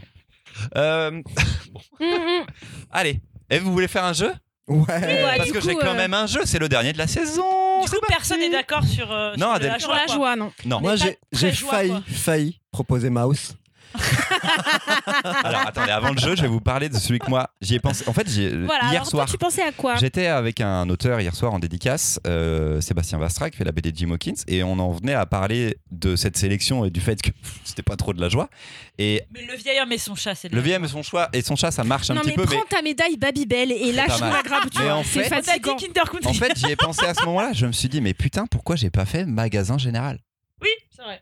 Euh, 0.75 1.11
Hum, 1.99 2.01
hum. 2.01 2.45
allez, 2.89 3.21
et 3.51 3.59
vous 3.59 3.71
voulez 3.71 3.87
faire 3.87 4.03
un 4.05 4.13
jeu? 4.13 4.33
Ouais. 4.69 4.85
Ouais, 4.87 5.23
Parce 5.37 5.47
du 5.47 5.53
que 5.53 5.59
coup, 5.59 5.67
j'ai 5.67 5.75
quand 5.75 5.87
euh, 5.87 5.93
même 5.95 6.13
un 6.13 6.27
jeu, 6.27 6.41
c'est 6.45 6.59
le 6.59 6.69
dernier 6.69 6.93
de 6.93 6.97
la 6.99 7.07
saison. 7.07 7.81
Du 7.83 7.89
coup, 7.89 7.97
personne 8.07 8.39
n'est 8.39 8.49
d'accord 8.51 8.83
sur. 8.83 9.11
euh, 9.11 9.31
Non, 9.35 9.47
sur 9.47 9.53
Adèle. 9.55 9.71
la 9.71 9.79
Sur 9.79 9.91
la 9.91 10.05
quoi. 10.05 10.15
joie, 10.15 10.35
non. 10.35 10.51
Non. 10.65 10.79
Moi, 10.79 10.95
j'ai, 10.95 11.17
failli, 11.51 11.93
failli 12.07 12.59
proposer 12.71 13.09
Mouse. 13.09 13.55
Alors 15.43 15.61
attendez, 15.67 15.91
avant 15.91 16.11
le 16.11 16.17
jeu, 16.19 16.35
je 16.35 16.41
vais 16.41 16.47
vous 16.47 16.61
parler 16.61 16.89
de 16.89 16.97
celui 16.97 17.19
que 17.19 17.29
moi 17.29 17.49
j'y 17.61 17.75
ai 17.75 17.79
pensé. 17.79 18.03
En 18.07 18.13
fait, 18.13 18.27
Voilà, 18.27 18.83
hier 18.85 18.91
alors 18.91 19.01
toi, 19.03 19.09
soir. 19.09 19.25
tu 19.29 19.37
pensais 19.37 19.61
à 19.63 19.71
quoi? 19.71 19.95
J'étais 19.95 20.27
avec 20.27 20.61
un 20.61 20.87
auteur 20.89 21.19
hier 21.19 21.35
soir 21.35 21.53
en 21.53 21.59
dédicace, 21.59 22.19
euh, 22.27 22.81
Sébastien 22.81 23.17
Vastra, 23.17 23.49
qui 23.49 23.57
fait 23.57 23.63
la 23.63 23.71
BD 23.71 23.91
de 23.91 23.97
Jim 23.97 24.11
Hawkins, 24.11 24.33
et 24.47 24.63
on 24.63 24.73
en 24.79 24.91
venait 24.91 25.13
à 25.13 25.25
parler 25.25 25.77
de 25.91 26.15
cette 26.15 26.37
sélection 26.37 26.85
et 26.85 26.89
du 26.89 27.01
fait 27.01 27.21
que 27.21 27.29
c'était 27.63 27.83
pas 27.83 27.95
trop 27.95 28.13
de 28.13 28.21
la 28.21 28.29
joie. 28.29 28.49
Et 28.97 29.23
Mais 29.33 29.45
le 29.45 29.55
vieil 29.55 29.79
homme 29.79 29.91
et 29.91 29.97
son 29.97 30.15
chat, 30.15 30.35
c'est 30.35 30.49
le 30.49 30.55
la 30.61 30.61
VM 30.77 30.85
et 30.85 30.87
son 30.87 31.03
choix 31.03 31.29
et 31.33 31.41
son 31.41 31.55
chat, 31.55 31.71
ça 31.71 31.83
marche 31.83 32.09
un 32.09 32.15
Non, 32.15 32.21
petit 32.21 32.29
mais 32.31 32.35
peu, 32.35 32.45
prends 32.45 32.63
ta 32.69 32.81
médaille 32.81 33.17
Babybel 33.17 33.71
et 33.71 33.91
lâche 33.91 34.19
la 34.19 34.41
grappe, 34.43 34.69
tu 34.71 34.81
Mais 34.81 34.91
en 34.91 35.03
fait- 35.03 35.29
mais 35.29 36.27
en 36.27 36.33
fait, 36.33 36.51
j'y 36.57 36.71
ai 36.71 36.75
pensé 36.75 37.05
à 37.05 37.13
ce 37.13 37.23
moment-là. 37.25 37.51
Je 37.53 37.65
me 37.65 37.71
suis 37.71 37.89
dit, 37.89 38.01
mais 38.01 38.13
putain, 38.13 38.45
pourquoi 38.45 38.75
j'ai 38.75 38.89
pas 38.89 39.05
fait 39.05 39.25
magasin 39.25 39.77
général? 39.77 40.19
Oui, 40.61 40.69
c'est 40.95 41.01
vrai. 41.01 41.21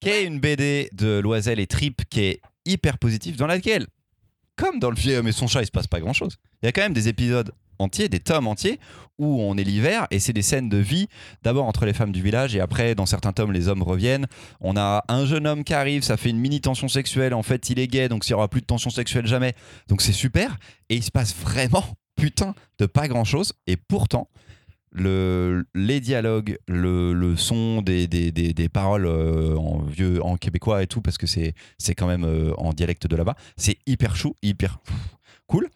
Qui 0.00 0.08
est 0.08 0.24
une 0.24 0.40
BD 0.40 0.88
de 0.92 1.18
Loisel 1.18 1.60
et 1.60 1.66
Trip 1.66 2.02
qui 2.08 2.20
est 2.20 2.40
hyper 2.64 2.98
positive, 2.98 3.36
dans 3.36 3.46
laquelle, 3.46 3.86
comme 4.56 4.78
dans 4.78 4.90
le 4.90 4.96
vieux 4.96 5.18
homme 5.18 5.28
et 5.28 5.32
son 5.32 5.46
chat, 5.46 5.62
il 5.62 5.66
se 5.66 5.70
passe 5.70 5.86
pas 5.86 6.00
grand 6.00 6.12
chose. 6.12 6.36
Il 6.62 6.66
y 6.66 6.68
a 6.68 6.72
quand 6.72 6.82
même 6.82 6.94
des 6.94 7.08
épisodes 7.08 7.52
entiers, 7.78 8.08
des 8.08 8.20
tomes 8.20 8.46
entiers, 8.46 8.80
où 9.18 9.40
on 9.42 9.56
est 9.56 9.64
l'hiver 9.64 10.06
et 10.10 10.18
c'est 10.18 10.32
des 10.32 10.42
scènes 10.42 10.68
de 10.68 10.76
vie, 10.76 11.08
d'abord 11.42 11.66
entre 11.66 11.86
les 11.86 11.92
femmes 11.92 12.12
du 12.12 12.22
village 12.22 12.54
et 12.54 12.60
après, 12.60 12.94
dans 12.94 13.06
certains 13.06 13.32
tomes, 13.32 13.52
les 13.52 13.68
hommes 13.68 13.82
reviennent. 13.82 14.26
On 14.60 14.76
a 14.76 15.04
un 15.08 15.26
jeune 15.26 15.46
homme 15.46 15.64
qui 15.64 15.74
arrive, 15.74 16.02
ça 16.02 16.16
fait 16.16 16.30
une 16.30 16.38
mini 16.38 16.60
tension 16.60 16.88
sexuelle. 16.88 17.34
En 17.34 17.42
fait, 17.42 17.70
il 17.70 17.78
est 17.78 17.86
gay, 17.86 18.08
donc 18.08 18.26
il 18.26 18.30
y 18.30 18.34
aura 18.34 18.48
plus 18.48 18.60
de 18.60 18.66
tension 18.66 18.90
sexuelle 18.90 19.26
jamais. 19.26 19.54
Donc 19.88 20.02
c'est 20.02 20.12
super. 20.12 20.58
Et 20.88 20.96
il 20.96 21.02
se 21.02 21.10
passe 21.10 21.34
vraiment, 21.34 21.84
putain, 22.16 22.54
de 22.78 22.86
pas 22.86 23.08
grand 23.08 23.24
chose. 23.24 23.52
Et 23.66 23.76
pourtant, 23.76 24.28
le, 24.96 25.66
les 25.74 26.00
dialogues, 26.00 26.58
le, 26.66 27.12
le 27.12 27.36
son 27.36 27.82
des, 27.82 28.06
des, 28.06 28.32
des, 28.32 28.54
des 28.54 28.68
paroles 28.68 29.06
euh, 29.06 29.56
en 29.56 29.82
vieux, 29.82 30.24
en 30.24 30.36
québécois 30.36 30.82
et 30.82 30.86
tout, 30.86 31.02
parce 31.02 31.18
que 31.18 31.26
c'est 31.26 31.54
quand 31.94 32.06
même 32.06 32.24
euh, 32.24 32.54
en 32.56 32.72
dialecte 32.72 33.06
de 33.06 33.14
là-bas, 33.14 33.36
c'est 33.56 33.78
hyper 33.86 34.16
chou, 34.16 34.34
hyper 34.42 34.78
cool. 35.46 35.68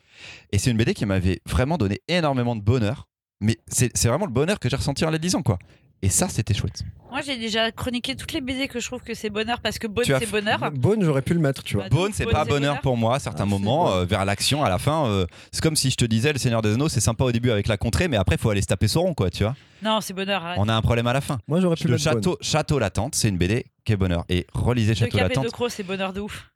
Et 0.53 0.59
c'est 0.59 0.71
une 0.71 0.77
BD 0.79 0.95
qui 0.95 1.07
m'avait 1.07 1.41
vraiment 1.47 1.77
donné 1.79 2.01
énormément 2.09 2.57
de 2.57 2.63
bonheur. 2.63 3.07
Mais 3.43 3.57
c'est 3.69 4.07
vraiment 4.07 4.27
le 4.27 4.33
bonheur 4.33 4.59
que 4.59 4.69
j'ai 4.69 4.77
ressenti 4.77 5.05
en 5.05 5.11
les 5.11 5.19
lisant, 5.19 5.43
quoi. 5.43 5.59
Et 6.03 6.09
ça, 6.09 6.29
c'était 6.29 6.55
chouette. 6.55 6.83
Moi, 7.11 7.21
j'ai 7.21 7.37
déjà 7.37 7.71
chroniqué 7.73 8.17
toutes 8.17 8.33
les 8.33 8.41
BD 8.41 8.69
que 8.69 8.81
je 8.81 8.87
trouve 8.87 9.03
que 9.03 9.13
c'est 9.15 9.29
bonheur 9.31 9.61
parce 9.61 9.79
que 9.79 9.87
Bonne, 9.87 10.05
c'est 10.07 10.31
bonheur. 10.31 10.71
Bone, 10.73 11.03
j'aurais 11.05 11.21
pu 11.23 11.35
le 11.35 11.41
mettre, 11.41 11.63
tu 11.63 11.75
vois. 11.75 11.85
Bah, 11.85 11.91
Bone, 11.91 12.13
c'est 12.15 12.25
pas 12.25 12.45
c'est 12.45 12.49
bonheur 12.49 12.61
bonheur. 12.75 12.81
pour 12.81 12.97
moi 12.97 13.17
à 13.17 13.19
certains 13.19 13.43
Ah, 13.43 13.47
moments, 13.47 13.87
bon. 13.87 13.93
euh, 13.93 14.05
vers 14.07 14.25
l'action, 14.25 14.65
à 14.65 14.69
la 14.71 14.79
fin. 14.79 15.07
euh, 15.09 15.27
c'est 15.53 15.61
comme 15.63 15.77
si 15.77 15.91
je 15.91 15.97
te 15.97 16.05
disais, 16.07 16.33
le 16.33 16.39
Seigneur 16.39 16.63
des 16.63 16.73
Anneaux, 16.75 16.89
c'est 16.89 17.01
sympa 17.01 17.25
au 17.25 17.33
début 17.33 17.51
avec 17.51 17.67
la 17.69 17.77
contrée, 17.77 18.09
mais 18.09 18.17
après, 18.17 18.39
faut 18.39 18.49
aller 18.49 18.63
se 18.63 18.67
taper 18.69 18.89
Sauron, 18.89 19.13
quoi, 19.13 19.29
tu 19.29 19.43
vois. 19.43 19.55
Non, 19.83 20.01
c'est 20.01 20.15
bonheur. 20.15 20.43
arrête. 20.45 20.59
On 20.61 20.69
a 20.69 20.75
un 20.75 20.81
problème 20.83 21.07
à 21.09 21.13
la 21.13 21.21
fin. 21.21 21.39
Moi, 21.49 21.61
j'aurais 21.61 21.77
pu 21.77 21.85
Le 21.89 21.93
mettre 21.95 22.05
château, 22.05 22.39
château 22.41 22.79
Latente, 22.79 23.15
c'est 23.15 23.29
une 23.29 23.37
BD 23.39 23.67
qui 23.85 23.93
est 23.93 23.97
bonheur. 23.97 24.25
Et 24.31 24.47
relisez 24.55 24.93
De 24.93 24.99
Château 24.99 25.19
Cap 25.19 25.27
et 25.27 25.35
de 25.35 25.41
Latente. 25.41 25.53
Croc, 25.53 25.71
c'est 25.71 25.83
bonheur 25.83 26.13
de 26.15 26.21
ouf. 26.21 26.51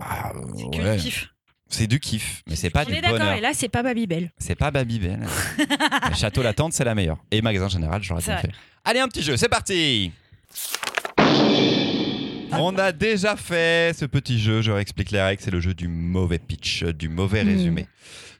Bah, 0.00 0.32
euh, 0.34 0.40
C'est 0.56 0.76
que 0.76 0.82
ouais. 0.82 0.96
kiff. 0.96 1.28
C'est 1.70 1.86
du 1.86 2.00
kiff, 2.00 2.42
mais 2.48 2.56
c'est 2.56 2.70
pas 2.70 2.82
On 2.86 2.90
du 2.90 2.94
est 2.94 3.00
d'accord, 3.02 3.18
bonheur. 3.18 3.34
et 3.34 3.40
là, 3.40 3.50
c'est 3.52 3.68
pas 3.68 3.82
Babybel. 3.82 4.30
C'est 4.38 4.54
pas 4.54 4.70
Babybel. 4.70 5.20
Château 6.16 6.42
Latente, 6.42 6.72
c'est 6.72 6.84
la 6.84 6.94
meilleure. 6.94 7.18
Et 7.30 7.42
Magasin 7.42 7.68
Général, 7.68 8.02
j'aurais 8.02 8.22
C'est 8.22 8.30
bien 8.32 8.40
vrai. 8.40 8.48
fait. 8.48 8.54
Allez, 8.84 9.00
un 9.00 9.08
petit 9.08 9.22
jeu, 9.22 9.36
c'est 9.36 9.48
parti 9.50 10.10
On 12.52 12.76
a 12.78 12.92
déjà 12.92 13.36
fait 13.36 13.94
ce 13.96 14.06
petit 14.06 14.38
jeu, 14.40 14.62
je 14.62 14.70
réexplique 14.72 15.10
les 15.10 15.20
règles, 15.20 15.42
c'est 15.42 15.50
le 15.50 15.60
jeu 15.60 15.74
du 15.74 15.86
mauvais 15.88 16.38
pitch, 16.38 16.84
du 16.84 17.08
mauvais 17.08 17.44
Hmm. 17.44 17.48
résumé. 17.48 17.86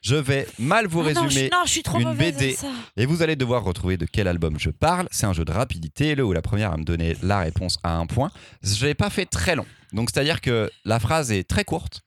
Je 0.01 0.15
vais 0.15 0.47
mal 0.57 0.87
vous 0.87 1.01
Ah 1.01 1.11
non, 1.13 1.21
je, 1.23 1.27
résumer 1.27 1.49
non, 1.51 1.59
je 1.65 1.71
suis 1.71 1.83
trop 1.83 1.99
une 1.99 2.07
mauvaise 2.07 2.33
BD. 2.35 2.53
à 2.53 2.57
ça. 2.57 2.67
et 2.97 3.05
vous 3.05 3.21
allez 3.21 3.35
devoir 3.35 3.63
retrouver 3.63 3.97
de 3.97 4.05
quel 4.11 4.27
album 4.27 4.55
je 4.57 4.69
parle. 4.71 5.07
C'est 5.11 5.25
un 5.25 5.33
jeu 5.33 5.43
de 5.45 5.51
rapidité, 5.51 6.15
le 6.15 6.23
où 6.23 6.31
la 6.33 6.41
première 6.41 6.71
à 6.73 6.77
me 6.77 6.83
donner 6.83 7.15
la 7.21 7.39
réponse 7.39 7.77
à 7.83 7.95
un 7.97 8.05
point. 8.07 8.31
Je 8.63 8.85
l'ai 8.85 8.93
pas 8.95 9.09
fait 9.09 9.25
très 9.25 9.55
long. 9.55 9.65
Donc 9.93 10.09
c'est-à-dire 10.11 10.39
que 10.41 10.71
la 10.85 10.99
phrase 10.99 11.31
est 11.31 11.43
très 11.47 11.63
courte. 11.65 12.01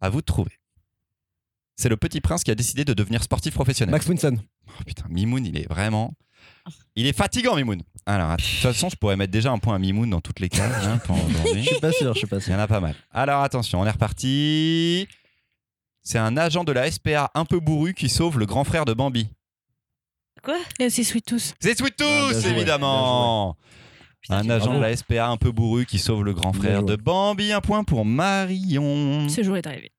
À 0.00 0.08
vous 0.10 0.20
de 0.20 0.26
trouver. 0.26 0.52
C'est 1.76 1.88
le 1.88 1.96
petit 1.96 2.20
prince 2.20 2.44
qui 2.44 2.50
a 2.50 2.54
décidé 2.54 2.84
de 2.84 2.92
devenir 2.92 3.22
sportif 3.22 3.54
professionnel. 3.54 3.92
Max 3.92 4.06
Winson. 4.06 4.38
Oh, 4.68 4.82
putain, 4.86 5.04
Mimoun, 5.08 5.44
il 5.46 5.56
est 5.58 5.68
vraiment. 5.68 6.12
Il 6.94 7.06
est 7.06 7.16
fatigant, 7.16 7.56
Mimoun. 7.56 7.82
Alors, 8.06 8.36
de 8.36 8.42
toute 8.42 8.44
façon, 8.60 8.88
je 8.90 8.96
pourrais 8.96 9.16
mettre 9.16 9.32
déjà 9.32 9.50
un 9.50 9.58
point 9.58 9.74
à 9.74 9.78
Mimoun 9.78 10.08
dans 10.10 10.20
toutes 10.20 10.40
les 10.40 10.48
cases 10.48 10.84
hein, 10.86 10.98
pour 10.98 11.16
aujourd'hui. 11.24 11.62
Je 11.64 11.68
suis 11.68 11.80
pas 11.80 11.92
sûr, 11.92 12.12
je 12.14 12.18
suis 12.18 12.26
pas 12.26 12.36
Il 12.36 12.40
y 12.40 12.44
sûr. 12.44 12.54
en 12.54 12.58
a 12.58 12.66
pas 12.66 12.80
mal. 12.80 12.94
Alors, 13.10 13.42
attention, 13.42 13.80
on 13.80 13.86
est 13.86 13.90
reparti. 13.90 15.06
C'est 16.02 16.18
un 16.18 16.36
agent 16.36 16.64
de 16.64 16.72
la 16.72 16.90
SPA 16.90 17.30
un 17.34 17.44
peu 17.44 17.60
bourru 17.60 17.94
qui 17.94 18.08
sauve 18.08 18.38
le 18.38 18.46
grand 18.46 18.64
frère 18.64 18.84
de 18.84 18.92
Bambi. 18.94 19.28
Quoi? 20.42 20.58
Et 20.78 20.88
C'est 20.90 21.04
Sweet 21.04 21.26
Tooth. 21.26 21.54
C'est 21.60 21.78
Sweet 21.78 21.96
Tooth, 21.96 22.06
Ah, 22.08 22.30
bien 22.30 22.40
joué, 22.40 22.50
évidemment. 22.50 23.56
Un 24.28 24.48
agent 24.50 24.74
de 24.74 24.80
la 24.80 24.94
SPA 24.96 25.28
un 25.28 25.36
peu 25.36 25.50
bourru 25.50 25.86
qui 25.86 25.98
sauve 25.98 26.24
le 26.24 26.34
grand 26.34 26.52
frère 26.52 26.82
de 26.82 26.96
Bambi. 26.96 27.52
Un 27.52 27.60
point 27.60 27.84
pour 27.84 28.04
Marion. 28.04 29.28
Ce 29.28 29.42
jour 29.42 29.56
est 29.56 29.66
arrivé. 29.66 29.90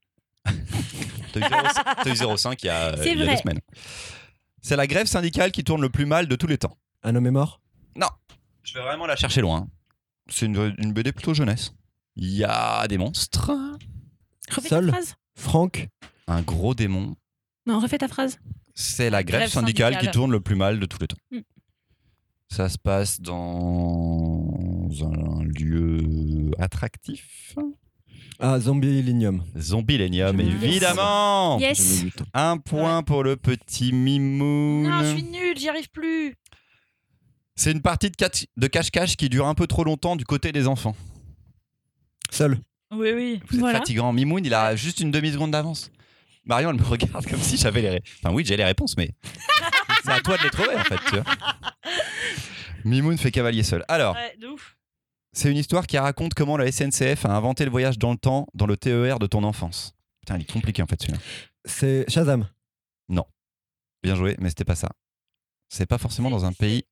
T'as 1.34 1.40
eu 1.40 1.44
0,5 1.44 2.04
t'as 2.04 2.10
eu 2.10 2.14
0,5 2.14 2.58
il 2.62 2.66
y 2.66 2.70
a, 2.70 2.98
C'est 2.98 3.12
il 3.12 3.20
y 3.20 3.24
a 3.24 3.26
deux 3.26 3.38
semaines. 3.38 3.60
C'est 4.62 4.76
la 4.76 4.86
grève 4.88 5.08
syndicale 5.08 5.52
qui 5.52 5.64
tourne 5.64 5.82
le 5.82 5.90
plus 5.90 6.06
mal 6.06 6.28
de 6.28 6.36
tous 6.36 6.48
les 6.48 6.58
temps. 6.58 6.78
Un 7.04 7.16
homme 7.16 7.26
est 7.28 7.32
mort? 7.32 7.62
Je 8.64 8.74
vais 8.76 8.82
vraiment 8.86 9.08
la 9.08 9.16
chercher 9.16 9.42
loin. 9.42 9.68
C'est 10.30 10.46
une, 10.46 10.76
une 10.78 10.94
BD 10.94 11.12
plutôt 11.12 11.34
jeunesse. 11.34 11.74
Il 12.16 12.30
y 12.30 12.44
a 12.44 12.88
des 12.88 12.98
monstres, 12.98 13.52
Refais 14.50 14.70
Seul? 14.70 14.86
ta 14.86 14.92
phrase. 14.94 15.16
Franck? 15.36 15.88
Un 16.28 16.42
gros 16.42 16.76
démon. 16.76 17.16
Non, 17.66 17.80
refais 17.80 17.98
ta 17.98 18.08
phrase. 18.08 18.40
C'est 18.76 19.10
la 19.10 19.24
grève, 19.24 19.42
Grève 19.42 19.50
syndicale, 19.52 19.94
syndicale. 19.94 20.12
qui 20.12 20.16
tourne 20.16 20.32
le 20.32 20.40
plus 20.40 20.56
mal 20.56 20.80
de 20.80 20.86
tous 20.86 21.00
les 21.00 21.08
temps. 21.08 21.18
Mm. 21.32 21.40
Ça 22.52 22.68
se 22.68 22.78
passe 22.78 23.22
dans 23.22 24.90
un 25.04 25.44
lieu 25.46 26.52
attractif. 26.60 27.56
Ah, 28.40 28.60
Zombie. 28.60 29.02
Zombilenium, 29.58 30.40
Yes. 30.42 30.64
évidemment. 30.64 31.60
Yes. 31.60 32.04
Un 32.34 32.58
point 32.58 33.04
pour 33.04 33.24
le 33.24 33.38
petit 33.38 33.94
Mimoun. 33.94 34.84
Non, 34.84 35.00
je 35.02 35.14
suis 35.14 35.24
nulle, 35.24 35.58
j'y 35.58 35.70
arrive 35.70 35.90
plus. 35.92 36.36
C'est 37.56 37.72
une 37.72 37.82
partie 37.82 38.12
de 38.58 38.68
cache-cache 38.68 39.16
qui 39.16 39.30
dure 39.30 39.48
un 39.48 39.54
peu 39.56 39.68
trop 39.68 39.86
longtemps 39.86 40.18
du 40.18 40.26
côté 40.26 40.52
des 40.52 40.68
enfants. 40.68 40.96
Seul. 42.32 42.60
Oui, 42.94 43.12
oui. 43.16 43.42
Vous 43.48 43.56
êtes 43.56 43.60
Voilà. 43.62 43.80
fatigant. 43.80 44.12
Mimoun, 44.12 44.44
il 44.44 44.54
a 44.54 44.76
juste 44.76 45.00
une 45.00 45.12
demi-seconde 45.12 45.52
d'avance. 45.52 45.90
Marion, 46.44 46.72
elle 46.72 46.78
me 46.80 46.84
regarde 46.84 47.26
comme 47.28 47.40
si 47.40 47.56
j'avais 47.56 47.82
les 47.82 47.90
réponses. 47.92 48.12
Enfin, 48.24 48.34
oui, 48.36 48.44
j'ai 48.46 48.58
les 48.58 48.66
réponses, 48.66 48.98
mais 48.98 49.12
c'est 50.04 50.12
à 50.12 50.22
toi 50.22 50.38
de 50.38 50.44
les 50.44 50.50
trouver, 50.50 50.76
en 50.76 50.84
fait. 50.84 50.98
Tu 51.10 51.16
vois. 51.20 51.24
Mimoun 52.86 53.18
fait 53.18 53.32
cavalier 53.32 53.64
seul. 53.64 53.84
Alors, 53.88 54.16
Ouais, 54.16 54.36
de 54.38 54.48
ouf. 54.48 54.76
c'est 55.34 55.52
une 55.52 55.58
histoire 55.58 55.86
qui 55.88 55.98
raconte 55.98 56.34
comment 56.34 56.58
la 56.58 56.72
SNCF 56.72 57.26
a 57.26 57.30
inventé 57.36 57.64
le 57.66 57.72
voyage 57.72 57.98
dans 58.00 58.12
le 58.12 58.18
temps 58.18 58.48
dans 58.54 58.66
le 58.66 58.76
TER 58.78 59.20
de 59.20 59.28
ton 59.28 59.44
enfance. 59.44 59.94
Putain, 60.22 60.38
il 60.38 60.42
est 60.42 60.52
compliqué, 60.52 60.82
en 60.82 60.88
fait, 60.88 61.02
celui-là. 61.02 61.20
C'est 61.66 62.10
Shazam. 62.10 62.48
Bien 64.04 64.16
joué, 64.16 64.36
mais 64.40 64.50
c'était 64.50 64.66
pas 64.66 64.74
ça. 64.74 64.90
C'est 65.70 65.86
pas 65.86 66.00
forcément 66.00 66.32
dans 66.32 66.44
un 66.44 66.54
pays. 66.54 66.86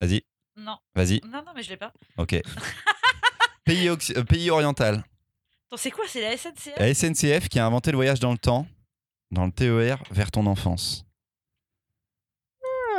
Vas-y, 0.00 0.22
Non, 0.56 0.78
vas-y, 0.94 1.20
non, 1.26 1.42
non, 1.44 1.52
mais 1.54 1.62
je 1.62 1.68
l'ai 1.68 1.76
pas. 1.76 1.92
ok. 2.16 2.40
pays, 3.66 3.86
occ- 3.88 4.16
euh, 4.16 4.24
pays 4.24 4.48
oriental. 4.48 5.04
Attends, 5.66 5.76
c'est 5.76 5.90
quoi? 5.90 6.04
C'est 6.08 6.22
la 6.22 6.34
SNCF 6.38 6.78
La 6.78 6.94
SNCF 6.94 7.50
qui 7.50 7.58
a 7.58 7.66
inventé 7.66 7.90
le 7.90 7.96
voyage 7.96 8.18
dans 8.18 8.32
le 8.32 8.38
temps, 8.38 8.66
dans 9.30 9.44
le 9.44 9.52
TER, 9.52 10.02
vers 10.10 10.30
ton 10.30 10.46
enfance. 10.46 11.04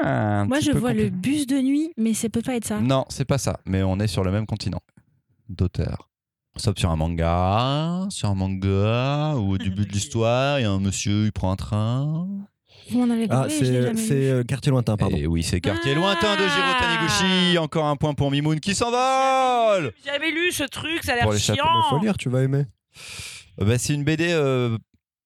Un 0.04 0.46
Moi, 0.46 0.58
petit 0.60 0.68
je 0.68 0.72
peu 0.72 0.78
vois 0.80 0.94
le 0.94 1.10
bus 1.10 1.46
de 1.48 1.60
nuit, 1.62 1.92
mais 1.98 2.14
ça 2.14 2.30
peut 2.30 2.42
pas 2.42 2.56
être 2.56 2.66
ça. 2.66 2.80
Non, 2.80 3.06
c'est 3.10 3.26
pas 3.26 3.38
ça, 3.38 3.60
mais 3.66 3.84
on 3.84 4.00
est 4.00 4.08
sur 4.08 4.24
le 4.24 4.32
même 4.32 4.46
continent 4.46 4.82
d'auteur. 5.50 6.10
On 6.56 6.60
stoppe 6.60 6.80
sur 6.80 6.90
un 6.90 6.96
manga, 6.96 8.06
sur 8.10 8.30
un 8.30 8.36
manga, 8.36 9.36
où 9.38 9.54
au 9.54 9.58
début 9.58 9.86
de 9.86 9.92
l'histoire, 9.94 10.60
il 10.60 10.64
y 10.64 10.66
a 10.66 10.72
un 10.72 10.80
monsieur, 10.80 11.26
il 11.26 11.32
prend 11.32 11.52
un 11.52 11.56
train. 11.56 12.28
Vous 12.92 13.06
m'en 13.06 13.14
avez 13.14 13.26
Ah, 13.26 13.28
parlé, 13.28 13.54
je 13.54 13.60
l'ai 13.60 13.66
c'est 13.66 13.82
jamais 13.84 14.02
c'est, 14.02 14.14
lu. 14.16 14.26
euh, 14.30 14.44
quartier 14.44 14.72
lointain, 14.72 14.98
pardon. 14.98 15.16
Et 15.16 15.28
oui, 15.28 15.44
c'est 15.44 15.62
quartier 15.62 15.92
Ah. 15.96 16.00
lointain 16.00 16.36
de 16.36 16.42
Jiro 16.42 16.74
Taniguchi. 16.80 17.58
Encore 17.60 17.86
un 17.86 17.96
point 17.96 18.14
pour 18.16 18.32
Mimoun 18.32 18.60
qui 18.60 18.74
s'envole. 18.74 19.94
J'ai 20.04 20.12
jamais 20.12 20.32
lu 20.32 20.52
ce 20.52 20.64
truc, 20.64 21.04
ça 21.04 21.12
a 21.14 21.16
l'air 21.16 21.24
Pour 21.26 21.34
les 21.34 21.40
chapeaux, 21.40 21.62
chiant. 21.62 21.66
Mais 21.84 21.90
faut 21.98 22.04
lire, 22.04 22.18
tu 22.18 22.30
vas 22.30 22.42
aimer. 22.42 22.66
Euh, 23.62 23.66
bah, 23.66 23.78
c'est 23.78 23.94
une 23.94 24.04
BD 24.04 24.30
euh, 24.32 24.76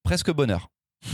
presque 0.04 0.32
bonheur. 0.32 0.70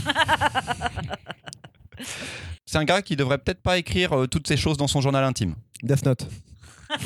c'est 2.70 2.78
un 2.78 2.84
gars 2.84 3.02
qui 3.02 3.16
devrait 3.16 3.38
peut-être 3.38 3.62
pas 3.62 3.78
écrire 3.78 4.12
euh, 4.16 4.26
toutes 4.28 4.46
ces 4.46 4.56
choses 4.56 4.76
dans 4.76 4.86
son 4.86 5.00
journal 5.00 5.24
intime. 5.24 5.54
Death 5.82 6.04
Note. 6.04 6.26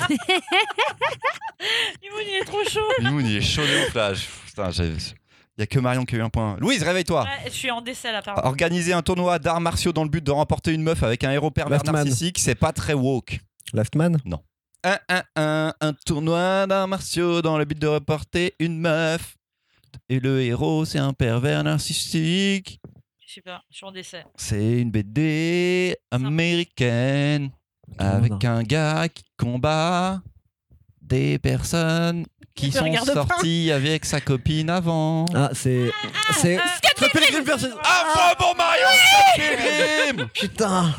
Mimoun, 2.02 2.22
il 2.28 2.36
est 2.40 2.44
trop 2.44 2.62
chaud. 2.68 2.80
Mimoun, 3.00 3.26
il 3.26 3.36
est 3.36 3.40
chaud 3.40 3.62
de. 3.62 4.14
Putain, 4.46 4.70
j'ai- 4.70 4.92
il 5.56 5.60
y 5.60 5.62
a 5.62 5.66
que 5.66 5.78
Marion 5.78 6.04
qui 6.04 6.16
a 6.16 6.18
eu 6.18 6.22
un 6.22 6.28
point. 6.30 6.56
Louise, 6.58 6.82
réveille-toi. 6.82 7.22
Ouais, 7.22 7.44
je 7.46 7.50
suis 7.50 7.70
en 7.70 7.80
décès 7.80 8.10
là, 8.12 8.22
pardon. 8.22 8.42
Organiser 8.44 8.92
un 8.92 9.02
tournoi 9.02 9.38
d'arts 9.38 9.60
martiaux 9.60 9.92
dans 9.92 10.02
le 10.02 10.10
but 10.10 10.22
de 10.24 10.30
remporter 10.32 10.72
une 10.72 10.82
meuf 10.82 11.02
avec 11.02 11.22
un 11.24 11.30
héros 11.30 11.50
pervers 11.52 11.82
narcissique, 11.84 12.38
c'est 12.40 12.56
pas 12.56 12.72
très 12.72 12.92
woke. 12.94 13.38
Last 13.72 13.94
Man? 13.94 14.18
Un, 14.82 14.98
un, 15.08 15.22
un, 15.36 15.72
un 15.80 15.92
tournoi 16.04 16.66
d'arts 16.66 16.88
martiaux 16.88 17.40
dans 17.40 17.56
le 17.56 17.64
but 17.64 17.78
de 17.78 17.86
remporter 17.86 18.54
une 18.58 18.78
meuf. 18.80 19.36
Et 20.08 20.18
le 20.18 20.42
héros, 20.42 20.84
c'est 20.84 20.98
un 20.98 21.12
pervers 21.12 21.62
narcissique. 21.62 22.80
Sais 23.34 23.40
pas, 23.40 23.64
je 23.68 23.78
suis 23.78 23.84
en 23.84 23.90
décès. 23.90 24.24
C'est 24.36 24.78
une 24.80 24.92
BD 24.92 25.96
américaine 26.12 27.50
avec 27.98 28.44
un 28.44 28.62
gars 28.62 29.08
qui 29.08 29.24
combat 29.36 30.22
des 31.02 31.40
personnes 31.40 32.26
qui 32.54 32.70
sont 32.70 32.88
pas. 32.92 33.04
sorties 33.04 33.72
avec 33.72 34.04
sa 34.04 34.20
copine 34.20 34.70
avant. 34.70 35.24
Ah, 35.34 35.50
c'est. 35.52 35.90
C'est. 36.34 36.60
Scott 36.94 37.10
Pilgrim 37.12 37.42
versus. 37.42 37.72
Ah 37.82 38.34
bon, 38.38 38.46
bon 38.46 38.54
Marion 38.54 38.86
Scott 38.86 39.56
Pilgrim 39.56 40.28
Putain 40.28 40.94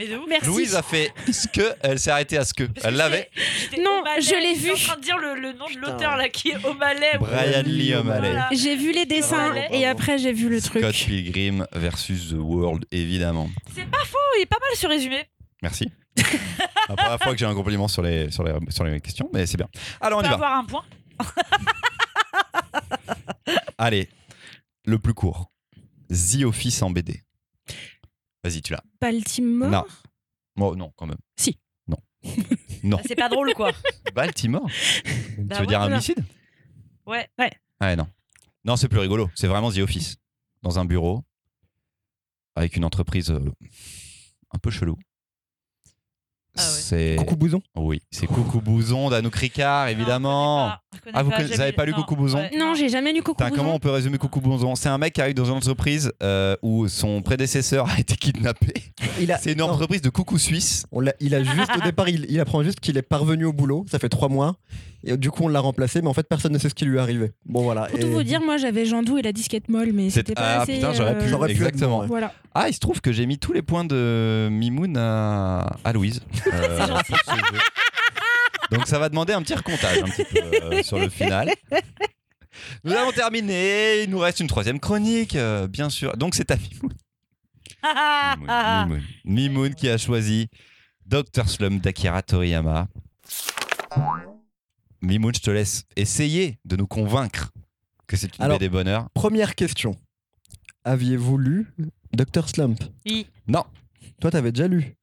Mais 0.00 0.06
de 0.08 0.16
ouf. 0.16 0.24
Merci. 0.26 0.46
Louise 0.46 0.74
a 0.76 0.82
fait 0.82 1.12
ce 1.30 1.46
que, 1.46 1.74
elle 1.82 1.98
s'est 1.98 2.10
arrêtée 2.10 2.38
à 2.38 2.44
ce 2.46 2.54
que. 2.54 2.64
Parce 2.64 2.86
Elle 2.86 2.94
l'avait. 2.94 3.28
Non, 3.84 4.00
O'Malley, 4.00 4.22
je 4.22 4.34
l'ai 4.34 4.54
j'étais 4.54 4.70
en 4.70 4.74
vu. 4.74 4.80
train 4.82 4.96
de 4.96 5.02
dire 5.02 5.18
le, 5.18 5.34
le 5.38 5.52
nom 5.52 5.66
de 5.68 5.78
l'auteur 5.78 6.16
là 6.16 6.30
qui 6.30 6.48
est 6.48 6.64
O'Malley. 6.64 7.18
Brian 7.18 7.62
Lee 7.66 7.94
O'Malley. 7.94 8.30
Voilà. 8.30 8.48
J'ai 8.50 8.76
vu 8.76 8.92
les 8.92 9.04
dessins 9.04 9.54
et 9.70 9.84
après 9.86 10.16
j'ai 10.16 10.32
vu 10.32 10.48
le 10.48 10.58
Scott 10.58 10.80
truc. 10.80 10.94
Pilgrim 10.94 11.66
versus 11.72 12.30
The 12.30 12.36
World, 12.38 12.86
évidemment. 12.90 13.50
C'est 13.74 13.84
pas 13.90 13.98
faux, 14.06 14.16
il 14.38 14.42
est 14.42 14.46
pas 14.46 14.56
mal 14.58 14.70
ce 14.74 14.86
résumé. 14.86 15.24
Merci. 15.62 15.90
La 16.88 16.96
première 16.96 17.18
fois 17.22 17.32
que 17.32 17.38
j'ai 17.38 17.44
un 17.44 17.54
compliment 17.54 17.86
sur 17.86 18.00
les, 18.02 18.30
sur 18.30 18.42
les, 18.42 18.54
sur 18.70 18.84
les 18.84 19.00
questions, 19.02 19.28
mais 19.34 19.44
c'est 19.44 19.58
bien. 19.58 19.68
Alors 20.00 20.20
on 20.20 20.22
On 20.22 20.24
y 20.24 20.28
va. 20.28 20.34
avoir 20.34 20.54
un 20.56 20.64
point. 20.64 20.84
Allez, 23.78 24.08
le 24.86 24.98
plus 24.98 25.12
court. 25.14 25.50
The 26.08 26.44
Office 26.44 26.80
en 26.82 26.90
BD. 26.90 27.22
Vas-y, 28.42 28.62
tu 28.62 28.72
l'as. 28.72 28.82
Baltimore. 29.00 29.70
Non. 29.70 29.84
Oh, 30.58 30.76
non, 30.76 30.92
quand 30.96 31.06
même. 31.06 31.18
Si. 31.36 31.58
Non. 31.86 31.98
non. 32.82 32.96
Bah, 32.96 33.02
c'est 33.06 33.14
pas 33.14 33.28
drôle 33.28 33.52
quoi. 33.54 33.72
Baltimore 34.14 34.66
Bah 34.66 34.68
Tu 34.68 35.42
veux 35.42 35.60
ouais, 35.60 35.66
dire 35.66 35.80
un 35.80 35.92
homicide 35.92 36.24
Ouais. 37.06 37.28
Ouais, 37.80 37.96
non. 37.96 38.06
Non, 38.64 38.76
c'est 38.76 38.88
plus 38.88 38.98
rigolo. 38.98 39.30
C'est 39.34 39.46
vraiment 39.46 39.70
The 39.72 39.78
Office. 39.78 40.16
Dans 40.62 40.78
un 40.78 40.84
bureau, 40.84 41.24
avec 42.54 42.76
une 42.76 42.84
entreprise 42.84 43.30
euh, 43.30 43.40
un 44.52 44.58
peu 44.58 44.70
chelou. 44.70 44.98
Ah 46.56 46.62
ouais. 46.62 46.66
C'est. 46.68 47.16
Coucou 47.16 47.36
Bouson. 47.36 47.62
Oui, 47.76 48.00
c'est 48.10 48.26
Coucou 48.26 48.60
Bouson 48.60 49.08
d'Anouk 49.10 49.34
Ricard, 49.36 49.88
évidemment. 49.88 50.72
Connais 51.04 51.12
Ah, 51.16 51.22
vous 51.22 51.30
pas, 51.30 51.36
conna- 51.36 51.44
avez 51.46 51.56
jamais- 51.56 51.72
pas 51.72 51.84
lu 51.86 51.92
non, 51.92 51.98
Coucou 51.98 52.16
Bouson 52.16 52.38
ouais, 52.38 52.50
Non, 52.58 52.74
j'ai 52.74 52.88
jamais 52.88 53.12
lu 53.12 53.20
Coucou 53.22 53.36
Putain, 53.36 53.48
Bouson. 53.50 53.62
comment 53.62 53.74
on 53.74 53.78
peut 53.78 53.90
résumer 53.90 54.18
Coucou 54.18 54.40
Bouson 54.40 54.74
C'est 54.74 54.88
un 54.88 54.98
mec 54.98 55.14
qui 55.14 55.20
arrive 55.22 55.34
dans 55.34 55.44
une 55.44 55.52
entreprise 55.52 56.12
euh, 56.22 56.56
où 56.62 56.88
son 56.88 57.22
prédécesseur 57.22 57.88
a 57.88 57.98
été 58.00 58.16
kidnappé. 58.16 58.72
Il 59.20 59.30
a. 59.32 59.38
C'est 59.42 59.52
une 59.52 59.58
non, 59.58 59.66
entreprise 59.70 60.02
de 60.02 60.10
coucou 60.10 60.38
suisse. 60.38 60.84
on 60.92 61.00
l'a- 61.00 61.14
il 61.20 61.34
a 61.34 61.42
juste 61.44 61.70
au 61.76 61.80
départ, 61.80 62.08
il, 62.08 62.26
il 62.28 62.40
apprend 62.40 62.62
juste 62.62 62.80
qu'il 62.80 62.96
est 62.98 63.02
parvenu 63.02 63.44
au 63.44 63.52
boulot. 63.52 63.86
Ça 63.90 63.98
fait 63.98 64.08
trois 64.08 64.28
mois. 64.28 64.56
Et 65.04 65.16
du 65.16 65.30
coup, 65.30 65.44
on 65.44 65.48
l'a 65.48 65.60
remplacé, 65.60 66.02
mais 66.02 66.08
en 66.08 66.12
fait, 66.14 66.28
personne 66.28 66.52
ne 66.52 66.58
sait 66.58 66.68
ce 66.68 66.74
qui 66.74 66.84
lui 66.84 66.98
est 66.98 67.00
arrivé. 67.00 67.32
Bon, 67.46 67.62
voilà. 67.62 67.86
Pour 67.86 67.98
Et- 67.98 68.02
tout 68.02 68.10
vous 68.10 68.22
dire, 68.22 68.40
moi 68.42 68.56
j'avais 68.58 68.84
Jandou 68.84 69.16
et 69.18 69.22
la 69.22 69.32
disquette 69.32 69.68
molle, 69.68 69.92
mais 69.92 70.10
c'était 70.10 70.34
pas 70.34 70.58
ah, 70.58 70.60
assez. 70.62 70.74
putain, 70.74 70.92
j'aurais 70.92 71.16
pu. 71.18 71.24
euh, 71.24 71.28
J'aurais 71.28 71.48
pu 71.48 71.54
être 71.62 71.68
Exactement. 71.68 72.06
Voilà. 72.06 72.34
Ah, 72.54 72.68
il 72.68 72.74
se 72.74 72.80
trouve 72.80 73.00
que 73.00 73.10
j'ai 73.12 73.24
mis 73.26 73.38
tous 73.38 73.52
les 73.52 73.62
points 73.62 73.84
de 73.84 74.48
Mimoun 74.50 74.96
à, 74.98 75.60
à 75.84 75.92
Louise. 75.92 76.20
euh. 76.52 76.86
Donc 78.70 78.86
ça 78.86 78.98
va 78.98 79.08
demander 79.08 79.32
un 79.32 79.42
petit 79.42 79.54
recomptage 79.54 79.98
un 79.98 80.08
petit 80.08 80.24
peu 80.24 80.40
euh, 80.62 80.82
sur 80.82 80.98
le 80.98 81.08
final. 81.08 81.50
Nous 82.84 82.92
avons 82.92 83.10
terminé. 83.12 84.02
Il 84.04 84.10
nous 84.10 84.18
reste 84.18 84.40
une 84.40 84.46
troisième 84.48 84.78
chronique, 84.80 85.34
euh, 85.34 85.66
bien 85.66 85.88
sûr. 85.90 86.16
Donc 86.16 86.34
c'est 86.34 86.50
à 86.50 86.56
Mimoun. 86.56 86.92
Mimoun, 88.36 88.86
Mimoun. 88.86 89.02
Mimoun 89.24 89.74
qui 89.74 89.88
a 89.88 89.96
choisi 89.98 90.48
Dr. 91.06 91.48
Slum 91.48 91.78
d'Akira 91.78 92.22
Toriyama. 92.22 92.86
Mimoun, 95.02 95.34
je 95.34 95.40
te 95.40 95.50
laisse 95.50 95.84
essayer 95.96 96.58
de 96.64 96.76
nous 96.76 96.86
convaincre 96.86 97.50
que 98.06 98.16
c'est 98.16 98.36
une 98.38 98.44
Alors- 98.44 98.58
BD 98.58 98.68
bonheur. 98.68 99.08
Première 99.14 99.54
question. 99.54 99.96
Aviez-vous 100.84 101.38
lu 101.38 101.66
Dr. 102.12 102.48
Slump? 102.48 102.82
Oui. 103.06 103.26
Non. 103.46 103.64
Toi, 104.20 104.30
t'avais 104.30 104.52
déjà 104.52 104.68
lu? 104.68 104.96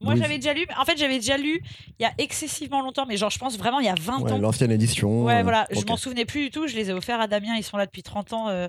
Moi 0.00 0.16
j'avais 0.16 0.36
déjà 0.38 0.54
lu, 0.54 0.64
en 0.80 0.86
fait 0.86 0.96
j'avais 0.96 1.16
déjà 1.16 1.36
lu 1.36 1.60
il 1.98 2.02
y 2.02 2.06
a 2.06 2.12
excessivement 2.16 2.80
longtemps, 2.80 3.04
mais 3.06 3.18
genre 3.18 3.28
je 3.28 3.38
pense 3.38 3.58
vraiment 3.58 3.78
il 3.78 3.84
y 3.84 3.90
a 3.90 3.94
20 3.94 4.20
Ouais, 4.20 4.32
ans. 4.32 4.38
L'ancienne 4.38 4.70
édition. 4.72 5.24
Ouais, 5.24 5.40
euh, 5.40 5.42
voilà, 5.42 5.66
je 5.70 5.80
ok. 5.80 5.88
m'en 5.90 5.96
souvenais 5.98 6.24
plus 6.24 6.44
du 6.44 6.50
tout. 6.50 6.66
Je 6.66 6.74
les 6.74 6.88
ai 6.88 6.94
offerts 6.94 7.20
à 7.20 7.26
Damien, 7.26 7.56
ils 7.58 7.62
sont 7.62 7.76
là 7.76 7.84
depuis 7.84 8.02
30 8.02 8.32
ans. 8.32 8.48
euh, 8.48 8.68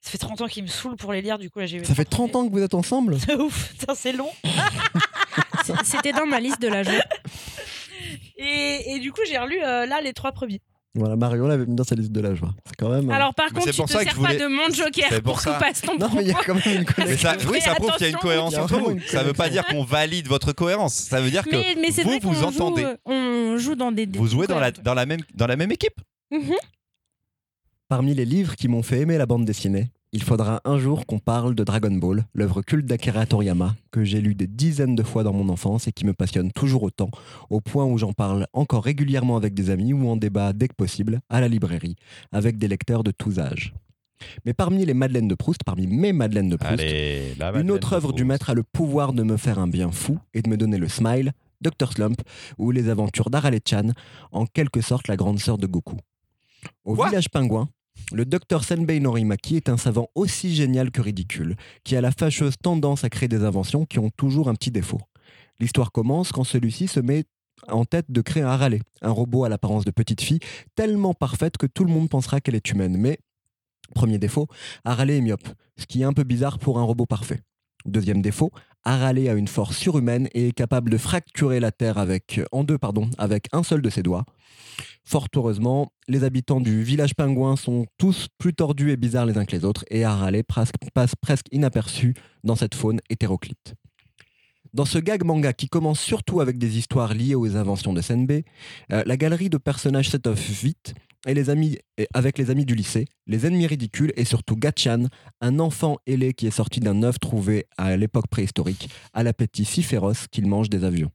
Ça 0.00 0.10
fait 0.10 0.18
30 0.18 0.40
ans 0.40 0.48
qu'ils 0.48 0.64
me 0.64 0.68
saoulent 0.68 0.96
pour 0.96 1.12
les 1.12 1.22
lire, 1.22 1.38
du 1.38 1.48
coup 1.48 1.60
là 1.60 1.66
j'ai 1.66 1.76
eu 1.78 1.84
Ça 1.84 1.94
fait 1.94 2.04
30 2.04 2.34
ans 2.34 2.44
que 2.48 2.52
vous 2.52 2.58
êtes 2.60 2.74
ensemble? 2.74 3.18
C'est 3.24 3.36
ouf, 3.36 3.72
c'est 3.94 4.12
long. 4.12 4.30
C'était 5.84 6.12
dans 6.12 6.26
ma 6.26 6.40
liste 6.40 6.60
de 6.60 6.66
la 6.68 6.82
joie. 6.82 7.04
Et, 8.38 8.92
et 8.94 8.98
du 9.00 9.12
coup 9.12 9.20
j'ai 9.28 9.36
relu 9.38 9.58
euh, 9.62 9.84
là 9.86 10.00
les 10.00 10.12
trois 10.12 10.32
premiers. 10.32 10.60
Voilà, 10.94 11.16
Marion 11.16 11.46
l'avait 11.46 11.66
mis 11.66 11.74
dans 11.76 11.84
sa 11.84 11.94
liste 11.94 12.10
de 12.12 12.20
la 12.20 12.34
joie. 12.34 12.50
C'est 12.66 12.74
quand 12.76 12.88
même. 12.88 13.08
euh, 13.10 13.12
Alors 13.14 13.34
par 13.34 13.46
Mais 13.52 13.60
contre, 13.60 13.66
c'est 13.66 13.70
tu 13.72 13.76
pour 13.76 13.86
te 13.86 13.92
ça 13.92 13.98
que 13.98 14.04
sers 14.04 14.12
je 14.14 14.18
voulais- 14.18 14.38
pas 14.38 14.44
de 14.44 14.48
mon 14.48 14.70
joker 14.72 15.04
C'est 15.08 15.22
pour 15.22 15.34
pour, 15.34 15.40
ça. 15.40 15.52
qu'on 15.52 15.60
passe 15.60 15.80
ton 15.82 15.96
Non, 15.98 16.08
mais 16.14 16.22
il 16.22 16.28
y 16.28 16.30
a 16.30 16.34
propos. 16.34 16.46
quand 16.46 16.54
même 16.66 16.78
une 16.78 16.78
Mais 16.80 16.84
connexion. 16.94 17.28
ça, 17.30 17.36
oui, 17.50 17.60
ça 17.60 17.74
prouve 17.74 17.92
qu'il 17.92 18.02
y 18.02 18.04
a 18.04 18.08
une 18.08 18.14
attention, 18.14 18.18
cohérence 18.28 18.52
il 18.52 18.56
y 18.56 18.58
a 18.58 18.62
entre 18.64 18.72
vraiment 18.74 18.88
vous. 18.88 18.96
une 18.96 19.00
Ça 19.02 19.22
veut 19.22 19.32
pas 19.34 19.48
dire 19.50 19.64
qu'on 19.66 19.84
valide 19.84 20.26
votre 20.28 20.52
cohérence. 20.52 20.94
Ça 20.94 21.20
veut 21.20 21.30
dire 21.30 21.44
que 21.44 21.50
Mais, 21.50 21.76
mais 21.80 21.90
c'est 21.92 22.02
vous 22.02 22.08
vrai 22.10 22.20
qu'on 22.20 22.32
vous 22.32 22.42
entendez. 22.44 22.84
Euh, 22.84 22.96
on 23.04 23.58
joue 23.58 23.74
dans 23.76 23.92
des. 23.92 24.06
des 24.06 24.18
vous 24.18 24.26
jouez 24.26 24.46
dans 24.46 24.58
la, 24.58 24.72
trucs 24.72 24.84
dans, 24.84 24.94
la 24.94 25.04
même, 25.06 25.20
dans 25.34 25.46
la 25.46 25.56
même 25.56 25.70
équipe. 25.70 26.00
Mhm. 26.32 26.54
Parmi 27.88 28.14
les 28.14 28.24
livres 28.24 28.54
qui 28.56 28.68
m'ont 28.68 28.82
fait 28.82 29.00
aimer 29.00 29.18
la 29.18 29.26
bande 29.26 29.44
dessinée, 29.44 29.90
il 30.12 30.22
faudra 30.22 30.60
un 30.64 30.78
jour 30.78 31.06
qu'on 31.06 31.18
parle 31.18 31.54
de 31.54 31.64
Dragon 31.64 31.90
Ball, 31.90 32.24
l'œuvre 32.34 32.62
culte 32.62 32.86
d'Akira 32.86 33.26
Toriyama, 33.26 33.76
que 33.90 34.04
j'ai 34.04 34.20
lu 34.20 34.34
des 34.34 34.46
dizaines 34.46 34.96
de 34.96 35.02
fois 35.02 35.22
dans 35.22 35.32
mon 35.32 35.48
enfance 35.48 35.86
et 35.86 35.92
qui 35.92 36.06
me 36.06 36.14
passionne 36.14 36.50
toujours 36.52 36.82
autant, 36.82 37.10
au 37.50 37.60
point 37.60 37.84
où 37.84 37.98
j'en 37.98 38.12
parle 38.12 38.46
encore 38.52 38.84
régulièrement 38.84 39.36
avec 39.36 39.54
des 39.54 39.70
amis 39.70 39.92
ou 39.92 40.08
en 40.08 40.16
débat 40.16 40.52
dès 40.52 40.68
que 40.68 40.74
possible, 40.74 41.20
à 41.28 41.40
la 41.40 41.48
librairie, 41.48 41.96
avec 42.32 42.56
des 42.56 42.68
lecteurs 42.68 43.04
de 43.04 43.10
tous 43.10 43.38
âges. 43.38 43.74
Mais 44.44 44.54
parmi 44.54 44.84
les 44.84 44.94
Madeleines 44.94 45.28
de 45.28 45.34
Proust, 45.34 45.62
parmi 45.64 45.86
mes 45.86 46.12
Madeleines 46.12 46.48
de 46.48 46.56
Proust, 46.56 46.80
Allez, 46.80 47.34
une 47.60 47.70
autre 47.70 47.92
œuvre 47.92 48.12
du 48.12 48.24
maître 48.24 48.50
a 48.50 48.54
le 48.54 48.62
pouvoir 48.64 49.12
de 49.12 49.22
me 49.22 49.36
faire 49.36 49.58
un 49.58 49.68
bien 49.68 49.92
fou 49.92 50.18
et 50.34 50.42
de 50.42 50.48
me 50.48 50.56
donner 50.56 50.78
le 50.78 50.88
smile, 50.88 51.32
Dr. 51.60 51.92
Slump, 51.92 52.20
ou 52.56 52.70
les 52.70 52.88
aventures 52.88 53.30
d'Arale-chan, 53.30 53.92
en 54.32 54.46
quelque 54.46 54.80
sorte 54.80 55.08
la 55.08 55.16
grande 55.16 55.38
sœur 55.38 55.58
de 55.58 55.66
Goku. 55.66 55.96
Au 56.84 56.94
village 56.94 57.28
pingouin, 57.28 57.68
le 58.12 58.24
Dr. 58.24 58.64
Senbei 58.64 59.00
Norimaki 59.00 59.56
est 59.56 59.68
un 59.68 59.76
savant 59.76 60.08
aussi 60.14 60.54
génial 60.54 60.90
que 60.90 61.00
ridicule, 61.00 61.56
qui 61.84 61.96
a 61.96 62.00
la 62.00 62.10
fâcheuse 62.10 62.56
tendance 62.62 63.04
à 63.04 63.10
créer 63.10 63.28
des 63.28 63.44
inventions 63.44 63.84
qui 63.84 63.98
ont 63.98 64.10
toujours 64.10 64.48
un 64.48 64.54
petit 64.54 64.70
défaut. 64.70 65.00
L'histoire 65.60 65.92
commence 65.92 66.32
quand 66.32 66.44
celui-ci 66.44 66.88
se 66.88 67.00
met 67.00 67.24
en 67.66 67.84
tête 67.84 68.06
de 68.10 68.20
créer 68.20 68.42
un 68.42 68.48
Haralé, 68.48 68.80
un 69.02 69.10
robot 69.10 69.44
à 69.44 69.48
l'apparence 69.48 69.84
de 69.84 69.90
petite 69.90 70.20
fille, 70.20 70.38
tellement 70.74 71.14
parfaite 71.14 71.56
que 71.56 71.66
tout 71.66 71.84
le 71.84 71.92
monde 71.92 72.08
pensera 72.08 72.40
qu'elle 72.40 72.54
est 72.54 72.70
humaine. 72.70 72.96
Mais, 72.96 73.18
premier 73.94 74.18
défaut, 74.18 74.46
Haralé 74.84 75.16
est 75.16 75.20
myope, 75.20 75.48
ce 75.76 75.86
qui 75.86 76.02
est 76.02 76.04
un 76.04 76.12
peu 76.12 76.24
bizarre 76.24 76.58
pour 76.58 76.78
un 76.78 76.84
robot 76.84 77.06
parfait. 77.06 77.42
Deuxième 77.84 78.22
défaut, 78.22 78.50
Haralé 78.84 79.28
a 79.28 79.34
une 79.34 79.48
force 79.48 79.76
surhumaine 79.76 80.28
et 80.34 80.48
est 80.48 80.52
capable 80.52 80.90
de 80.90 80.96
fracturer 80.96 81.60
la 81.60 81.72
Terre 81.72 81.98
avec, 81.98 82.40
en 82.52 82.64
deux 82.64 82.78
pardon, 82.78 83.10
avec 83.18 83.48
un 83.52 83.62
seul 83.62 83.82
de 83.82 83.90
ses 83.90 84.02
doigts. 84.02 84.24
Fort 85.08 85.28
heureusement, 85.34 85.90
les 86.06 86.22
habitants 86.22 86.60
du 86.60 86.82
village 86.82 87.14
pingouin 87.14 87.56
sont 87.56 87.86
tous 87.96 88.26
plus 88.36 88.52
tordus 88.52 88.90
et 88.90 88.98
bizarres 88.98 89.24
les 89.24 89.38
uns 89.38 89.46
que 89.46 89.56
les 89.56 89.64
autres 89.64 89.86
et 89.88 90.04
Haralé 90.04 90.42
passe 90.42 91.14
presque 91.22 91.46
inaperçu 91.50 92.12
dans 92.44 92.56
cette 92.56 92.74
faune 92.74 93.00
hétéroclite. 93.08 93.72
Dans 94.74 94.84
ce 94.84 94.98
gag 94.98 95.24
manga 95.24 95.54
qui 95.54 95.70
commence 95.70 95.98
surtout 95.98 96.42
avec 96.42 96.58
des 96.58 96.76
histoires 96.76 97.14
liées 97.14 97.34
aux 97.34 97.56
inventions 97.56 97.94
de 97.94 98.02
Senbei, 98.02 98.44
euh, 98.92 99.02
la 99.06 99.16
galerie 99.16 99.48
de 99.48 99.56
personnages 99.56 100.10
s'étoffe 100.10 100.50
vite 100.50 100.92
et 101.26 101.32
les 101.32 101.48
amis, 101.48 101.78
avec 102.12 102.36
les 102.36 102.50
amis 102.50 102.66
du 102.66 102.74
lycée, 102.74 103.06
les 103.26 103.46
ennemis 103.46 103.66
ridicules 103.66 104.12
et 104.14 104.26
surtout 104.26 104.56
Gatchan, 104.56 105.06
un 105.40 105.58
enfant 105.58 105.96
ailé 106.06 106.34
qui 106.34 106.46
est 106.46 106.50
sorti 106.50 106.80
d'un 106.80 107.02
œuf 107.02 107.18
trouvé 107.18 107.64
à 107.78 107.96
l'époque 107.96 108.28
préhistorique, 108.28 108.90
à 109.14 109.22
l'appétit 109.22 109.64
si 109.64 109.82
féroce 109.82 110.26
qu'il 110.30 110.46
mange 110.46 110.68
des 110.68 110.84
avions. 110.84 111.10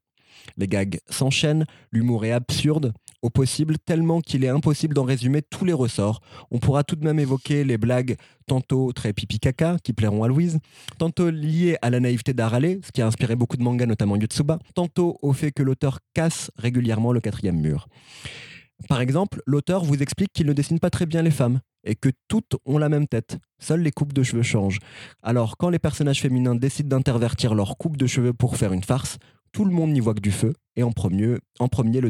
Les 0.57 0.67
gags 0.67 0.99
s'enchaînent, 1.09 1.65
l'humour 1.91 2.25
est 2.25 2.31
absurde, 2.31 2.93
au 3.21 3.29
possible, 3.29 3.77
tellement 3.79 4.21
qu'il 4.21 4.43
est 4.43 4.49
impossible 4.49 4.93
d'en 4.93 5.03
résumer 5.05 5.41
tous 5.41 5.65
les 5.65 5.73
ressorts. 5.73 6.19
On 6.51 6.59
pourra 6.59 6.83
tout 6.83 6.95
de 6.95 7.05
même 7.05 7.19
évoquer 7.19 7.63
les 7.63 7.77
blagues 7.77 8.17
tantôt 8.47 8.91
très 8.91 9.13
pipi-caca, 9.13 9.77
qui 9.81 9.93
plairont 9.93 10.23
à 10.23 10.27
Louise, 10.27 10.59
tantôt 10.97 11.29
liées 11.29 11.77
à 11.81 11.89
la 11.89 12.01
naïveté 12.01 12.33
d'Arale, 12.33 12.79
ce 12.83 12.91
qui 12.91 13.01
a 13.01 13.07
inspiré 13.07 13.35
beaucoup 13.35 13.57
de 13.57 13.63
mangas, 13.63 13.85
notamment 13.85 14.17
Yotsuba, 14.17 14.59
tantôt 14.75 15.17
au 15.21 15.31
fait 15.31 15.51
que 15.51 15.63
l'auteur 15.63 15.99
casse 16.13 16.51
régulièrement 16.57 17.13
le 17.13 17.21
quatrième 17.21 17.59
mur. 17.59 17.87
Par 18.89 18.99
exemple, 18.99 19.41
l'auteur 19.45 19.85
vous 19.85 20.01
explique 20.01 20.33
qu'il 20.33 20.47
ne 20.47 20.53
dessine 20.53 20.79
pas 20.79 20.89
très 20.89 21.05
bien 21.05 21.21
les 21.21 21.31
femmes 21.31 21.61
et 21.85 21.95
que 21.95 22.09
toutes 22.27 22.55
ont 22.65 22.77
la 22.77 22.89
même 22.89 23.07
tête. 23.07 23.37
Seules 23.59 23.81
les 23.81 23.91
coupes 23.91 24.13
de 24.13 24.23
cheveux 24.23 24.43
changent. 24.43 24.79
Alors, 25.21 25.57
quand 25.57 25.69
les 25.69 25.79
personnages 25.79 26.21
féminins 26.21 26.55
décident 26.55 26.89
d'intervertir 26.97 27.55
leur 27.55 27.77
coupe 27.77 27.97
de 27.97 28.07
cheveux 28.07 28.33
pour 28.33 28.57
faire 28.57 28.73
une 28.73 28.83
farce, 28.83 29.17
tout 29.53 29.63
le 29.63 29.71
monde 29.71 29.91
n'y 29.91 30.01
voit 30.01 30.13
que 30.13 30.19
du 30.19 30.31
feu, 30.31 30.53
et 30.75 30.83
en 30.83 30.91
premier, 30.91 31.25
euh, 31.25 31.37
en 31.59 31.67
premier 31.69 32.01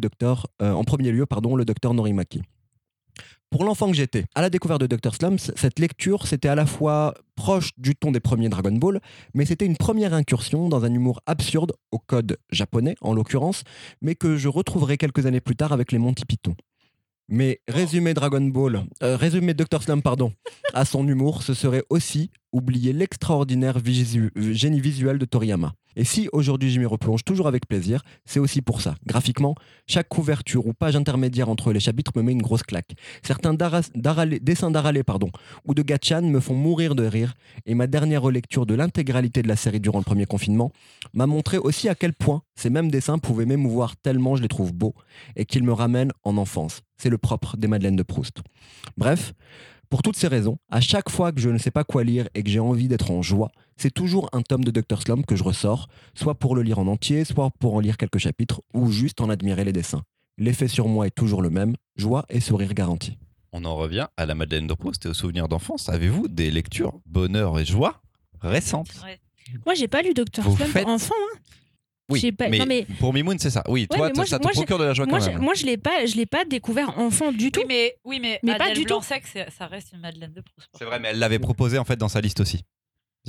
lieu 1.12 1.26
pardon, 1.28 1.56
le 1.56 1.66
docteur 1.66 1.94
Norimaki. 1.94 2.42
Pour 3.52 3.66
l'enfant 3.66 3.88
que 3.88 3.94
j'étais, 3.94 4.26
à 4.34 4.42
la 4.42 4.50
découverte 4.50 4.82
de 4.82 4.88
Dr. 4.88 5.14
Slumps, 5.14 5.52
cette 5.56 5.78
lecture, 5.78 6.26
c'était 6.26 6.48
à 6.48 6.56
la 6.56 6.66
fois 6.66 7.14
proche 7.36 7.70
du 7.78 7.96
ton 7.96 8.12
des 8.12 8.20
premiers 8.20 8.50
Dragon 8.50 8.72
Ball, 8.72 9.00
mais 9.36 9.46
c'était 9.46 9.68
une 9.68 9.78
première 9.78 10.16
incursion 10.16 10.70
dans 10.70 10.86
un 10.86 10.92
humour 10.92 11.22
absurde, 11.28 11.74
au 11.92 12.00
code 12.00 12.38
japonais 12.50 12.96
en 13.02 13.14
l'occurrence, 13.14 13.64
mais 14.02 14.16
que 14.16 14.38
je 14.38 14.48
retrouverai 14.48 14.98
quelques 14.98 15.28
années 15.28 15.40
plus 15.40 15.56
tard 15.56 15.72
avec 15.72 15.92
les 15.92 16.00
Monty 16.00 16.26
Python. 16.26 16.56
Mais 17.30 17.62
résumer 17.68 18.16
Dragon 18.16 18.42
Ball, 18.42 18.86
euh, 19.04 19.16
résumer 19.16 19.54
Dr. 19.54 19.84
Slump, 19.84 20.04
pardon, 20.04 20.34
à 20.74 20.84
son 20.84 21.08
humour, 21.08 21.44
ce 21.44 21.54
serait 21.54 21.84
aussi 21.92 22.32
oublier 22.54 22.94
l'extraordinaire 22.94 23.80
génie 24.36 24.80
visuel 24.80 25.18
de 25.18 25.26
Toriyama. 25.26 25.74
Et 25.96 26.06
si 26.06 26.28
aujourd'hui 26.32 26.72
je 26.72 26.80
m'y 26.80 26.86
replonge 26.86 27.24
toujours 27.24 27.48
avec 27.48 27.68
plaisir, 27.68 28.02
c'est 28.26 28.40
aussi 28.40 28.62
pour 28.62 28.82
ça. 28.82 28.96
Graphiquement, 29.06 29.56
chaque 29.88 30.10
couverture 30.10 30.66
ou 30.66 30.74
page 30.74 30.96
intermédiaire 30.96 31.50
entre 31.50 31.72
les 31.72 31.80
chapitres 31.80 32.14
me 32.16 32.24
met 32.24 32.32
une 32.32 32.42
grosse 32.42 32.64
claque. 32.64 32.94
Certains 33.24 33.54
dessins 33.54 34.72
d'Arale 34.72 35.04
ou 35.66 35.74
de 35.74 35.82
Gatchan 35.82 36.24
me 36.24 36.40
font 36.40 36.56
mourir 36.56 36.96
de 36.96 37.06
rire, 37.06 37.34
et 37.66 37.76
ma 37.76 37.88
dernière 37.88 38.22
relecture 38.22 38.66
de 38.66 38.74
l'intégralité 38.74 39.44
de 39.44 39.48
la 39.48 39.56
série 39.56 39.80
durant 39.80 40.00
le 40.00 40.04
premier 40.04 40.26
confinement 40.26 40.72
m'a 41.14 41.28
montré 41.28 41.58
aussi 41.58 41.90
à 41.90 41.96
quel 41.96 42.14
point 42.14 42.42
ces 42.56 42.70
mêmes 42.70 42.90
dessins 42.90 43.20
pouvaient 43.20 43.46
m'émouvoir 43.46 43.96
tellement 43.98 44.36
je 44.36 44.42
les 44.42 44.48
trouve 44.48 44.74
beaux, 44.74 44.96
et 45.36 45.46
qu'ils 45.46 45.64
me 45.64 45.74
ramènent 45.74 46.12
en 46.24 46.38
enfance. 46.38 46.82
C'est 46.98 47.10
le 47.10 47.18
propre 47.18 47.58
des 47.58 47.68
Madeleines 47.68 47.96
de 47.96 48.04
Proust. 48.04 48.42
Bref, 48.98 49.34
pour 49.94 50.02
toutes 50.02 50.16
ces 50.18 50.28
raisons, 50.28 50.58
à 50.72 50.82
chaque 50.82 51.08
fois 51.12 51.32
que 51.32 51.40
je 51.40 51.50
ne 51.52 51.60
sais 51.60 51.70
pas 51.70 51.84
quoi 51.84 52.04
lire 52.04 52.28
et 52.34 52.42
que 52.42 52.50
j'ai 52.50 52.60
envie 52.60 52.88
d'être 52.88 53.12
en 53.12 53.22
joie, 53.22 53.52
c'est 53.78 53.94
toujours 53.94 54.28
un 54.34 54.42
tome 54.42 54.64
de 54.64 54.72
Dr. 54.72 55.00
Slump 55.00 55.24
que 55.28 55.36
je 55.36 55.44
ressors, 55.44 55.88
soit 56.16 56.34
pour 56.34 56.56
le 56.56 56.64
lire 56.64 56.80
en 56.80 56.88
entier, 56.88 57.24
soit 57.26 57.52
pour 57.60 57.76
en 57.76 57.80
lire 57.80 57.98
quelques 57.98 58.18
chapitres, 58.18 58.64
ou 58.74 58.90
juste 58.92 59.22
en 59.22 59.30
admirer 59.30 59.64
les 59.64 59.72
dessins. 59.72 60.02
L'effet 60.40 60.68
sur 60.68 60.88
moi 60.88 61.06
est 61.06 61.12
toujours 61.16 61.44
le 61.44 61.52
même, 61.52 61.76
joie 61.96 62.26
et 62.30 62.40
sourire 62.40 62.74
garanti. 62.74 63.20
On 63.52 63.66
en 63.66 63.76
revient 63.76 64.08
à 64.18 64.26
la 64.26 64.34
Madeleine 64.34 64.66
de 64.66 64.74
Proust 64.74 65.06
et 65.06 65.10
aux 65.10 65.14
souvenirs 65.14 65.48
d'enfance. 65.48 65.88
Avez-vous 65.90 66.28
des 66.28 66.50
lectures 66.50 67.00
bonheur 67.06 67.60
et 67.60 67.66
joie 67.66 68.02
récentes? 68.42 68.90
Moi, 69.68 69.76
j'ai 69.76 69.88
pas 69.88 70.02
lu 70.02 70.16
Docteur 70.16 70.50
Vous 70.50 70.56
Slump 70.58 70.72
faites- 70.72 70.88
enfant. 70.88 71.14
hein. 71.36 71.38
Oui, 72.10 72.20
J'ai 72.20 72.32
pas- 72.34 72.50
mais, 72.50 72.58
non, 72.60 72.66
mais- 72.66 72.86
pour 73.00 73.14
Mimoun, 73.14 73.40
c'est 73.40 73.50
ça. 73.50 73.64
Oui, 73.70 73.88
Ouais, 73.90 73.98
toi, 73.98 74.12
moi, 74.14 74.26
ça 74.26 74.36
je- 74.36 74.40
te 74.40 74.44
moi, 74.44 74.52
procure 74.52 74.78
de 74.78 74.84
la 74.84 74.94
joie 74.94 75.06
Moi, 75.06 75.20
quand 75.20 75.26
je, 75.26 75.30
même. 75.32 75.42
moi, 75.42 75.54
je 75.54 75.66
l'ai 75.66 75.78
pas, 75.78 76.06
je 76.06 76.16
l'ai 76.18 76.26
pas 76.26 76.44
découvert 76.44 77.00
enfant 77.00 77.32
du 77.32 77.50
tout. 77.50 77.62
Oui, 77.62 77.66
mais, 77.68 77.96
oui, 78.04 78.20
mais, 78.22 78.40
Mais 78.44 78.58
pas 78.58 78.74
du 78.74 78.84
tout. 78.86 79.00
Ça 79.02 79.68
reste 79.68 79.94
une 79.94 80.00
Madeleine 80.02 80.34
de 80.34 80.42
Proust. 80.42 80.70
C'est 80.78 80.84
vrai, 80.86 81.00
mais 81.00 81.10
elle 81.10 81.20
l'avait 81.20 81.40
proposé 81.40 81.78
en 81.78 81.86
fait 81.86 81.96
dans 81.96 82.10
sa 82.10 82.20
liste 82.22 82.42
aussi. 82.42 82.62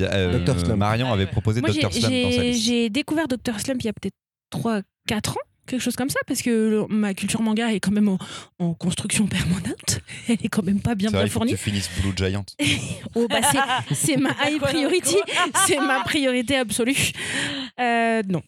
Euh, 0.00 0.40
Dr. 0.44 0.58
Slump. 0.58 0.76
Marion 0.78 1.06
Ah, 1.10 1.14
avait 1.14 1.26
proposé 1.28 1.60
Dr. 1.60 1.72
j'ai- 1.72 1.80
Slump 1.82 1.92
dans 1.92 2.00
sa 2.00 2.08
j'ai 2.08 2.42
liste. 2.50 2.64
j'ai 2.66 2.90
découvert 2.90 3.28
Docteur 3.28 3.60
Slump 3.60 3.80
il 3.80 3.86
y 3.86 3.88
a 3.88 3.92
peut-être 3.92 4.16
3-4 4.50 5.36
ans, 5.36 5.40
quelque 5.68 5.80
chose 5.80 5.94
comme 5.94 6.10
ça, 6.10 6.18
parce 6.26 6.42
que 6.42 6.50
le- 6.50 6.86
ma 6.88 7.14
culture 7.14 7.40
manga 7.42 7.72
est 7.72 7.78
quand 7.78 7.92
même 7.92 8.08
en, 8.08 8.18
en 8.58 8.74
construction 8.74 9.28
permanente. 9.28 10.00
Elle 10.28 10.38
est 10.42 10.48
quand 10.48 10.64
même 10.64 10.80
pas 10.80 10.96
bien 10.96 11.10
C'est 11.10 11.16
vrai, 11.16 11.24
bien 11.24 11.28
il 11.28 11.30
faut 11.30 11.38
que 11.40 11.46
fournie. 11.46 11.52
tu 11.52 11.58
finisses 11.58 11.90
Blue 12.00 12.12
Giant. 12.16 12.44
Oh, 13.14 13.28
bah, 13.30 13.38
c'est- 13.88 13.94
c'est 13.94 14.16
ma 14.16 14.30
high 14.50 14.58
priority. 14.58 15.16
C'est 15.68 15.78
ma 15.78 16.00
priorité 16.02 16.56
absolue. 16.56 17.12
Euh, 17.78 18.22
non. 18.28 18.42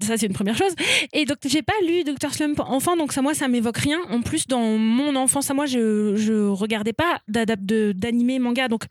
Ça, 0.00 0.16
c'est 0.16 0.26
une 0.26 0.32
première 0.32 0.56
chose. 0.56 0.74
Et 1.12 1.24
donc, 1.24 1.38
j'ai 1.46 1.62
pas 1.62 1.72
lu 1.86 2.02
Dr. 2.04 2.32
Slump 2.34 2.60
enfant, 2.60 2.96
donc 2.96 3.12
ça, 3.12 3.22
moi, 3.22 3.32
ça 3.34 3.46
m'évoque 3.48 3.78
rien. 3.78 4.00
En 4.10 4.22
plus, 4.22 4.46
dans 4.46 4.76
mon 4.76 5.14
enfance, 5.16 5.50
à 5.50 5.54
moi, 5.54 5.66
je, 5.66 6.14
je 6.16 6.32
regardais 6.48 6.92
pas 6.92 7.20
d'animé 7.28 8.38
manga, 8.38 8.68
donc 8.68 8.84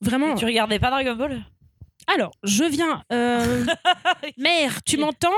vraiment. 0.00 0.34
Tu 0.34 0.44
regardais 0.44 0.78
pas 0.78 0.90
Dragon 0.90 1.14
Ball? 1.14 1.44
Alors, 2.08 2.32
je 2.42 2.64
viens. 2.64 3.02
euh, 3.12 3.64
mère, 4.38 4.82
tu 4.82 4.96
m'entends? 4.96 5.28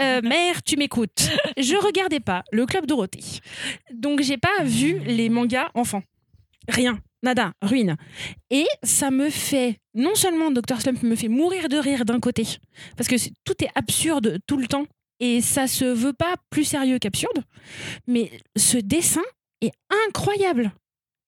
Euh, 0.00 0.20
Mère, 0.22 0.62
tu 0.62 0.76
m'écoutes. 0.76 1.28
Je 1.56 1.74
regardais 1.74 2.20
pas 2.20 2.44
le 2.52 2.66
Club 2.66 2.86
Dorothée. 2.86 3.40
Donc, 3.92 4.20
j'ai 4.20 4.36
pas 4.36 4.62
vu 4.62 4.98
les 5.06 5.28
mangas 5.30 5.70
enfants. 5.74 6.02
Rien. 6.68 6.98
Nada. 7.22 7.52
Ruine. 7.62 7.96
Et 8.50 8.66
ça 8.82 9.10
me 9.10 9.30
fait. 9.30 9.78
Non 9.94 10.14
seulement 10.14 10.50
Dr. 10.50 10.80
Slump 10.80 11.02
me 11.02 11.16
fait 11.16 11.28
mourir 11.28 11.68
de 11.68 11.76
rire 11.76 12.04
d'un 12.04 12.20
côté, 12.20 12.46
parce 12.96 13.08
que 13.08 13.16
tout 13.44 13.62
est 13.62 13.70
absurde 13.74 14.38
tout 14.46 14.56
le 14.56 14.66
temps, 14.66 14.86
et 15.20 15.40
ça 15.40 15.66
se 15.66 15.84
veut 15.84 16.12
pas 16.12 16.34
plus 16.50 16.64
sérieux 16.64 16.98
qu'absurde, 16.98 17.44
mais 18.06 18.30
ce 18.56 18.78
dessin 18.78 19.22
est 19.60 19.72
incroyable. 20.06 20.72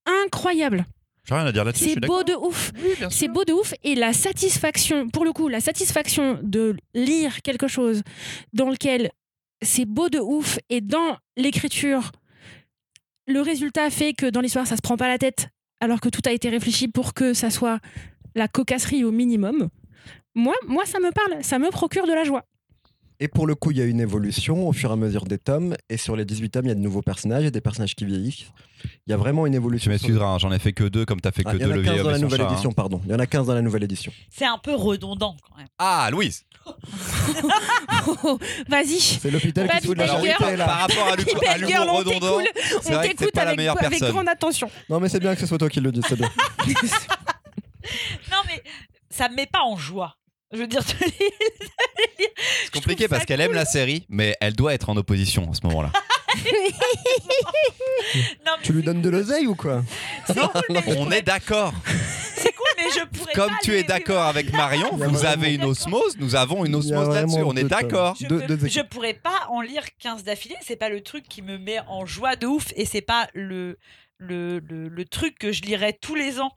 Incroyable. 0.06 0.84
J'ai 1.26 1.34
rien 1.34 1.46
à 1.46 1.52
dire 1.52 1.64
là-dessus. 1.64 1.90
C'est 1.94 2.00
beau 2.00 2.22
de 2.22 2.34
ouf. 2.34 2.72
Oui. 2.82 3.06
C'est 3.10 3.28
beau 3.28 3.44
de 3.44 3.52
ouf 3.52 3.72
et 3.82 3.94
la 3.94 4.12
satisfaction, 4.12 5.08
pour 5.08 5.24
le 5.24 5.32
coup, 5.32 5.48
la 5.48 5.60
satisfaction 5.60 6.38
de 6.42 6.76
lire 6.94 7.40
quelque 7.42 7.68
chose 7.68 8.02
dans 8.52 8.68
lequel 8.68 9.10
c'est 9.62 9.86
beau 9.86 10.08
de 10.08 10.18
ouf 10.18 10.58
et 10.68 10.80
dans 10.80 11.16
l'écriture, 11.36 12.12
le 13.26 13.40
résultat 13.40 13.88
fait 13.90 14.12
que 14.12 14.26
dans 14.26 14.40
l'histoire 14.40 14.66
ça 14.66 14.76
se 14.76 14.82
prend 14.82 14.96
pas 14.96 15.08
la 15.08 15.18
tête 15.18 15.48
alors 15.84 16.00
que 16.00 16.08
tout 16.08 16.22
a 16.26 16.32
été 16.32 16.48
réfléchi 16.48 16.88
pour 16.88 17.14
que 17.14 17.34
ça 17.34 17.50
soit 17.50 17.78
la 18.34 18.48
cocasserie 18.48 19.04
au 19.04 19.12
minimum. 19.12 19.68
Moi, 20.34 20.54
moi 20.66 20.84
ça 20.86 20.98
me 20.98 21.12
parle, 21.12 21.44
ça 21.44 21.58
me 21.58 21.70
procure 21.70 22.06
de 22.06 22.12
la 22.12 22.24
joie. 22.24 22.44
Et 23.24 23.28
pour 23.28 23.46
le 23.46 23.54
coup, 23.54 23.70
il 23.70 23.78
y 23.78 23.80
a 23.80 23.86
une 23.86 24.00
évolution 24.00 24.68
au 24.68 24.72
fur 24.74 24.90
et 24.90 24.92
à 24.92 24.96
mesure 24.96 25.24
des 25.24 25.38
tomes. 25.38 25.74
Et 25.88 25.96
sur 25.96 26.14
les 26.14 26.26
18 26.26 26.50
tomes, 26.50 26.66
il 26.66 26.68
y 26.68 26.72
a 26.72 26.74
de 26.74 26.80
nouveaux 26.80 27.00
personnages 27.00 27.44
et 27.46 27.50
des 27.50 27.62
personnages 27.62 27.94
qui 27.94 28.04
vieillissent. 28.04 28.44
Il 29.06 29.10
y 29.10 29.12
a 29.14 29.16
vraiment 29.16 29.46
une 29.46 29.52
Tu 29.54 29.56
évolution. 29.56 29.90
m'excuseras, 29.90 30.26
hein, 30.26 30.38
j'en 30.38 30.52
ai 30.52 30.58
fait 30.58 30.74
que 30.74 30.84
deux, 30.84 31.06
comme 31.06 31.22
t'as 31.22 31.32
fait 31.32 31.42
Ah, 31.46 31.52
que 31.52 31.56
il 31.56 31.62
y 31.62 31.64
en 31.64 31.68
deux, 31.68 31.72
a 31.72 31.76
le 31.76 31.82
15 31.84 31.92
vieil 31.94 32.04
dans 32.04 32.10
la 32.10 32.18
nouvelle 32.18 32.40
chat, 32.40 32.46
hein. 32.46 32.52
édition, 32.52 32.72
pardon. 32.72 33.00
Il 33.06 33.12
y 33.12 33.14
en 33.14 33.18
a 33.18 33.26
15 33.26 33.46
dans 33.46 33.54
la 33.54 33.62
nouvelle 33.62 33.84
édition. 33.84 34.12
C'est 34.28 34.44
un 34.44 34.58
peu 34.58 34.74
redondant 34.74 35.38
quand 35.48 35.56
même. 35.56 35.68
Ah, 35.78 36.10
Louise 36.12 36.44
Vas-y. 38.68 39.00
C'est 39.00 39.30
l'hôpital 39.30 39.70
qui 39.70 39.76
se 39.80 39.86
fout 39.86 39.94
de 39.96 40.00
la 40.02 40.06
charité, 40.06 40.56
là. 40.56 40.66
Par 40.66 40.78
rapport 40.80 41.08
à 41.08 41.16
l'humour- 41.16 41.96
redondant, 41.98 42.38
t'écoute, 42.38 42.48
c'est 42.82 42.90
On 42.90 42.94
vrai 42.94 43.08
que 43.10 43.14
c'est 43.24 43.32
pas 43.32 43.40
la 43.44 43.46
avec, 43.48 43.58
meilleure 43.58 43.78
avec 43.78 43.90
personne. 43.90 44.10
grande 44.12 44.28
attention. 44.28 44.70
Non, 44.90 45.00
mais 45.00 45.08
c'est 45.08 45.20
bien 45.20 45.34
que 45.34 45.40
ce 45.40 45.46
soit 45.46 45.56
toi 45.58 45.70
qui 45.70 45.80
le 45.80 45.90
dis, 45.92 46.02
c'est 46.06 46.16
bien. 46.18 46.28
Non, 48.30 48.38
mais 48.46 48.62
ça 49.10 49.28
me 49.30 49.34
met 49.36 49.46
pas 49.46 49.62
en 49.62 49.76
joie. 49.76 50.16
Je 50.54 50.58
veux 50.60 50.66
dire, 50.68 50.82
C'est 52.64 52.72
compliqué 52.72 53.08
parce 53.08 53.24
qu'elle 53.24 53.40
aime 53.40 53.52
la 53.52 53.64
série, 53.64 54.06
mais 54.08 54.36
elle 54.40 54.54
doit 54.54 54.72
être 54.74 54.88
en 54.88 54.96
opposition 54.96 55.50
à 55.50 55.54
ce 55.54 55.66
moment-là. 55.66 55.90
non, 58.46 58.52
mais 58.58 58.62
Tu 58.62 58.72
lui 58.72 58.82
donnes 58.82 59.02
de 59.02 59.08
l'oseille 59.10 59.46
ou 59.46 59.54
quoi 59.54 59.82
c'est 60.26 60.34
cool, 60.34 60.62
mais 60.70 60.82
je 60.86 60.90
On 60.90 61.04
pourrais- 61.04 61.18
est 61.18 61.22
d'accord. 61.22 61.72
c'est 62.36 62.52
cool, 62.52 62.66
mais 62.76 62.84
je 62.94 63.04
pourrais 63.18 63.32
Comme 63.34 63.50
pas 63.50 63.58
tu 63.62 63.76
es 63.76 63.82
d'accord 63.82 64.22
avec 64.24 64.52
Marion, 64.52 64.90
Il 64.94 64.98
y 65.00 65.02
a 65.02 65.08
vous 65.08 65.14
vraiment- 65.14 65.42
avez 65.42 65.54
une 65.54 65.64
osmose, 65.64 66.16
nous 66.18 66.34
avons 66.36 66.64
une 66.64 66.72
Il 66.80 66.88
y 66.88 66.92
a 66.94 66.98
osmose 67.00 67.14
là-dessus. 67.14 67.42
On 67.44 67.52
est 67.56 67.62
deux 67.62 67.68
tomes. 67.68 67.80
d'accord. 67.82 68.16
Je, 68.20 68.26
Deux- 68.26 68.40
peux- 68.40 68.46
deux 68.56 68.58
je 68.60 68.66
équipes. 68.80 68.88
pourrais 68.90 69.14
pas 69.14 69.46
en 69.50 69.60
lire 69.60 69.84
15 69.98 70.24
d'affilée, 70.24 70.56
c'est 70.62 70.76
pas 70.76 70.88
le 70.88 71.02
truc 71.02 71.24
qui 71.28 71.42
me 71.42 71.58
met 71.58 71.78
en 71.88 72.06
joie 72.06 72.36
de 72.36 72.46
ouf 72.46 72.66
et 72.76 72.84
c'est 72.84 73.00
pas 73.02 73.28
le, 73.34 73.78
le, 74.18 74.58
le, 74.60 74.88
le 74.88 75.04
truc 75.04 75.38
que 75.38 75.52
je 75.52 75.62
lirais 75.62 75.92
tous 76.00 76.14
les 76.14 76.40
ans. 76.40 76.52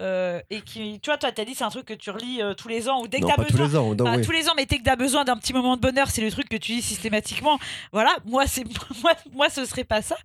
Euh, 0.00 0.40
et 0.50 0.60
qui, 0.60 1.00
tu 1.00 1.10
vois, 1.10 1.16
toi, 1.18 1.32
t'as 1.32 1.44
dit 1.44 1.54
c'est 1.54 1.64
un 1.64 1.70
truc 1.70 1.86
que 1.86 1.94
tu 1.94 2.10
relis 2.10 2.42
euh, 2.42 2.54
tous 2.54 2.68
les 2.68 2.88
ans 2.88 3.00
ou 3.02 3.08
dès 3.08 3.18
que 3.18 3.22
Non, 3.22 3.28
t'as 3.30 3.36
pas 3.36 3.44
tous 3.44 3.56
besoin. 3.56 3.66
les 3.68 3.76
ans. 3.76 3.94
non, 3.94 4.04
Enfin, 4.06 4.16
oui. 4.18 4.24
tous 4.24 4.32
les 4.32 4.48
ans, 4.48 4.52
mais 4.56 4.66
dès 4.66 4.78
que 4.78 4.82
t'as 4.82 4.96
besoin 4.96 5.24
d'un 5.24 5.36
petit 5.36 5.52
moment 5.52 5.76
de 5.76 5.80
bonheur, 5.80 6.08
c'est 6.10 6.20
le 6.22 6.30
truc 6.30 6.48
que 6.48 6.56
tu 6.56 6.72
lis 6.72 6.82
systématiquement. 6.82 7.58
Voilà, 7.92 8.14
moi, 8.24 8.46
c'est 8.46 8.64
moi, 9.02 9.12
moi, 9.32 9.48
ce 9.48 9.64
serait 9.64 9.84
pas 9.84 10.02
ça. 10.02 10.16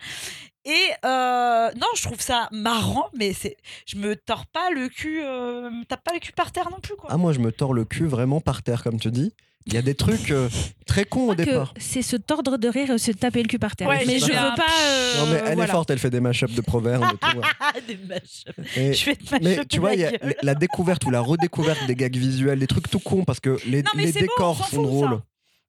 Et 0.66 0.90
euh, 1.06 1.72
non, 1.76 1.88
je 1.96 2.04
trouve 2.04 2.22
ça 2.22 2.48
marrant, 2.52 3.10
mais 3.18 3.34
c'est, 3.34 3.58
je 3.88 3.98
me 3.98 4.16
tords 4.16 4.46
pas 4.46 4.70
le 4.70 4.90
cul, 4.90 5.22
euh, 5.24 5.70
me 5.72 5.84
tape 5.86 6.04
pas 6.04 6.14
le 6.14 6.20
cul 6.20 6.34
par 6.34 6.52
terre 6.52 6.70
non 6.70 6.80
plus 6.80 6.96
quoi. 6.96 7.10
Ah, 7.12 7.18
moi, 7.18 7.34
je 7.34 7.40
me 7.40 7.52
tords 7.52 7.74
le 7.74 7.84
cul 7.86 8.06
vraiment 8.06 8.42
par 8.42 8.62
terre, 8.62 8.84
comme 8.84 9.00
tu 9.00 9.10
dis. 9.12 9.34
Il 9.68 9.74
y 9.74 9.78
a 9.78 9.84
des 9.84 9.94
trucs 9.94 10.32
euh, 10.32 10.50
très 10.88 11.04
cons 11.06 11.30
au 11.30 11.32
Je 11.34 11.36
crois 11.36 11.46
que 11.46 11.50
départ. 11.52 11.74
c'est 11.78 12.02
se 12.02 12.16
tordre 12.16 12.58
de 12.58 12.68
rire 12.68 12.90
et 12.92 12.98
se 12.98 13.12
taper 13.12 13.44
le 13.44 13.48
cul 13.48 13.60
par 13.60 13.76
terre. 13.76 13.88
Ouais, 13.88 14.04
mais 14.08 14.18
je 14.18 14.26
veux 14.26 14.32
pas. 14.32 14.56
euh, 14.84 15.18
Non, 15.20 15.26
mais 15.32 15.38
elle 15.46 15.54
voilà. 15.56 15.64
est 15.66 15.68
forte, 15.72 15.90
elle 15.92 16.00
fait 16.00 16.10
des 16.10 16.20
mashups 16.20 16.56
de 16.56 16.62
proverbes 16.62 17.06
et 17.14 17.18
tout. 17.32 17.38
ouais. 17.38 17.44
Ah, 17.60 17.74
des 17.88 17.96
mashups. 17.98 18.78
Et- 18.78 18.94
Je 18.94 19.06
vais 19.06 19.16
te 19.16 19.44
Mais 19.44 19.64
tu 19.66 19.80
vois, 19.80 19.90
la 19.92 19.96
il 19.96 20.00
y 20.00 20.06
a 20.06 20.12
la 20.42 20.56
découverte 20.56 21.06
ou 21.06 21.12
la 21.12 21.22
redécouverte 21.22 21.86
des 21.86 21.96
gags 21.96 22.16
visuels, 22.16 22.58
des 22.60 22.66
trucs 22.68 22.90
tout 22.90 23.00
cons 23.00 23.24
parce 23.24 23.40
que 23.40 23.58
les, 23.68 23.84
Non, 23.84 23.92
décors 24.04 24.68
sont 24.68 24.82
drôles. 24.82 25.22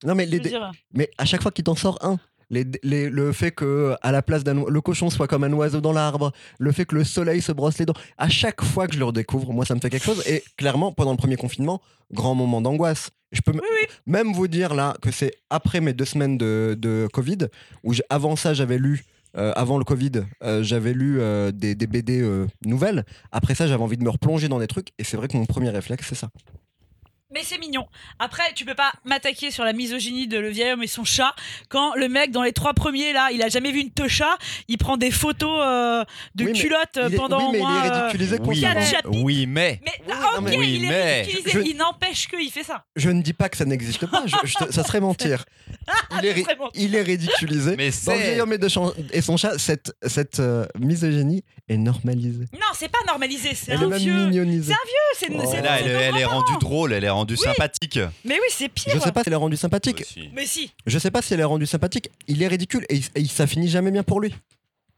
Non, 0.04 0.14
mais, 0.14 0.24
les 0.26 0.40
dé- 0.40 0.58
mais 0.94 1.10
à 1.18 1.24
chaque 1.26 1.42
fois 1.42 1.52
qu'il 1.52 1.62
t'en 1.64 1.76
sort 1.76 1.98
un, 2.02 2.18
les, 2.52 2.64
les- 2.84 3.10
le 3.10 3.32
fait 3.32 3.50
que 3.50 3.94
à 4.02 4.12
la 4.12 4.22
place 4.22 4.44
d'un 4.44 4.64
le 4.68 4.80
cochon 4.80 5.10
soit 5.10 5.26
comme 5.26 5.42
un 5.42 5.52
oiseau 5.52 5.80
dans 5.80 5.92
l'arbre, 5.92 6.30
le 6.60 6.70
fait 6.70 6.84
que 6.84 6.94
le 6.94 7.02
soleil 7.02 7.42
se 7.42 7.50
brosse 7.50 7.78
les 7.78 7.86
dents, 7.86 7.94
à 8.18 8.28
chaque 8.28 8.62
fois 8.62 8.86
que 8.86 8.94
je 8.94 9.00
le 9.00 9.06
redécouvre, 9.06 9.52
moi 9.52 9.64
ça 9.66 9.74
me 9.74 9.80
fait 9.80 9.90
quelque 9.90 10.04
chose. 10.04 10.22
Et 10.28 10.44
clairement, 10.56 10.92
pendant 10.92 11.10
le 11.10 11.16
premier 11.16 11.36
confinement, 11.36 11.80
grand 12.12 12.36
moment 12.36 12.60
d'angoisse. 12.60 13.10
Je 13.32 13.40
peux 13.40 13.52
même 14.06 14.32
vous 14.34 14.46
dire 14.46 14.74
là 14.74 14.94
que 15.02 15.10
c'est 15.10 15.32
après 15.50 15.80
mes 15.80 15.94
deux 15.94 16.04
semaines 16.04 16.36
de, 16.38 16.76
de 16.78 17.08
Covid, 17.12 17.38
où 17.82 17.92
avant 18.10 18.36
ça 18.36 18.54
j'avais 18.54 18.78
lu. 18.78 19.02
euh, 19.38 19.52
avant 19.56 19.78
le 19.78 19.84
Covid, 19.84 20.12
euh, 20.44 20.62
j'avais 20.62 20.92
lu 20.92 21.18
euh, 21.18 21.50
des, 21.50 21.74
des 21.74 21.86
BD 21.86 22.22
nouvelles. 22.66 23.06
Après 23.32 23.54
ça, 23.54 23.66
j'avais 23.66 23.82
envie 23.82 23.96
de 23.96 24.04
me 24.04 24.10
replonger 24.10 24.48
dans 24.48 24.58
des 24.58 24.66
trucs. 24.66 24.88
Et 24.98 25.04
c'est 25.04 25.16
vrai 25.16 25.28
que 25.28 25.36
mon 25.38 25.46
premier 25.46 25.70
réflexe, 25.70 26.06
c'est 26.10 26.14
ça. 26.14 26.28
Mais 27.34 27.40
c'est 27.44 27.58
mignon. 27.58 27.86
Après, 28.18 28.42
tu 28.54 28.64
peux 28.64 28.74
pas 28.74 28.92
m'attaquer 29.04 29.50
sur 29.50 29.64
la 29.64 29.72
misogynie 29.72 30.26
de 30.28 30.38
le 30.38 30.50
vieil 30.50 30.72
homme 30.72 30.82
et 30.82 30.86
son 30.86 31.04
chat 31.04 31.34
quand 31.68 31.94
le 31.94 32.08
mec 32.08 32.30
dans 32.30 32.42
les 32.42 32.52
trois 32.52 32.74
premiers 32.74 33.12
là, 33.12 33.30
il 33.32 33.42
a 33.42 33.48
jamais 33.48 33.72
vu 33.72 33.80
une 33.80 33.90
techa, 33.90 34.36
il 34.68 34.76
prend 34.78 34.96
des 34.96 35.10
photos 35.10 35.60
euh, 35.64 36.04
de 36.34 36.44
Oui, 36.44 36.52
culottes 36.52 36.96
est- 36.96 37.16
pendant 37.16 37.46
oui, 37.46 37.52
mais 37.52 37.58
moins, 37.58 37.80
il 37.82 37.86
est 37.86 37.90
euh, 37.90 38.00
ridiculisé 38.06 38.36
Oui, 38.40 38.60
constamment. 38.60 38.86
chapitres. 38.86 39.22
oui, 39.22 39.46
mais. 39.46 39.80
Mais 39.84 39.92
Oui, 40.06 40.14
ah, 40.14 40.40
mais- 40.42 40.56
Oui, 40.56 40.74
il 40.82 40.84
est 40.90 41.22
ridiculisé. 41.22 41.50
Je- 41.50 41.70
Il 41.70 41.76
n'empêche 41.76 42.28
qu'il 42.28 42.50
fait 42.50 42.64
ça. 42.64 42.84
Je 42.96 43.10
ne 43.10 43.22
dis 43.22 43.32
pas 43.32 43.48
que 43.48 43.56
ça 43.56 43.64
n'existe 43.64 44.06
pas, 44.06 44.22
je- 44.26 44.36
je 44.44 44.54
te- 44.54 44.72
ça 44.72 44.84
serait 44.84 45.00
mentir. 45.00 45.44
Il 46.22 46.26
est, 46.26 46.44
il 46.74 46.94
est 46.94 47.02
ridiculisé. 47.02 47.74
Mais 47.76 47.90
Dans 48.04 48.12
le 48.12 48.18
vieil 48.18 48.40
homme 48.40 48.52
et, 48.52 48.58
de 48.58 48.68
chan- 48.68 48.92
et 49.10 49.20
son 49.22 49.36
chat, 49.36 49.58
cette, 49.58 49.92
cette 50.06 50.38
euh, 50.38 50.66
misogynie 50.78 51.42
est 51.72 51.76
normalisée. 51.78 52.46
Non, 52.52 52.60
c'est 52.74 52.88
pas 52.90 52.98
normalisé, 53.06 53.50
c'est 53.54 53.72
Elle 53.72 53.82
est 53.82 53.84
un 53.84 53.88
même 53.88 53.98
vieux. 53.98 54.26
mignonisée. 54.26 54.72
C'est 55.18 55.28
Oh. 55.30 55.40
c'est- 55.50 55.60
là, 55.60 55.78
c'est 55.78 55.88
elle, 55.88 56.16
est 56.16 56.24
rendue 56.24 56.52
drôle, 56.60 56.92
elle 56.92 57.04
est 57.04 57.10
rendue 57.10 57.36
sympathique. 57.36 57.98
Mais 58.24 58.34
oui, 58.34 58.46
c'est 58.50 58.68
pire. 58.68 58.92
Je 58.94 58.98
sais 59.00 59.12
pas 59.12 59.22
si 59.22 59.28
elle 59.28 59.32
est 59.34 59.36
rendue 59.36 59.56
sympathique. 59.56 60.00
Aussi. 60.02 60.30
Mais 60.34 60.46
si. 60.46 60.72
Je 60.86 60.98
sais 60.98 61.10
pas 61.10 61.22
si 61.22 61.34
elle 61.34 61.40
est 61.40 61.44
rendue 61.44 61.66
sympathique. 61.66 62.10
Il 62.28 62.42
est 62.42 62.48
ridicule 62.48 62.84
et, 62.88 62.96
il- 62.96 63.08
et 63.14 63.24
ça 63.26 63.46
finit 63.46 63.68
jamais 63.68 63.90
bien 63.90 64.02
pour 64.02 64.20
lui. 64.20 64.34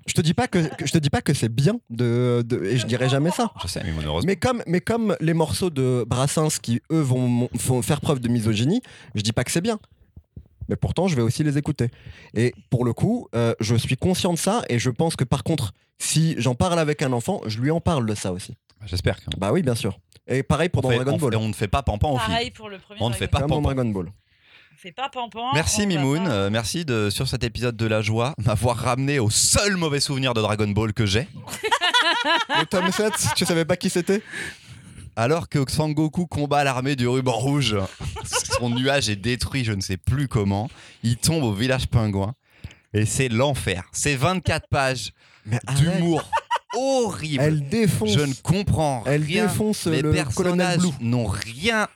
Je 0.07 0.12
te 0.12 0.20
dis 0.20 0.35
pas 0.35 0.49
que, 0.49 0.59
que- 0.59 0.87
je 0.87 0.93
te 0.93 0.99
dis 0.99 1.09
pas 1.09 1.22
que 1.22 1.33
c'est 1.33 1.49
bien 1.49 1.79
de, 1.89 2.43
de- 2.45 2.62
et 2.64 2.77
je 2.77 2.85
dirais 2.87 3.09
jamais 3.09 3.31
ça. 3.31 3.51
Je 3.62 3.68
sais, 3.68 3.81
mais 3.85 3.93
malheureusement. 3.93 4.27
Mais 4.27 4.37
comme, 4.37 4.62
mais 4.66 4.81
comme 4.83 5.16
les 5.20 5.33
morceaux 5.33 5.70
de 5.70 6.05
Brassens 6.07 6.59
qui 6.61 6.83
eux 6.93 7.01
vont, 7.01 7.27
mon- 7.27 7.49
font 7.59 7.81
faire 7.81 8.03
preuve 8.03 8.20
de 8.20 8.29
misogynie, 8.29 8.83
je 9.14 9.22
dis 9.22 9.33
pas 9.33 9.45
que 9.45 9.51
c'est 9.51 9.62
bien. 9.62 9.79
Mais 10.69 10.77
pourtant, 10.77 11.09
je 11.09 11.17
vais 11.17 11.23
aussi 11.23 11.43
les 11.45 11.59
écouter. 11.59 11.91
Et 12.35 12.55
pour 12.71 12.85
le 12.85 12.93
coup, 12.93 13.29
euh, 13.35 13.55
je 13.61 13.75
suis 13.75 13.97
conscient 13.97 14.33
de 14.33 14.39
ça 14.39 14.62
et 14.69 14.79
je 14.79 14.91
pense 14.91 15.17
que 15.17 15.25
par 15.25 15.43
contre, 15.45 15.73
si 15.99 16.35
j'en 16.39 16.55
parle 16.55 16.79
avec 16.79 17.03
un 17.03 17.12
enfant, 17.12 17.41
je 17.47 17.59
lui 17.61 17.71
en 17.71 17.81
parle 17.81 18.07
de 18.07 18.15
ça 18.15 18.33
aussi. 18.33 18.55
J'espère 18.87 19.17
que. 19.17 19.25
Bah 19.39 19.53
oui, 19.53 19.62
bien 19.62 19.75
sûr. 19.75 19.99
Et 20.27 20.43
pareil 20.43 20.69
pour 20.69 20.85
On, 20.85 20.89
dans 20.89 20.91
fait- 20.91 20.97
Dragon 21.05 21.12
on, 21.17 21.19
Ball. 21.19 21.31
fait- 21.33 21.37
on 21.39 21.49
ne 21.49 21.53
fait 21.53 21.69
pas 21.69 21.83
pampan. 21.83 22.17
Pareil 22.17 22.51
pour 22.51 22.69
le 22.69 22.79
premier. 22.79 23.01
On 23.03 23.09
ne 23.11 23.15
fait 23.15 23.27
Dragon 23.29 23.47
pas 23.49 23.55
pampan. 23.55 23.62
Dragon 23.75 23.91
Ball. 23.91 24.07
On 24.09 24.77
fait 24.87 24.93
pas 24.93 25.09
pampan. 25.09 25.53
Merci 25.55 25.87
Mimoun, 25.87 26.27
euh, 26.29 26.51
merci 26.51 26.85
de, 26.85 27.09
sur 27.09 27.27
cet 27.29 27.43
épisode 27.45 27.77
de 27.77 27.87
la 27.87 28.03
joie, 28.03 28.35
m'avoir 28.45 28.77
ramené 28.77 29.19
au 29.19 29.31
seul 29.31 29.77
mauvais 29.77 30.01
souvenir 30.01 30.35
de 30.35 30.43
Dragon 30.43 30.69
Ball 30.69 30.93
que 30.93 31.07
j'ai. 31.07 31.27
Le 32.61 32.67
tome 32.67 32.91
7, 32.91 33.12
tu 33.37 33.45
savais 33.47 33.65
pas 33.65 33.77
qui 33.77 33.89
c'était? 33.89 34.21
Alors 35.17 35.49
que 35.49 35.65
Sangoku 35.71 36.27
combat 36.27 36.65
l'armée 36.65 36.97
du 36.97 37.07
ruban 37.07 37.33
rouge, 37.33 37.77
son 38.59 38.71
nuage 38.71 39.09
est 39.09 39.17
détruit, 39.17 39.65
je 39.65 39.73
ne 39.73 39.81
sais 39.81 39.97
plus 39.97 40.29
comment. 40.29 40.69
Il 41.03 41.17
tombe 41.17 41.45
au 41.45 41.53
village 41.53 41.87
pingouin 41.87 42.35
et 42.93 43.07
c'est 43.07 43.29
l'enfer. 43.29 43.85
C'est 43.93 44.17
24 44.17 44.69
pages 44.69 45.12
d'humour 45.77 46.29
horrible. 46.77 47.43
Elle 47.43 47.69
défonce. 47.69 48.12
Je 48.12 48.21
ne 48.21 48.35
comprends 48.43 49.03
Elle 49.07 49.23
rien. 49.23 49.47
défonce 49.47 49.87
Les 49.87 50.03
le 50.03 50.12
colonel 50.35 50.79
personnages 50.79 51.01
n'ont 51.01 51.27
rien. 51.27 51.89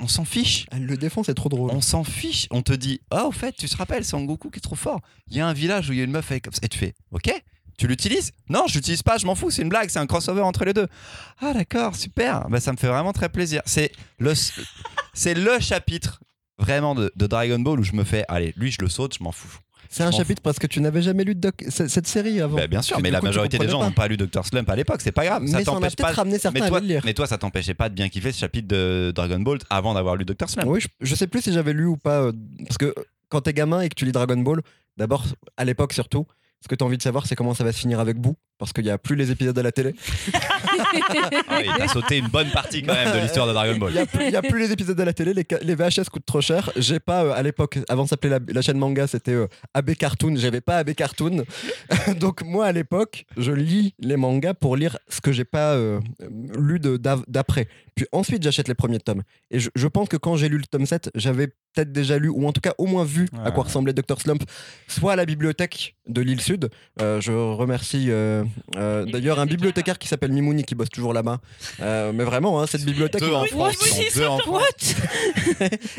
On 0.00 0.08
s'en 0.08 0.24
fiche. 0.24 0.66
Elle 0.70 0.84
le 0.86 0.96
défonce, 0.96 1.26
c'est 1.26 1.34
trop 1.34 1.48
drôle. 1.48 1.70
On 1.72 1.80
s'en 1.80 2.04
fiche. 2.04 2.46
On 2.50 2.62
te 2.62 2.72
dit, 2.72 3.00
ah, 3.10 3.26
au 3.26 3.32
fait, 3.32 3.52
tu 3.56 3.68
te 3.68 3.76
rappelles, 3.76 4.04
Sangoku 4.04 4.50
qui 4.50 4.58
est 4.58 4.60
trop 4.60 4.76
fort. 4.76 5.00
Il 5.28 5.36
y 5.36 5.40
a 5.40 5.46
un 5.46 5.52
village 5.52 5.88
où 5.88 5.92
il 5.92 5.98
y 5.98 6.00
a 6.00 6.04
une 6.04 6.10
meuf 6.10 6.30
avec 6.30 6.44
comme 6.44 6.52
ça. 6.52 6.60
Et 6.62 6.68
tu 6.68 6.78
fais, 6.78 6.94
ok, 7.12 7.32
tu 7.78 7.86
l'utilises? 7.86 8.32
Non, 8.48 8.64
je 8.68 8.74
l'utilise 8.74 9.02
pas, 9.02 9.18
je 9.18 9.26
m'en 9.26 9.34
fous, 9.34 9.50
c'est 9.50 9.62
une 9.62 9.68
blague, 9.68 9.88
c'est 9.90 9.98
un 9.98 10.06
crossover 10.06 10.42
entre 10.42 10.64
les 10.64 10.72
deux. 10.72 10.86
Ah, 11.40 11.52
d'accord, 11.54 11.94
super. 11.96 12.48
Bah, 12.48 12.60
ça 12.60 12.72
me 12.72 12.76
fait 12.76 12.88
vraiment 12.88 13.12
très 13.12 13.28
plaisir. 13.28 13.62
C'est 13.66 13.92
le, 14.18 14.32
c'est 15.14 15.34
le 15.34 15.58
chapitre 15.60 16.20
vraiment 16.58 16.94
de, 16.94 17.12
de 17.16 17.26
Dragon 17.26 17.58
Ball 17.58 17.80
où 17.80 17.82
je 17.82 17.92
me 17.92 18.04
fais, 18.04 18.24
allez, 18.28 18.52
lui, 18.56 18.70
je 18.70 18.78
le 18.80 18.88
saute, 18.88 19.16
je 19.18 19.22
m'en 19.24 19.32
fous. 19.32 19.58
C'est 19.90 20.04
un 20.04 20.10
chapitre 20.10 20.40
parce 20.40 20.58
que 20.58 20.66
tu 20.66 20.80
n'avais 20.80 21.02
jamais 21.02 21.22
lu 21.22 21.34
Doc- 21.34 21.64
cette 21.68 22.06
série 22.06 22.40
avant. 22.40 22.56
Bah, 22.56 22.66
bien 22.66 22.80
sûr, 22.80 22.98
mais 23.02 23.10
la 23.10 23.18
coup, 23.20 23.26
majorité 23.26 23.58
des 23.58 23.68
gens 23.68 23.82
n'ont 23.82 23.92
pas 23.92 24.08
lu 24.08 24.16
Dr. 24.16 24.46
Slump 24.46 24.66
à 24.70 24.74
l'époque, 24.74 25.02
c'est 25.02 25.12
pas 25.12 25.26
grave. 25.26 25.42
Mais 25.42 25.50
ça 25.50 25.64
ça 25.64 25.72
en 25.72 25.82
a 25.82 25.90
pas. 25.90 26.12
ramené 26.12 26.38
certains 26.38 26.60
Mais 26.60 26.64
à 26.64 26.68
toi, 26.70 26.80
le 26.80 26.86
lire. 26.86 27.02
mais 27.04 27.12
toi, 27.12 27.26
ça 27.26 27.36
t'empêchait 27.36 27.74
pas 27.74 27.90
de 27.90 27.94
bien 27.94 28.08
kiffer 28.08 28.32
ce 28.32 28.38
chapitre 28.38 28.68
de 28.68 29.12
Dragon 29.14 29.38
Ball 29.40 29.58
avant 29.68 29.92
d'avoir 29.92 30.16
lu 30.16 30.24
Dr. 30.24 30.48
Slump. 30.48 30.66
Oui, 30.66 30.80
je, 30.80 30.88
je 31.02 31.14
sais 31.14 31.26
plus 31.26 31.42
si 31.42 31.52
j'avais 31.52 31.74
lu 31.74 31.84
ou 31.84 31.98
pas. 31.98 32.22
euh, 32.22 32.32
parce 32.66 32.78
que 32.78 32.94
quand 33.28 33.42
t'es 33.42 33.52
gamin 33.52 33.82
et 33.82 33.90
que 33.90 33.94
tu 33.94 34.06
lis 34.06 34.12
Dragon 34.12 34.38
Ball, 34.38 34.62
d'abord, 34.96 35.26
à 35.58 35.64
l'époque 35.66 35.92
surtout, 35.92 36.26
ce 36.62 36.68
que 36.68 36.74
t'as 36.74 36.84
envie 36.84 36.96
de 36.96 37.02
savoir, 37.02 37.26
c'est 37.26 37.34
comment 37.34 37.54
ça 37.54 37.64
va 37.64 37.72
se 37.72 37.78
finir 37.80 38.00
avec 38.00 38.16
Boo. 38.18 38.36
Parce 38.58 38.72
qu'il 38.72 38.84
n'y 38.84 38.90
a 38.90 38.98
plus 38.98 39.16
les 39.16 39.32
épisodes 39.32 39.58
à 39.58 39.62
la 39.62 39.72
télé. 39.72 39.94
Ah 41.48 41.58
oui, 41.58 41.66
t'as 41.76 41.88
sauté 41.88 42.18
une 42.18 42.28
bonne 42.28 42.50
partie 42.50 42.82
quand 42.82 42.94
même 42.94 43.14
de 43.14 43.18
l'histoire 43.20 43.46
de 43.46 43.52
Dragon 43.52 43.72
Il 43.74 43.78
Ball. 43.80 43.92
n'y 43.92 43.98
a, 43.98 44.06
il 44.26 44.32
y 44.32 44.36
a 44.36 44.42
plus 44.42 44.58
les 44.58 44.72
épisodes 44.72 44.98
à 44.98 45.04
la 45.04 45.12
télé. 45.12 45.34
Les, 45.34 45.74
VHS 45.74 46.08
coûtent 46.10 46.24
trop 46.24 46.40
cher. 46.40 46.70
J'ai 46.76 46.98
pas, 47.00 47.24
euh, 47.24 47.32
à 47.32 47.42
l'époque, 47.42 47.78
avant 47.88 48.04
de 48.04 48.08
s'appeler 48.08 48.30
la, 48.30 48.38
la 48.46 48.62
chaîne 48.62 48.78
manga, 48.78 49.06
c'était 49.06 49.32
euh, 49.32 49.46
AB 49.74 49.94
Cartoon. 49.94 50.34
J'avais 50.36 50.60
pas 50.60 50.78
AB 50.78 50.94
Cartoon. 50.94 51.44
Donc, 52.16 52.42
moi, 52.42 52.66
à 52.66 52.72
l'époque, 52.72 53.24
je 53.36 53.52
lis 53.52 53.94
les 53.98 54.16
mangas 54.16 54.54
pour 54.54 54.76
lire 54.76 54.96
ce 55.08 55.20
que 55.20 55.32
j'ai 55.32 55.44
pas 55.44 55.72
euh, 55.74 56.00
lu 56.58 56.80
d'après. 57.28 57.68
Puis 57.94 58.06
ensuite, 58.12 58.42
j'achète 58.42 58.68
les 58.68 58.74
premiers 58.74 59.00
tomes. 59.00 59.22
Et 59.50 59.58
je, 59.60 59.70
je 59.74 59.88
pense 59.88 60.08
que 60.08 60.16
quand 60.16 60.36
j'ai 60.36 60.48
lu 60.48 60.58
le 60.58 60.64
tome 60.64 60.86
7, 60.86 61.10
j'avais 61.14 61.48
peut-être 61.72 61.92
déjà 61.92 62.18
lu, 62.18 62.28
ou 62.28 62.46
en 62.46 62.52
tout 62.52 62.60
cas 62.60 62.74
au 62.78 62.86
moins 62.86 63.04
vu 63.04 63.28
à 63.44 63.50
quoi 63.50 63.64
ressemblait 63.64 63.92
Dr. 63.92 64.20
Slump, 64.20 64.42
soit 64.88 65.12
à 65.12 65.16
la 65.16 65.24
bibliothèque 65.24 65.96
de 66.06 66.20
l'île 66.20 66.40
Sud. 66.40 66.70
Euh, 67.00 67.20
je 67.20 67.32
remercie 67.32 68.06
euh, 68.10 68.44
euh, 68.76 69.04
d'ailleurs 69.04 69.38
un 69.38 69.46
bibliothécaire 69.46 69.98
qui 69.98 70.08
s'appelle 70.08 70.32
Mimouni 70.32 70.64
qui 70.64 70.74
bosse 70.74 70.90
toujours 70.90 71.12
là-bas. 71.12 71.40
Euh, 71.80 72.12
mais 72.12 72.24
vraiment, 72.24 72.60
hein, 72.60 72.66
cette 72.66 72.84
bibliothèque. 72.84 73.22
Deux 73.22 73.32
en 73.32 73.44
France, 73.44 73.76
deux. 74.14 74.22
France. 74.40 74.94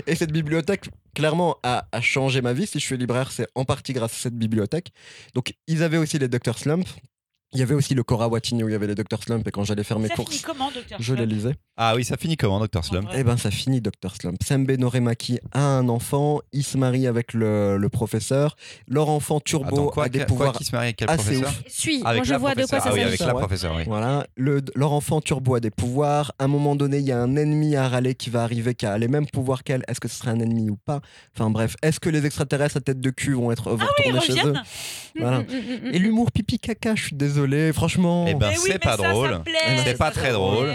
Et 0.07 0.15
cette 0.15 0.31
bibliothèque, 0.31 0.89
clairement, 1.15 1.57
a, 1.63 1.85
a 1.91 2.01
changé 2.01 2.41
ma 2.41 2.53
vie. 2.53 2.67
Si 2.67 2.79
je 2.79 2.85
suis 2.85 2.97
libraire, 2.97 3.31
c'est 3.31 3.47
en 3.55 3.65
partie 3.65 3.93
grâce 3.93 4.13
à 4.13 4.17
cette 4.17 4.35
bibliothèque. 4.35 4.91
Donc, 5.33 5.53
ils 5.67 5.83
avaient 5.83 5.97
aussi 5.97 6.19
les 6.19 6.27
Dr. 6.27 6.57
Slump. 6.57 6.87
Il 7.53 7.59
y 7.59 7.63
avait 7.63 7.75
aussi 7.75 7.93
le 7.93 8.03
Cora 8.03 8.27
Watini 8.27 8.63
où 8.63 8.69
il 8.69 8.71
y 8.71 8.75
avait 8.75 8.87
les 8.87 8.95
Dr. 8.95 9.21
Slump. 9.23 9.47
Et 9.47 9.51
quand 9.51 9.63
j'allais 9.63 9.83
faire 9.83 9.99
mes 9.99 10.07
Ça 10.07 10.15
finit 10.15 10.25
courses, 10.25 10.41
comment, 10.41 10.71
docteur 10.71 10.97
je 11.01 11.13
les 11.13 11.25
lisais. 11.25 11.55
Ah 11.77 11.93
oui, 11.95 12.03
ça 12.03 12.17
finit 12.17 12.37
comment, 12.37 12.59
Dr. 12.59 12.83
Slump. 12.83 13.07
Eh 13.15 13.23
ben, 13.23 13.37
ça 13.37 13.51
finit 13.51 13.81
Dr. 13.81 14.15
Slump. 14.19 14.37
Sembe 14.43 14.71
Noremaki 14.71 15.39
a 15.51 15.61
un 15.61 15.89
enfant. 15.89 16.39
Il 16.51 16.63
se 16.63 16.77
marie 16.77 17.07
avec 17.07 17.33
le, 17.33 17.77
le 17.77 17.89
professeur. 17.89 18.55
Leur 18.87 19.09
enfant 19.09 19.39
Turbo 19.39 19.67
Attends, 19.67 19.87
quoi, 19.87 20.05
a 20.05 20.09
des 20.09 20.19
quoi 20.19 20.25
pouvoirs 20.27 20.53
qui 20.53 20.63
se 20.65 20.71
marie 20.71 20.85
avec 20.87 20.97
quel 20.97 21.09
assez 21.09 21.23
professeur 21.39 21.49
ouf. 21.49 21.63
Suis, 21.67 22.01
Avec 22.03 22.19
moi 22.19 22.23
je 22.25 22.31
la 22.31 22.37
vois 22.37 22.55
de 22.55 22.63
quoi 22.65 22.79
professeure. 22.79 22.83
ça 22.83 22.89
Ah 22.89 22.93
oui, 22.93 22.99
s'agit. 23.01 23.07
avec 23.07 23.19
la 23.19 23.33
ouais. 23.33 23.39
professeure, 23.39 23.75
oui. 23.77 23.83
Voilà, 23.87 24.27
le, 24.35 24.61
leur 24.75 24.91
enfant 24.93 25.21
Turbo 25.21 25.55
a 25.55 25.59
des 25.59 25.71
pouvoirs. 25.71 26.31
À 26.39 26.45
un 26.45 26.47
moment 26.47 26.75
donné, 26.75 26.97
il 26.99 27.05
y 27.05 27.11
a 27.11 27.19
un 27.19 27.35
ennemi 27.35 27.75
à 27.75 27.87
râler 27.89 28.15
qui 28.15 28.29
va 28.29 28.43
arriver, 28.43 28.73
qui 28.75 28.85
a 28.85 28.97
les 28.97 29.07
mêmes 29.07 29.27
pouvoirs 29.27 29.63
qu'elle. 29.63 29.83
Est-ce 29.87 29.99
que 29.99 30.07
ce 30.07 30.15
serait 30.17 30.31
un 30.31 30.39
ennemi 30.39 30.69
ou 30.69 30.75
pas? 30.77 31.01
Enfin 31.35 31.49
bref, 31.49 31.75
est-ce 31.81 31.99
que 31.99 32.09
les 32.09 32.25
extraterrestres 32.25 32.77
à 32.77 32.81
tête 32.81 32.99
de 33.01 33.09
cul 33.09 33.33
vont 33.33 33.51
être 33.51 33.69
vont 33.71 33.77
Ils 34.05 34.11
retourner 34.11 34.19
chez 34.21 34.33
eux? 34.33 34.35
reviennent. 34.49 34.63
Voilà. 35.19 35.39
Mm, 35.39 35.43
mm, 35.43 35.45
mm, 35.85 35.89
mm. 35.89 35.93
Et 35.95 35.99
l'humour 35.99 36.31
pipi 36.31 36.57
caca, 36.59 36.95
je 36.95 37.03
suis 37.07 37.15
désolé, 37.15 37.42
franchement. 37.73 38.25
Eh 38.27 38.33
ben, 38.35 38.49
oui, 38.51 38.57
c'est 38.71 38.79
pas 38.79 38.97
ça, 38.97 39.09
drôle. 39.09 39.41
C'est 39.85 39.97
pas 39.97 40.11
très 40.11 40.31
drôle. 40.31 40.73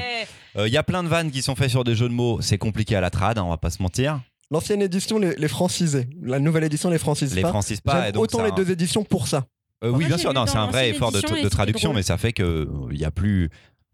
Il 0.57 0.69
y 0.73 0.77
a 0.77 0.83
plein 0.83 1.03
de 1.03 1.09
vannes 1.09 1.31
qui 1.31 1.43
sont 1.43 1.55
faites 1.55 1.71
sur 1.71 1.85
des 1.85 1.95
jeux 1.95 2.09
de 2.09 2.15
mots, 2.15 2.41
c'est 2.41 2.59
compliqué 2.59 2.97
à 2.97 3.01
la 3.01 3.11
trad, 3.11 3.39
hein, 3.39 3.45
on 3.45 3.51
va 3.51 3.59
pas 3.59 3.71
se 3.71 3.81
mentir. 3.83 4.21
L'ancienne 4.51 4.81
édition 4.83 5.19
les, 5.19 5.35
les 5.37 5.47
francisait. 5.49 6.09
La 6.23 6.39
nouvelle 6.39 6.65
édition 6.65 6.89
les 6.91 6.99
francise 6.99 7.35
Les 7.35 7.43
pas. 7.43 7.51
francis 7.51 7.81
pas. 7.83 7.99
et 8.01 8.03
J'aime 8.05 8.13
donc 8.13 8.25
autant 8.25 8.39
ça- 8.39 8.47
les 8.47 8.53
deux 8.53 8.71
éditions 8.73 9.05
pour 9.05 9.29
ça. 9.29 9.45
Euh, 9.85 9.91
oui, 9.91 10.07
bien 10.07 10.17
sûr, 10.19 10.33
non, 10.33 10.47
c'est 10.47 10.57
un 10.57 10.67
vrai 10.69 10.89
effort 10.91 11.13
de, 11.13 11.21
traduction, 11.49 11.93
mais 11.93 12.03
ça 12.03 12.17
fait 12.19 12.33
que 12.33 12.67
il 12.91 12.99
y 12.99 13.05
a 13.05 13.11
plus. 13.11 13.51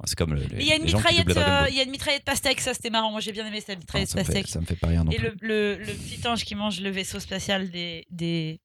C'est 0.06 0.16
comme 0.18 0.38
il 0.58 0.66
y 0.66 0.72
a 0.72 0.76
une 0.76 0.84
mitraillette, 0.84 1.36
euh, 1.36 1.66
il 1.70 1.76
y 1.76 1.80
a 1.80 1.82
une 1.82 1.90
mitraillette 1.90 2.24
pastèque, 2.24 2.60
ça 2.60 2.74
c'était 2.74 2.90
marrant. 2.90 3.10
Moi 3.10 3.20
j'ai 3.20 3.32
bien 3.32 3.46
aimé 3.46 3.60
cette 3.60 3.76
Ah, 3.76 3.80
mitraillette 3.80 4.08
ça, 4.08 4.18
me 4.18 4.24
fait, 4.24 4.32
pastèque. 4.32 4.48
ça 4.48 4.60
me 4.60 4.66
fait 4.66 4.76
pas 4.76 4.88
rire 4.88 5.04
non 5.04 5.10
Et 5.12 5.16
plus. 5.16 5.30
le, 5.40 5.76
le, 5.76 5.78
le 5.78 5.92
petit 5.92 6.26
ange 6.26 6.44
qui 6.44 6.54
mange 6.54 6.80
le 6.80 6.90
vaisseau 6.90 7.20
spatial 7.20 7.70
des, 7.70 8.04
des... 8.10 8.60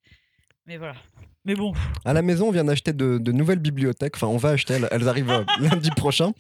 Mais 0.66 0.78
voilà. 0.78 0.96
Mais 1.50 1.56
bon. 1.56 1.74
À 2.06 2.14
la 2.14 2.22
maison, 2.22 2.50
on 2.50 2.52
vient 2.52 2.64
d'acheter 2.64 2.94
de, 2.94 3.18
de 3.18 3.32
nouvelles 3.32 3.58
bibliothèques. 3.58 4.14
Enfin, 4.18 4.28
on 4.28 4.38
va 4.38 4.50
acheter, 4.50 4.76
elles, 4.76 4.88
elles 4.92 5.10
arrivent 5.10 5.32
euh, 5.32 5.44
lundi 5.60 5.90
prochain. 5.90 6.32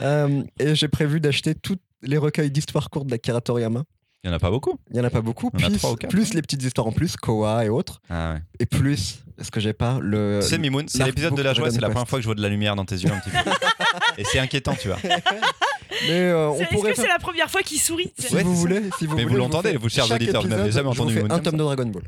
Euh, 0.00 0.42
et 0.58 0.74
j'ai 0.74 0.88
prévu 0.88 1.20
d'acheter 1.20 1.54
tous 1.54 1.76
les 2.00 2.16
recueils 2.16 2.50
d'histoires 2.50 2.88
courtes 2.88 3.08
d'Akira 3.08 3.42
Toriyama. 3.42 3.82
Il 4.24 4.28
y 4.28 4.30
en 4.30 4.32
a 4.34 4.38
pas 4.38 4.50
beaucoup. 4.50 4.78
Il 4.90 4.96
y 4.96 5.00
en 5.00 5.04
a 5.04 5.10
pas 5.10 5.20
beaucoup. 5.20 5.50
A 5.52 6.06
Plus, 6.08 6.32
les 6.32 6.40
petites 6.40 6.62
histoires 6.62 6.86
en 6.86 6.92
plus, 6.92 7.18
Koa 7.18 7.66
et 7.66 7.68
autres. 7.68 8.00
Ah 8.08 8.32
ouais. 8.32 8.40
Et 8.58 8.64
plus, 8.64 9.22
est-ce 9.38 9.50
que 9.50 9.60
j'ai 9.60 9.74
pas 9.74 9.98
le. 10.00 10.40
Sais, 10.40 10.56
Mimoun, 10.56 10.88
c'est 10.88 11.04
l'épisode 11.04 11.34
de 11.34 11.42
la 11.42 11.52
joie, 11.52 11.70
c'est 11.70 11.82
la 11.82 11.90
première 11.90 12.08
fois 12.08 12.18
que 12.18 12.22
je 12.22 12.28
vois 12.28 12.34
de 12.34 12.40
la 12.40 12.48
lumière 12.48 12.74
dans 12.74 12.86
tes 12.86 12.96
yeux 12.96 13.12
un 13.12 13.18
petit 13.20 13.28
peu. 13.30 13.50
Et 14.16 14.24
c'est 14.24 14.38
inquiétant, 14.38 14.74
tu 14.80 14.88
vois. 14.88 14.96
Mais 16.08 16.20
euh, 16.20 16.48
on 16.48 16.54
Est-ce 16.58 16.70
pourrait 16.70 16.90
que 16.92 16.96
c'est 16.96 17.02
faire. 17.02 17.12
la 17.12 17.18
première 17.18 17.50
fois 17.50 17.60
qu'il 17.60 17.78
sourit 17.78 18.12
Si 18.18 18.34
Ouais, 18.34 18.42
vous 18.44 18.54
c'est 18.54 18.60
voulez, 18.60 18.82
si 18.98 19.06
vous 19.06 19.14
Mais 19.14 19.24
voulez, 19.24 19.34
vous 19.34 19.40
l'entendez, 19.40 19.72
fais 19.72 19.76
vous, 19.76 19.88
chers 19.90 20.10
auditeurs, 20.10 20.40
vous 20.42 20.48
n'avez 20.48 20.72
jamais 20.72 20.84
vous 20.88 20.92
entendu 21.00 21.14
Mimoun 21.14 21.32
un 21.32 21.38
tome 21.40 21.56
de 21.56 21.62
Dragon 21.62 21.86
Ball. 21.86 22.04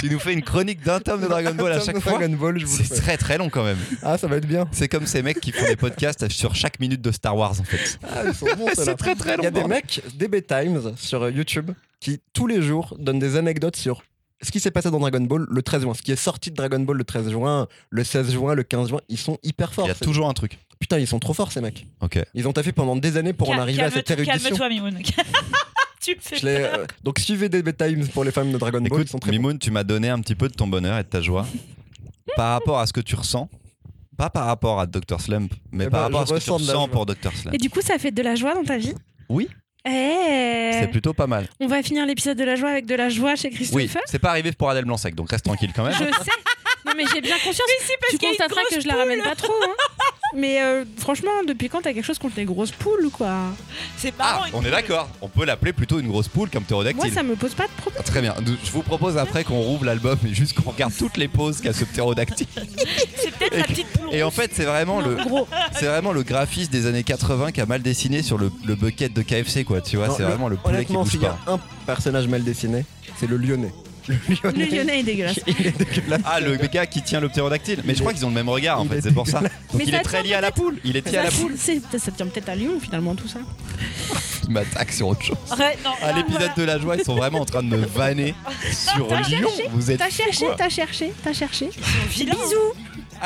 Tu 0.00 0.10
nous 0.10 0.18
fais 0.18 0.32
une 0.32 0.42
chronique 0.42 0.82
d'un 0.82 1.00
tome 1.00 1.22
de 1.22 1.26
Dragon 1.26 1.54
Ball 1.54 1.72
à 1.72 1.80
chaque 1.80 1.98
fois. 2.00 2.12
Dragon 2.18 2.34
Ball, 2.34 2.58
je 2.58 2.66
vous 2.66 2.76
C'est 2.76 3.00
très 3.00 3.16
très 3.16 3.38
long 3.38 3.48
quand 3.48 3.64
même. 3.64 3.78
Ah, 4.02 4.18
ça 4.18 4.26
va 4.26 4.36
être 4.36 4.46
bien. 4.46 4.66
C'est 4.72 4.88
comme 4.88 5.06
ces 5.06 5.22
mecs 5.22 5.40
qui 5.40 5.52
font 5.52 5.66
des 5.66 5.76
podcasts 5.76 6.28
sur 6.30 6.54
chaque 6.54 6.80
minute 6.80 7.00
de 7.00 7.10
Star 7.12 7.36
Wars 7.36 7.58
en 7.60 7.64
fait. 7.64 7.98
Ah, 8.02 8.22
ils 8.26 8.34
sont 8.34 8.46
bons, 8.56 8.68
C'est 8.74 8.94
très, 8.96 9.14
très 9.14 9.36
long, 9.36 9.42
Il 9.42 9.44
y 9.44 9.48
a 9.48 9.50
des 9.50 9.60
bordel. 9.60 9.76
mecs, 9.76 10.02
des 10.16 10.28
B-Times 10.28 10.94
sur 10.96 11.22
euh, 11.22 11.30
YouTube, 11.30 11.70
qui 12.00 12.20
tous 12.32 12.46
les 12.46 12.62
jours 12.62 12.96
donnent 12.98 13.18
des 13.18 13.36
anecdotes 13.36 13.76
sur 13.76 14.02
ce 14.42 14.50
qui 14.50 14.60
s'est 14.60 14.70
passé 14.70 14.90
dans 14.90 14.98
Dragon 14.98 15.20
Ball 15.20 15.46
le 15.48 15.62
13 15.62 15.82
juin, 15.82 15.94
ce 15.94 16.02
qui 16.02 16.12
est 16.12 16.16
sorti 16.16 16.50
de 16.50 16.56
Dragon 16.56 16.80
Ball 16.80 16.96
le 16.98 17.04
13 17.04 17.30
juin, 17.30 17.66
le 17.90 18.04
16 18.04 18.30
juin, 18.32 18.54
le 18.54 18.62
15 18.62 18.88
juin. 18.90 19.00
Ils 19.08 19.18
sont 19.18 19.38
hyper 19.42 19.72
forts. 19.72 19.86
Il 19.86 19.88
y 19.88 19.92
a 19.92 19.94
toujours 19.94 20.28
un 20.28 20.34
truc. 20.34 20.58
Putain, 20.78 20.98
ils 20.98 21.06
sont 21.06 21.18
trop 21.18 21.32
forts 21.32 21.50
ces 21.52 21.60
mecs. 21.62 21.86
Ok. 22.00 22.18
Ils 22.34 22.46
ont 22.46 22.52
taffé 22.52 22.72
pendant 22.72 22.96
des 22.96 23.16
années 23.16 23.32
pour 23.32 23.50
en 23.50 23.58
arriver 23.58 23.82
à 23.82 23.90
cette 23.90 24.10
érudition. 24.10 24.38
Calme-toi, 24.38 24.68
Mimoun. 24.68 24.98
tu 26.04 26.14
me 26.16 26.20
fais 26.20 26.36
Je 26.36 26.46
l'ai, 26.46 26.58
peur. 26.60 26.78
euh, 26.80 26.86
donc 27.02 27.18
suivez 27.18 27.48
des 27.48 27.62
B-Times 27.62 28.08
pour 28.08 28.24
les 28.24 28.30
fans 28.30 28.44
de 28.44 28.56
Dragon 28.58 28.80
Ball, 28.80 29.02
Écoute. 29.02 29.26
Mimoun, 29.26 29.58
tu 29.58 29.70
m'as 29.70 29.84
donné 29.84 30.08
un 30.08 30.20
petit 30.20 30.34
peu 30.34 30.48
de 30.48 30.54
ton 30.54 30.66
bonheur 30.66 30.98
et 30.98 31.02
de 31.02 31.08
ta 31.08 31.20
joie 31.20 31.46
par 32.36 32.52
rapport 32.52 32.78
à 32.78 32.86
ce 32.86 32.92
que 32.92 33.00
tu 33.00 33.14
ressens. 33.14 33.48
Pas 34.16 34.30
par 34.30 34.46
rapport 34.46 34.78
à 34.78 34.86
Dr. 34.86 35.20
Slump, 35.20 35.52
mais 35.72 35.86
Eh 35.86 35.90
par 35.90 36.08
ben, 36.08 36.16
rapport 36.18 36.20
à 36.22 36.26
ce 36.26 36.34
que 36.40 36.44
tu 36.44 36.50
ressens 36.52 36.86
pour 36.88 37.04
Dr. 37.04 37.32
Slump. 37.34 37.54
Et 37.54 37.58
du 37.58 37.68
coup, 37.68 37.80
ça 37.80 37.98
fait 37.98 38.12
de 38.12 38.22
la 38.22 38.36
joie 38.36 38.54
dans 38.54 38.62
ta 38.62 38.76
vie? 38.78 38.94
Oui. 39.28 39.48
Eh 39.86 40.70
C'est 40.72 40.88
plutôt 40.90 41.12
pas 41.12 41.26
mal. 41.26 41.48
On 41.60 41.66
va 41.66 41.82
finir 41.82 42.06
l'épisode 42.06 42.38
de 42.38 42.44
la 42.44 42.54
joie 42.56 42.70
avec 42.70 42.86
de 42.86 42.94
la 42.94 43.08
joie 43.08 43.34
chez 43.36 43.48
Oui, 43.48 43.54
Christopher. 43.54 44.02
c'est 44.06 44.18
pas 44.20 44.30
arrivé 44.30 44.52
pour 44.52 44.70
Adèle 44.70 44.84
Blanc-Sec, 44.84 45.14
donc 45.16 45.30
reste 45.30 45.44
tranquille 45.44 45.72
quand 45.74 45.82
même. 45.84 45.92
Je 45.92 45.98
sais. 45.98 46.30
Non 46.86 46.92
mais 46.96 47.04
j'ai 47.12 47.20
bien 47.20 47.34
conscience. 47.36 47.66
Mais 47.66 47.84
c'est 47.86 47.96
parce 48.00 48.10
Tu 48.12 48.24
une 48.24 48.28
constateras 48.30 48.60
que 48.70 48.80
je 48.80 48.86
la 48.86 48.94
ramène 48.96 49.22
pas 49.22 49.34
trop. 49.34 49.52
hein. 49.62 49.74
Mais 50.36 50.60
euh, 50.62 50.84
franchement, 50.96 51.30
depuis 51.46 51.68
quand 51.68 51.82
t'as 51.82 51.92
quelque 51.92 52.04
chose 52.04 52.18
contre 52.18 52.34
les 52.36 52.44
grosses 52.44 52.72
poules 52.72 53.08
quoi? 53.12 53.34
C'est 53.96 54.12
Ah, 54.18 54.22
marrant. 54.32 54.44
une 54.46 54.54
on 54.54 54.58
est 54.60 54.62
poule. 54.62 54.70
d'accord. 54.72 55.08
On 55.20 55.28
peut 55.28 55.44
l'appeler 55.44 55.72
plutôt 55.72 56.00
une 56.00 56.08
grosse 56.08 56.28
poule 56.28 56.48
comme 56.50 56.62
Moi, 56.62 56.66
ptérodactyle. 56.66 57.12
ça 57.12 57.22
me 57.22 57.36
pose 57.36 57.54
pas 57.54 57.66
de 57.66 57.72
problème. 57.76 58.02
Très 58.02 58.20
bien. 58.20 58.34
Je 58.64 58.70
vous 58.72 58.82
propose 58.82 59.16
après 59.16 59.44
qu'on 59.44 59.60
rouvre 59.60 59.84
l'album 59.84 60.18
et 60.26 60.34
juste 60.34 60.54
qu'on 60.54 60.70
regarde 60.70 60.92
toutes 60.96 61.16
les 61.18 61.28
poses 61.28 61.60
qu'a 61.60 61.72
ce 61.72 61.84
ptérodactyle. 61.84 62.46
C'est 63.16 63.30
peut-être 63.36 63.56
la 63.58 63.64
petite 63.64 63.86
poule. 63.88 64.08
Et 64.12 64.22
en 64.22 64.26
rouge. 64.26 64.34
fait, 64.34 64.50
c'est 64.54 64.64
vraiment 64.64 65.00
le, 65.00 65.14
Gros. 65.14 65.46
c'est 65.78 65.86
vraiment 65.86 66.12
le 66.12 66.22
graphiste 66.22 66.72
des 66.72 66.86
années 66.86 67.04
80 67.04 67.52
qui 67.52 67.60
a 67.60 67.66
mal 67.66 67.82
dessiné 67.82 68.22
sur 68.22 68.36
le, 68.38 68.50
le 68.64 68.74
bucket 68.74 69.12
de 69.12 69.22
KFC, 69.22 69.64
quoi. 69.64 69.80
Tu 69.80 69.96
vois, 69.96 70.08
Non, 70.08 70.14
c'est 70.16 70.22
le- 70.22 70.28
vraiment 70.28 70.48
le 70.48 70.56
poulet 70.56 70.84
qui 70.84 70.92
Honnêtement, 70.92 71.02
bouge 71.02 71.10
s'il 71.12 71.20
y 71.22 71.24
pas. 71.24 71.38
a 71.46 71.52
un 71.52 71.60
personnage 71.86 72.26
mal 72.28 72.42
dessiné, 72.42 72.84
c'est 73.18 73.28
le 73.28 73.36
lyonnais. 73.36 73.72
Le 74.08 74.16
lyonnais. 74.42 74.66
Le 74.66 74.76
lyonnais 74.76 75.00
est 75.00 75.02
dégueulasse. 75.02 75.40
Il 75.46 75.66
est 75.66 75.78
dégueulasse. 75.78 76.20
Ah, 76.24 76.40
le 76.40 76.56
gars 76.56 76.86
qui 76.86 77.02
tient 77.02 77.20
le 77.20 77.28
ptérodactyle. 77.28 77.80
Mais 77.84 77.92
Il 77.92 77.96
je 77.96 78.00
crois 78.00 78.12
est- 78.12 78.14
qu'ils 78.16 78.24
ont 78.26 78.28
le 78.28 78.34
même 78.34 78.48
regard 78.48 78.80
en 78.80 78.84
il 78.84 78.90
fait, 78.90 78.98
est 78.98 79.00
c'est 79.02 79.12
pour 79.12 79.26
ça. 79.26 79.40
Donc 79.40 79.50
Mais 79.74 79.84
il 79.84 79.90
ça 79.92 79.98
est 79.98 80.02
très 80.02 80.22
lié 80.22 80.34
à 80.34 80.40
la 80.40 80.50
poule. 80.52 80.78
Il 80.84 80.96
est 80.96 81.06
lié 81.08 81.18
à 81.18 81.24
la 81.24 81.30
Ça, 81.30 81.36
poule. 81.40 81.54
c'est- 81.56 81.80
ça 81.98 82.10
tient 82.12 82.26
peut-être 82.26 82.48
à 82.48 82.54
Lyon 82.54 82.78
finalement 82.80 83.14
tout 83.14 83.28
ça. 83.28 83.38
Il 84.46 84.50
m'attaque 84.50 84.92
sur 84.92 85.08
autre 85.08 85.22
chose. 85.22 85.36
Ouais, 85.58 85.78
non, 85.82 85.92
À 86.02 86.12
l'épisode 86.12 86.38
voilà. 86.40 86.54
de 86.54 86.62
la 86.64 86.78
joie, 86.78 86.96
ils 86.96 87.04
sont 87.04 87.14
vraiment 87.16 87.40
en 87.40 87.44
train 87.46 87.62
de 87.62 87.68
me 87.68 87.78
vanner 87.86 88.34
sur 88.70 89.06
Lyon. 89.06 89.48
cherché 89.48 89.64
Vous 89.72 89.90
êtes 89.90 89.98
T'as 89.98 90.10
cherché, 90.10 90.46
t'as 90.58 90.68
cherché, 90.68 91.12
t'as 91.24 91.32
cherché. 91.32 91.70
Bisous. 92.10 92.26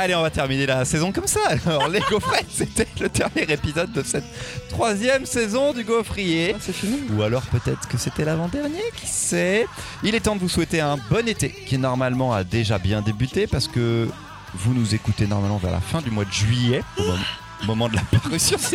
Allez, 0.00 0.14
on 0.14 0.22
va 0.22 0.30
terminer 0.30 0.64
la 0.64 0.84
saison 0.84 1.10
comme 1.10 1.26
ça. 1.26 1.40
Alors, 1.66 1.88
les 1.88 1.98
gaufrettes, 2.08 2.46
c'était 2.50 2.86
le 3.00 3.08
dernier 3.08 3.52
épisode 3.52 3.90
de 3.90 4.04
cette 4.04 4.22
troisième 4.68 5.26
saison 5.26 5.72
du 5.72 5.82
gaufrier. 5.82 6.52
Ah, 6.54 6.60
c'est 6.60 6.72
fini. 6.72 7.00
Ou 7.10 7.22
alors 7.24 7.42
peut-être 7.46 7.88
que 7.88 7.98
c'était 7.98 8.24
l'avant-dernier, 8.24 8.84
qui 8.94 9.08
sait 9.08 9.66
Il 10.04 10.14
est 10.14 10.20
temps 10.20 10.36
de 10.36 10.40
vous 10.40 10.48
souhaiter 10.48 10.80
un 10.80 10.98
bon 11.10 11.26
été 11.26 11.50
qui 11.50 11.78
normalement 11.78 12.32
a 12.32 12.44
déjà 12.44 12.78
bien 12.78 13.02
débuté 13.02 13.48
parce 13.48 13.66
que 13.66 14.08
vous 14.54 14.72
nous 14.72 14.94
écoutez 14.94 15.26
normalement 15.26 15.58
vers 15.58 15.72
la 15.72 15.80
fin 15.80 16.00
du 16.00 16.12
mois 16.12 16.24
de 16.24 16.32
juillet, 16.32 16.84
au 16.96 17.02
moment, 17.02 17.14
au 17.14 17.47
moment 17.66 17.88
de 17.88 17.96
la 17.96 18.02
parution. 18.02 18.58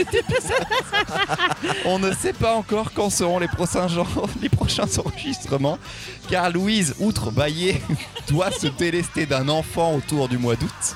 On 1.85 1.99
ne 1.99 2.13
sait 2.13 2.33
pas 2.33 2.55
encore 2.55 2.91
quand 2.93 3.09
seront 3.09 3.39
les 3.39 3.47
prochains, 3.47 3.87
genres- 3.87 4.29
les 4.41 4.49
prochains 4.49 4.87
enregistrements 5.03 5.77
car 6.29 6.49
Louise, 6.49 6.95
outre 6.99 7.31
bailler, 7.31 7.81
doit 8.27 8.51
se 8.51 8.67
délester 8.67 9.25
d'un 9.25 9.49
enfant 9.49 9.95
autour 9.95 10.29
du 10.29 10.37
mois 10.37 10.55
d'août. 10.55 10.95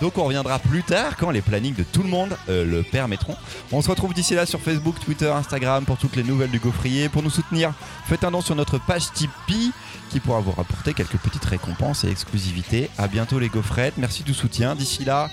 Donc 0.00 0.18
on 0.18 0.24
reviendra 0.24 0.58
plus 0.58 0.82
tard 0.82 1.16
quand 1.16 1.30
les 1.30 1.40
plannings 1.40 1.74
de 1.74 1.82
tout 1.82 2.02
le 2.02 2.08
monde 2.08 2.36
euh, 2.48 2.64
le 2.64 2.82
permettront. 2.82 3.36
On 3.72 3.80
se 3.80 3.88
retrouve 3.88 4.12
d'ici 4.12 4.34
là 4.34 4.46
sur 4.46 4.60
Facebook, 4.60 4.96
Twitter, 5.00 5.28
Instagram 5.28 5.84
pour 5.84 5.96
toutes 5.96 6.16
les 6.16 6.22
nouvelles 6.22 6.50
du 6.50 6.58
gaufrier. 6.58 7.08
Pour 7.08 7.22
nous 7.22 7.30
soutenir, 7.30 7.72
faites 8.06 8.24
un 8.24 8.30
don 8.30 8.40
sur 8.40 8.54
notre 8.54 8.78
page 8.78 9.12
Tipeee 9.12 9.72
qui 10.10 10.20
pourra 10.20 10.40
vous 10.40 10.52
rapporter 10.52 10.94
quelques 10.94 11.16
petites 11.16 11.44
récompenses 11.44 12.04
et 12.04 12.10
exclusivités. 12.10 12.90
À 12.98 13.08
bientôt 13.08 13.38
les 13.38 13.48
gaufrettes, 13.48 13.94
merci 13.96 14.22
du 14.22 14.34
soutien. 14.34 14.74
D'ici 14.74 15.04
là, 15.04 15.30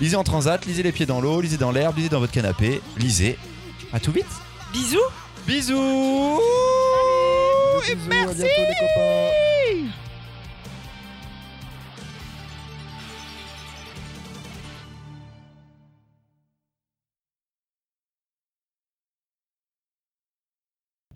lisez 0.00 0.16
en 0.16 0.24
transat, 0.24 0.64
lisez 0.66 0.82
les 0.82 0.92
pieds 0.92 1.06
dans 1.06 1.20
l'eau, 1.20 1.40
lisez 1.40 1.56
dans 1.56 1.72
l'herbe, 1.72 1.96
lisez 1.96 2.08
dans 2.08 2.20
votre 2.20 2.32
canapé, 2.32 2.80
lisez. 2.98 3.38
À 3.92 4.00
tout 4.00 4.12
vite. 4.12 4.26
Bisous. 4.72 4.98
Bisous. 5.46 6.40
Bisous, 7.84 8.10
à 8.10 8.34
bientôt 8.34 8.34
les 8.38 9.51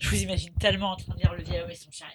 Je 0.07 0.11
vous 0.15 0.23
imagine 0.23 0.55
tellement 0.55 0.93
en 0.93 0.97
train 0.97 1.15
de 1.15 1.19
lire 1.19 1.35
le 1.35 1.43
vieil 1.43 1.65
et 1.69 1.75
son 1.75 1.91
chien. 1.91 2.07